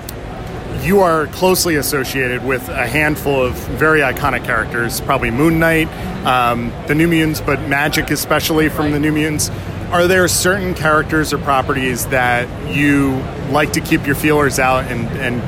you 0.82 1.00
are 1.02 1.28
closely 1.28 1.76
associated 1.78 2.44
with 2.44 2.68
a 2.70 2.88
handful 2.88 3.44
of 3.44 3.54
very 3.80 4.02
iconic 4.02 4.44
characters, 4.46 5.02
probably 5.02 5.32
Moon 5.32 5.60
Knight, 5.60 5.88
um, 6.26 6.72
the 6.88 6.96
New 6.96 7.08
Mutants, 7.08 7.42
but 7.42 7.60
Magik 7.60 8.12
especially 8.12 8.70
from 8.70 8.92
the 8.92 9.00
New 9.00 9.12
Mutants. 9.12 9.50
Are 9.92 10.08
there 10.08 10.28
certain 10.28 10.74
characters 10.74 11.32
or 11.32 11.38
properties 11.38 12.08
that 12.08 12.48
you 12.74 13.16
like 13.52 13.74
to 13.74 13.82
keep 13.82 14.06
your 14.06 14.16
feelers 14.16 14.60
out 14.60 14.86
and, 14.86 15.08
and 15.20 15.42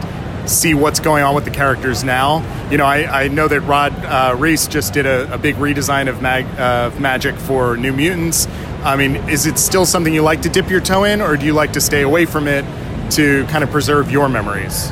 see 0.48 0.74
what's 0.74 1.00
going 1.00 1.24
on 1.24 1.36
with 1.36 1.45
the 1.45 1.52
characters 1.52 2.04
now? 2.04 2.43
You 2.70 2.78
know, 2.78 2.86
I, 2.86 3.24
I 3.24 3.28
know 3.28 3.48
that 3.48 3.62
Rod 3.62 3.93
uh, 4.06 4.36
Reis 4.38 4.68
just 4.68 4.93
did 4.93 5.06
a, 5.06 5.34
a 5.34 5.38
big 5.38 5.56
redesign 5.56 6.08
of 6.08 6.22
mag, 6.22 6.45
uh, 6.60 6.88
of 6.88 6.93
Magik 6.95 7.38
for 7.38 7.78
New 7.78 7.93
Mutants. 7.93 8.48
I 8.84 8.95
mean, 8.95 9.16
is 9.30 9.45
it 9.45 9.58
still 9.58 9.86
something 9.86 10.14
you 10.14 10.22
like 10.22 10.43
to 10.43 10.50
dip 10.50 10.70
your 10.70 10.82
toe 10.82 11.04
in, 11.04 11.22
or 11.22 11.38
do 11.38 11.45
you 11.45 11.54
like 11.54 11.74
to 11.74 11.82
stay 11.82 12.02
away 12.02 12.26
from 12.26 12.48
it 12.48 12.66
to 13.12 13.45
kind 13.45 13.64
of 13.64 13.72
preserve 13.72 14.12
your 14.12 14.30
memories? 14.30 14.91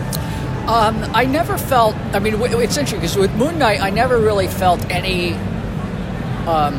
Um, 0.68 0.98
I 1.14 1.26
never 1.26 1.58
felt. 1.58 1.96
I 2.14 2.20
mean, 2.20 2.36
it's 2.42 2.78
interesting 2.78 3.00
because 3.00 3.16
with 3.16 3.34
Moon 3.36 3.60
Knight, 3.60 3.82
I 3.82 3.92
never 3.92 4.18
really 4.18 4.48
felt 4.48 4.84
any, 4.90 5.34
um, 6.48 6.76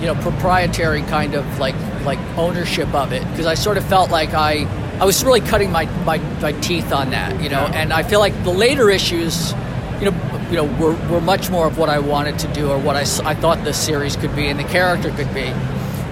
you 0.00 0.06
know, 0.06 0.14
proprietary 0.22 1.02
kind 1.02 1.34
of 1.34 1.58
like 1.58 1.74
like 2.04 2.18
ownership 2.38 2.92
of 2.94 3.12
it 3.12 3.22
because 3.30 3.46
I 3.46 3.54
sort 3.54 3.76
of 3.76 3.84
felt 3.84 4.10
like 4.10 4.30
I 4.34 4.64
I 5.00 5.04
was 5.04 5.24
really 5.24 5.40
cutting 5.40 5.72
my, 5.72 5.86
my, 6.04 6.18
my 6.40 6.52
teeth 6.52 6.92
on 6.92 7.10
that, 7.10 7.42
you 7.42 7.48
know, 7.48 7.66
and 7.66 7.92
I 7.92 8.02
feel 8.02 8.20
like 8.20 8.44
the 8.44 8.52
later 8.52 8.88
issues, 8.90 9.52
you 9.98 10.10
know, 10.10 10.48
you 10.50 10.56
know, 10.56 10.64
were, 10.78 10.94
were 11.10 11.20
much 11.20 11.50
more 11.50 11.66
of 11.66 11.78
what 11.78 11.88
I 11.88 11.98
wanted 11.98 12.38
to 12.40 12.48
do 12.52 12.70
or 12.70 12.78
what 12.78 12.94
I, 12.94 13.00
I 13.24 13.34
thought 13.34 13.64
the 13.64 13.72
series 13.72 14.16
could 14.16 14.36
be 14.36 14.48
and 14.48 14.58
the 14.60 14.64
character 14.64 15.10
could 15.10 15.32
be. 15.34 15.52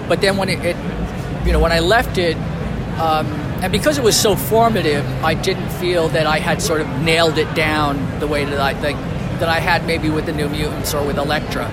But 0.07 0.19
then 0.19 0.35
when 0.35 0.49
it, 0.49 0.59
it 0.65 0.75
you 1.45 1.51
know, 1.51 1.59
when 1.59 1.71
I 1.71 1.79
left 1.79 2.17
it, 2.17 2.35
um, 2.99 3.27
and 3.61 3.71
because 3.71 3.97
it 3.97 4.03
was 4.03 4.19
so 4.19 4.35
formative, 4.35 5.05
I 5.23 5.35
didn't 5.35 5.69
feel 5.69 6.09
that 6.09 6.25
I 6.25 6.39
had 6.39 6.61
sort 6.61 6.81
of 6.81 6.87
nailed 7.01 7.37
it 7.37 7.53
down 7.53 8.19
the 8.19 8.27
way 8.27 8.43
that 8.43 8.59
I 8.59 8.73
think 8.73 8.99
that 9.39 9.49
I 9.49 9.59
had 9.59 9.85
maybe 9.85 10.09
with 10.09 10.25
the 10.25 10.33
New 10.33 10.49
Mutants 10.49 10.93
or 10.93 11.05
with 11.05 11.17
Elektra. 11.17 11.69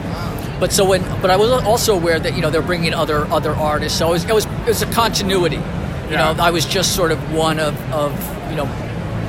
but 0.61 0.73
so 0.73 0.85
when, 0.85 1.03
but 1.21 1.31
I 1.31 1.37
was 1.37 1.51
also 1.51 1.95
aware 1.95 2.21
that 2.21 2.35
you 2.35 2.43
know 2.43 2.51
they're 2.51 2.63
bringing 2.63 2.95
other 2.95 3.25
other 3.27 3.55
artists. 3.55 3.99
So 3.99 4.09
it 4.09 4.13
was 4.13 4.25
it 4.25 4.35
was, 4.35 4.47
it 4.47 4.67
was 4.67 4.83
a 4.83 4.93
continuity. 4.93 5.61
You 6.09 6.15
Yeah. 6.17 6.33
know, 6.33 6.43
I 6.43 6.51
was 6.51 6.65
just 6.65 6.95
sort 6.97 7.13
of 7.13 7.19
one 7.35 7.59
of 7.61 7.75
of 7.93 8.13
you 8.51 8.57
know 8.57 8.69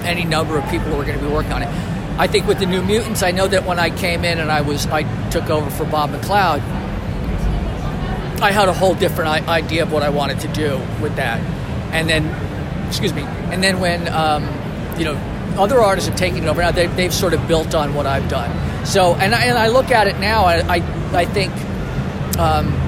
any 0.06 0.24
number 0.26 0.58
of 0.58 0.64
people 0.70 0.88
who 0.90 0.96
were 0.98 1.04
going 1.04 1.20
to 1.20 1.26
be 1.26 1.32
working 1.32 1.52
on 1.54 1.62
it. 1.64 1.70
I 2.18 2.28
think 2.28 2.48
with 2.48 2.60
the 2.60 2.66
New 2.66 2.82
Mutants, 2.82 3.22
I 3.24 3.32
know 3.32 3.48
that 3.48 3.66
when 3.66 3.80
I 3.80 3.90
came 3.90 4.24
in 4.26 4.40
and 4.40 4.52
I 4.52 4.62
was 4.62 4.88
I 4.88 5.04
took 5.30 5.50
over 5.50 5.70
for 5.70 5.86
Bob 5.86 6.12
McLeod, 6.12 6.62
I 8.42 8.52
had 8.52 8.70
a 8.70 8.74
whole 8.74 8.94
different 8.96 9.30
I- 9.30 9.58
idea 9.58 9.84
of 9.84 9.92
what 9.92 10.04
I 10.04 10.10
wanted 10.10 10.40
to 10.42 10.48
do 10.50 10.80
with 11.02 11.16
that, 11.18 11.40
and 11.92 12.10
then, 12.10 12.24
excuse 12.88 13.14
me, 13.14 13.24
and 13.52 13.62
then 13.64 13.80
when 13.82 14.08
um, 14.14 14.48
you 14.98 15.04
know 15.06 15.16
other 15.58 15.80
artists 15.82 16.08
have 16.10 16.18
taken 16.18 16.44
it 16.44 16.48
over 16.48 16.62
now, 16.62 16.72
they, 16.72 16.88
they've 16.88 17.14
sort 17.14 17.34
of 17.34 17.46
built 17.48 17.76
on 17.76 17.94
what 17.94 18.06
I've 18.06 18.30
done. 18.30 18.50
So, 18.86 19.16
and 19.16 19.36
I, 19.36 19.44
and 19.46 19.58
I 19.58 19.68
look 19.68 19.92
at 19.92 20.08
it 20.08 20.18
now, 20.20 20.46
I 20.46 20.60
I, 20.78 20.84
I 21.14 21.26
think. 21.26 21.52
Um, 22.40 22.79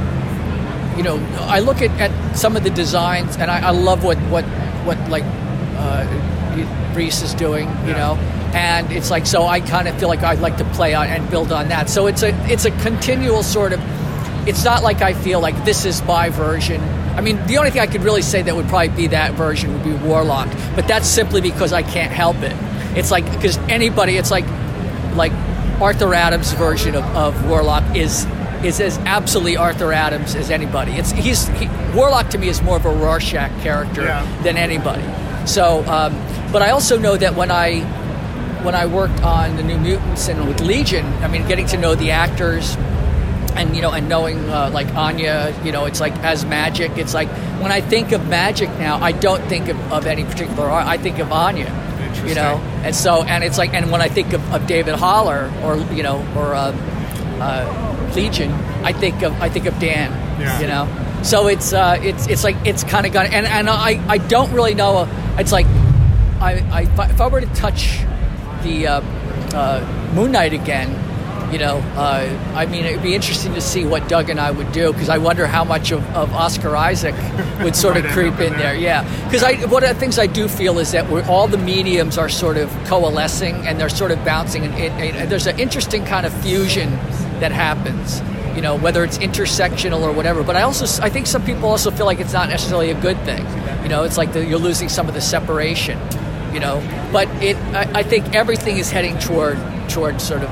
you 0.98 1.04
know, 1.04 1.18
I 1.39 1.60
look 1.60 1.82
at, 1.82 1.92
at 2.00 2.36
some 2.36 2.56
of 2.56 2.64
the 2.64 2.70
designs, 2.70 3.38
and 3.38 3.50
I, 3.50 3.68
I 3.68 3.72
love 3.72 4.04
what 4.04 4.18
what 4.30 4.44
what 4.86 4.98
like 5.10 5.24
uh, 5.78 6.94
Reis 6.96 7.22
is 7.22 7.34
doing. 7.34 7.68
You 7.86 7.94
know, 7.94 8.16
and 8.54 8.92
it's 8.92 9.10
like 9.10 9.26
so. 9.26 9.46
I 9.46 9.62
kind 9.62 9.88
of 9.88 9.98
feel 10.00 10.10
like 10.10 10.24
I'd 10.24 10.39
like 10.39 10.58
to 10.58 10.66
play 10.66 10.94
on 10.94 11.08
and 11.08 11.30
build 11.30 11.52
on 11.52 11.70
that. 11.70 11.89
So 11.89 12.08
it's 12.08 12.24
a 12.24 12.34
it's 12.52 12.66
a 12.66 12.72
continual 12.82 13.44
sort 13.44 13.74
of. 13.74 13.80
It's 14.48 14.66
not 14.66 14.82
like 14.84 15.02
I 15.02 15.14
feel 15.14 15.39
like 15.39 15.66
this 15.66 15.86
is 15.86 16.02
my 16.04 16.30
version. 16.30 16.82
I 17.16 17.22
mean, 17.22 17.46
the 17.46 17.58
only 17.58 17.72
thing 17.72 17.82
I 17.82 17.88
could 17.88 18.04
really 18.04 18.22
say 18.22 18.42
that 18.42 18.56
would 18.56 18.68
probably 18.68 18.89
be 18.89 19.08
that 19.08 19.34
version 19.34 19.74
would 19.74 19.84
be 19.84 19.94
Warlock, 19.94 20.48
but 20.76 20.88
that's 20.88 21.08
simply 21.08 21.42
because 21.42 21.74
I 21.74 21.84
can't 21.84 22.12
help 22.12 22.38
it. 22.38 22.56
It's 22.98 23.12
like 23.12 23.30
because 23.32 23.58
anybody, 23.70 24.18
it's 24.18 24.32
like 24.32 24.46
like 25.16 25.32
Arthur 25.82 26.14
Adams' 26.14 26.54
version 26.54 26.96
of, 26.96 27.04
of 27.16 27.50
Warlock 27.50 27.96
is 27.96 28.26
is 28.64 28.80
as 28.80 28.97
absolutely 28.99 29.57
Arthur 29.57 29.91
Adams 29.93 30.36
as 30.36 30.49
anybody. 30.51 30.91
It's 30.93 31.12
he's 31.12 31.47
he, 31.59 31.68
Warlock 31.95 32.30
to 32.30 32.38
me 32.38 32.47
is 32.47 32.62
more 32.62 32.78
of 32.78 32.86
a 32.86 32.89
Rorschach 32.93 33.51
character 33.62 34.03
Yeah. 34.03 34.26
than 34.43 34.57
anybody. 34.57 35.03
So, 35.45 35.84
um, 35.88 36.14
but 36.51 36.62
I 36.62 36.70
also 36.72 36.97
know 36.99 37.18
that 37.18 37.36
when 37.36 37.51
I 37.51 37.82
when 38.64 38.76
I 38.76 38.86
worked 38.86 39.22
on 39.24 39.57
the 39.57 39.64
New 39.64 39.78
Mutants 39.80 40.28
and 40.28 40.47
with 40.47 40.62
Legion, 40.62 41.05
I 41.24 41.28
mean, 41.28 41.47
getting 41.47 41.66
to 41.68 41.78
know 41.78 41.95
the 41.95 42.12
actors 42.12 42.76
and 43.55 43.76
you 43.76 43.82
know 43.82 43.91
and 43.91 44.07
knowing 44.07 44.38
uh, 44.49 44.70
like 44.72 44.88
Anya, 44.95 45.53
you 45.64 45.72
know, 45.72 45.86
it's 45.86 45.99
like 45.99 46.14
as 46.24 46.45
Magik. 46.45 46.97
It's 46.97 47.14
like 47.14 47.28
when 47.62 47.72
I 47.72 47.82
think 47.82 48.12
of 48.12 48.22
Magik 48.22 48.70
now, 48.80 48.97
I 49.01 49.12
don't 49.12 49.43
think 49.49 49.68
of, 49.70 49.78
of 49.91 50.05
any 50.05 50.24
particular 50.24 50.70
art. 50.70 50.86
I 50.86 50.97
think 50.97 51.20
of 51.20 51.32
Anya. 51.32 51.72
You 52.26 52.36
know, 52.36 52.57
and 52.84 52.95
so 52.95 53.24
and 53.24 53.43
it's 53.43 53.57
like 53.57 53.74
and 53.74 53.89
when 53.89 54.01
I 54.01 54.07
think 54.07 54.34
of, 54.34 54.53
of 54.53 54.68
David 54.68 54.93
Haller 54.95 55.51
or 55.64 55.78
you 55.93 56.03
know 56.03 56.20
or 56.36 56.53
uh, 56.53 56.72
uh, 57.41 57.91
Legion, 58.16 58.51
I 58.84 58.93
think 58.93 59.22
of 59.24 59.34
I 59.41 59.49
think 59.49 59.66
of 59.66 59.78
Dan. 59.80 60.12
Yeah. 60.39 60.59
You 60.59 60.68
know, 60.68 61.24
so 61.24 61.47
it's 61.47 61.72
uh, 61.74 61.99
it's 62.01 62.28
it's 62.28 62.43
like 62.43 62.55
it's 62.66 62.84
kind 62.84 63.05
of 63.05 63.14
got 63.14 63.28
and 63.32 63.45
and 63.45 63.70
I 63.70 64.01
I 64.07 64.18
don't 64.18 64.51
really 64.53 64.74
know. 64.76 65.07
It's 65.38 65.51
like 65.51 65.68
I, 66.39 66.64
I 66.72 66.82
if 66.84 66.99
I- 66.99 67.09
if 67.09 67.22
I 67.22 67.28
were 67.28 67.41
to 67.41 67.53
touch 67.53 67.99
the 68.64 68.88
uh, 68.88 69.01
uh, 69.53 70.12
Moon 70.16 70.32
Knight 70.32 70.53
again, 70.53 70.89
you 71.51 71.57
know, 71.59 71.78
uh, 71.95 72.53
I 72.55 72.66
mean, 72.66 72.86
it'd 72.86 73.03
be 73.03 73.14
interesting 73.14 73.53
to 73.55 73.62
see 73.62 73.84
what 73.86 74.07
Doug 74.07 74.30
and 74.30 74.39
I 74.39 74.51
would 74.51 74.72
do 74.72 74.93
because 74.93 75.09
I 75.09 75.18
wonder 75.18 75.45
how 75.47 75.64
much 75.66 75.91
of, 75.91 76.01
of 76.16 76.32
Oscar 76.34 76.76
Isaac 76.78 77.14
would 77.64 77.76
sort 77.76 77.97
of 77.97 78.05
creep 78.05 78.36
in 78.39 78.41
in 78.41 78.49
there. 78.53 78.59
there. 78.74 78.76
Yeah, 78.76 79.26
because 79.26 79.43
I 79.43 79.55
one 79.66 79.84
of 79.84 79.89
the 79.89 79.95
things 79.99 80.18
I 80.18 80.28
do 80.28 80.47
feel 80.47 80.80
is 80.80 80.91
that 80.93 81.09
we're, 81.09 81.26
all 81.28 81.47
the 81.47 81.57
mediums 81.57 82.18
are 82.18 82.30
sort 82.30 82.57
of 82.57 82.70
coalescing 82.86 83.55
and 83.68 83.80
they're 83.80 83.89
sort 83.89 84.12
of 84.12 84.24
bouncing, 84.24 84.64
and, 84.64 84.74
it, 84.76 85.16
it, 85.16 85.30
there's 85.30 85.47
an 85.47 85.59
interesting 85.59 86.05
kind 86.05 86.26
of 86.26 86.34
fusion 86.41 86.89
that 87.42 87.52
happens. 87.52 88.22
You 88.56 88.62
know, 88.62 88.76
whether 88.78 89.04
it's 89.04 89.18
intersectional 89.18 90.02
or 90.02 90.12
whatever. 90.12 90.44
But 90.44 90.56
I 90.56 90.64
also 90.64 90.86
I 91.04 91.10
think 91.10 91.28
some 91.28 91.44
people 91.44 91.70
also 91.70 91.92
feel 91.92 92.06
like 92.06 92.20
it's 92.20 92.34
not 92.34 92.50
necessarily 92.50 92.92
a 92.92 93.00
good 93.02 93.18
thing. 93.26 93.46
You 93.84 93.89
know, 93.89 94.04
it's 94.04 94.18
like 94.18 94.34
the, 94.34 94.46
you're 94.46 94.60
losing 94.60 94.89
some 94.89 95.08
of 95.08 95.14
the 95.14 95.22
separation. 95.22 96.00
You 96.54 96.60
know, 96.60 96.82
but 97.14 97.28
it 97.42 97.56
I, 97.74 98.00
I 98.00 98.04
think 98.04 98.36
everything 98.36 98.78
is 98.78 98.92
heading 98.92 99.18
toward 99.20 99.58
toward 99.89 100.20
sort 100.20 100.42
of 100.44 100.50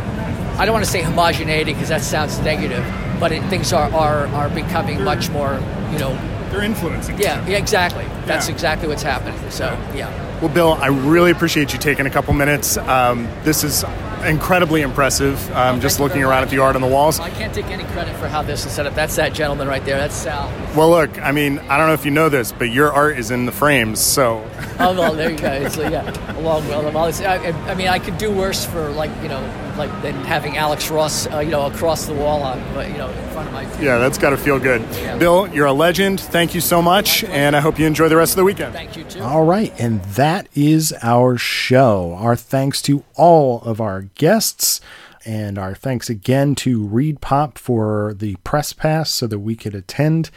I 0.59 0.65
don't 0.65 0.73
want 0.73 0.85
to 0.85 0.91
say 0.91 1.01
homogeneity 1.01 1.73
because 1.73 1.89
that 1.89 2.01
sounds 2.01 2.39
negative, 2.39 2.85
but 3.19 3.31
it, 3.31 3.43
things 3.49 3.73
are, 3.73 3.89
are 3.93 4.27
are 4.27 4.49
becoming 4.49 5.03
much 5.03 5.29
more 5.29 5.53
you 5.91 5.99
know 5.99 6.13
They're 6.51 6.63
influencing. 6.63 7.17
yeah, 7.19 7.45
yeah 7.47 7.57
exactly 7.57 8.05
that's 8.29 8.47
Yeah. 8.47 8.53
exactly 8.53 8.87
what's 8.87 9.03
happening. 9.03 9.37
So 9.49 9.65
yeah. 9.93 10.09
Well, 10.39 10.49
Bill, 10.49 10.73
I 10.73 10.87
really 10.87 11.31
appreciate 11.31 11.73
you 11.73 11.79
taking 11.79 12.05
a 12.05 12.09
couple 12.09 12.33
minutes. 12.33 12.77
Um, 12.77 13.27
this 13.43 13.65
is 13.65 13.83
incredibly 14.25 14.81
impressive. 14.81 15.37
Um, 15.53 15.81
just 15.81 15.99
looking 15.99 16.23
around 16.23 16.41
much. 16.41 16.47
at 16.47 16.49
the 16.51 16.59
art 16.59 16.75
on 16.75 16.81
the 16.81 16.87
walls. 16.87 17.19
I 17.19 17.29
can't 17.29 17.53
take 17.53 17.65
any 17.67 17.83
credit 17.85 18.15
for 18.15 18.27
how 18.29 18.41
this 18.41 18.65
is 18.65 18.71
set 18.71 18.85
up. 18.85 18.95
That's 18.95 19.15
that 19.17 19.33
gentleman 19.33 19.67
right 19.67 19.83
there. 19.83 19.97
That's 19.97 20.15
Sal. 20.15 20.49
Well, 20.77 20.89
look, 20.91 21.21
I 21.21 21.31
mean, 21.33 21.59
I 21.69 21.77
don't 21.77 21.87
know 21.87 21.93
if 21.93 22.05
you 22.05 22.11
know 22.11 22.29
this, 22.29 22.51
but 22.53 22.69
your 22.69 22.91
art 22.91 23.17
is 23.19 23.31
in 23.31 23.45
the 23.45 23.51
frames, 23.51 23.99
so 23.99 24.45
Oh 24.79 24.93
well, 24.97 25.13
there 25.13 25.31
you 25.31 25.37
go. 25.37 25.51
Yeah, 25.89 26.37
along 26.37 26.67
with 26.69 26.93
well, 26.93 27.05
it's, 27.07 27.19
I, 27.21 27.35
I 27.67 27.73
mean, 27.75 27.87
I 27.89 27.99
could 27.99 28.17
do 28.17 28.31
worse 28.31 28.65
for 28.65 28.89
like 28.91 29.11
you 29.21 29.27
know, 29.27 29.41
like 29.77 29.89
than 30.01 30.13
having 30.23 30.55
Alex 30.57 30.89
Ross, 30.89 31.27
uh, 31.27 31.39
you 31.39 31.51
know, 31.51 31.65
across 31.65 32.05
the 32.05 32.13
wall 32.13 32.43
on, 32.43 32.61
but 32.73 32.87
you 32.89 32.97
know, 32.97 33.09
in 33.09 33.29
front 33.31 33.47
of 33.47 33.53
my. 33.53 33.63
yeah, 33.81 33.97
that's 33.97 34.17
got 34.17 34.29
to 34.31 34.37
feel 34.37 34.57
good. 34.59 34.81
Yeah. 34.93 35.17
Bill, 35.17 35.47
you're 35.47 35.65
a 35.65 35.73
legend. 35.73 36.19
Thank 36.21 36.55
you 36.55 36.61
so 36.61 36.81
much, 36.81 37.23
and 37.25 37.55
I 37.57 37.59
hope 37.61 37.77
you 37.79 37.85
enjoy 37.87 38.07
the 38.09 38.15
rest 38.19 38.33
of 38.33 38.37
the 38.37 38.43
weekend. 38.43 38.73
Thank 38.73 38.97
you 38.97 39.05
too. 39.05 39.21
All 39.21 39.45
right, 39.45 39.73
and 39.79 40.03
that 40.03 40.47
is 40.53 40.93
our 41.01 41.37
show. 41.37 42.13
Our 42.15 42.35
thanks 42.35 42.81
to 42.83 43.03
all 43.15 43.61
of 43.61 43.79
our 43.79 44.03
guests, 44.15 44.81
and 45.25 45.57
our 45.57 45.73
thanks 45.73 46.09
again 46.09 46.53
to 46.55 46.85
ReedPop 46.85 47.57
for 47.57 48.13
the 48.13 48.35
press 48.43 48.73
pass 48.73 49.09
so 49.09 49.25
that 49.27 49.39
we 49.39 49.55
could 49.55 49.73
attend 49.73 50.31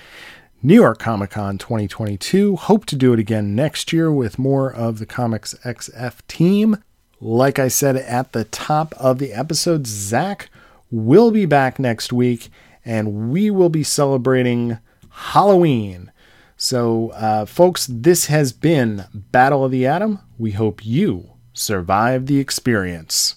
New 0.63 0.75
York 0.75 1.01
Comic 1.01 1.31
Con 1.31 1.59
2022. 1.59 2.55
Hope 2.55 2.87
to 2.87 2.95
do 2.95 3.13
it 3.13 3.19
again 3.19 3.57
next 3.57 3.93
year 3.93 4.13
with 4.13 4.39
more 4.39 4.73
of 4.73 5.01
the 5.01 5.07
Comics 5.07 5.55
XF 5.65 6.25
team. 6.29 6.77
Like 7.21 7.59
I 7.59 7.67
said 7.67 7.97
at 7.97 8.33
the 8.33 8.45
top 8.45 8.95
of 8.97 9.19
the 9.19 9.33
episode, 9.33 9.89
Zach 9.89 10.51
will 10.91 11.33
be 11.33 11.47
back 11.47 11.81
next 11.81 12.13
week, 12.13 12.49
and 12.85 13.33
we 13.33 13.51
will 13.51 13.71
be 13.71 13.83
celebrating 13.83 14.79
Halloween. 15.11 16.12
So, 16.63 17.11
uh, 17.15 17.45
folks, 17.45 17.89
this 17.91 18.27
has 18.27 18.53
been 18.53 19.07
Battle 19.13 19.65
of 19.65 19.73
the 19.73 19.85
Atom. 19.85 20.21
We 20.39 20.53
hope 20.53 20.87
you 20.87 21.33
survive 21.53 22.27
the 22.27 22.39
experience. 22.39 23.35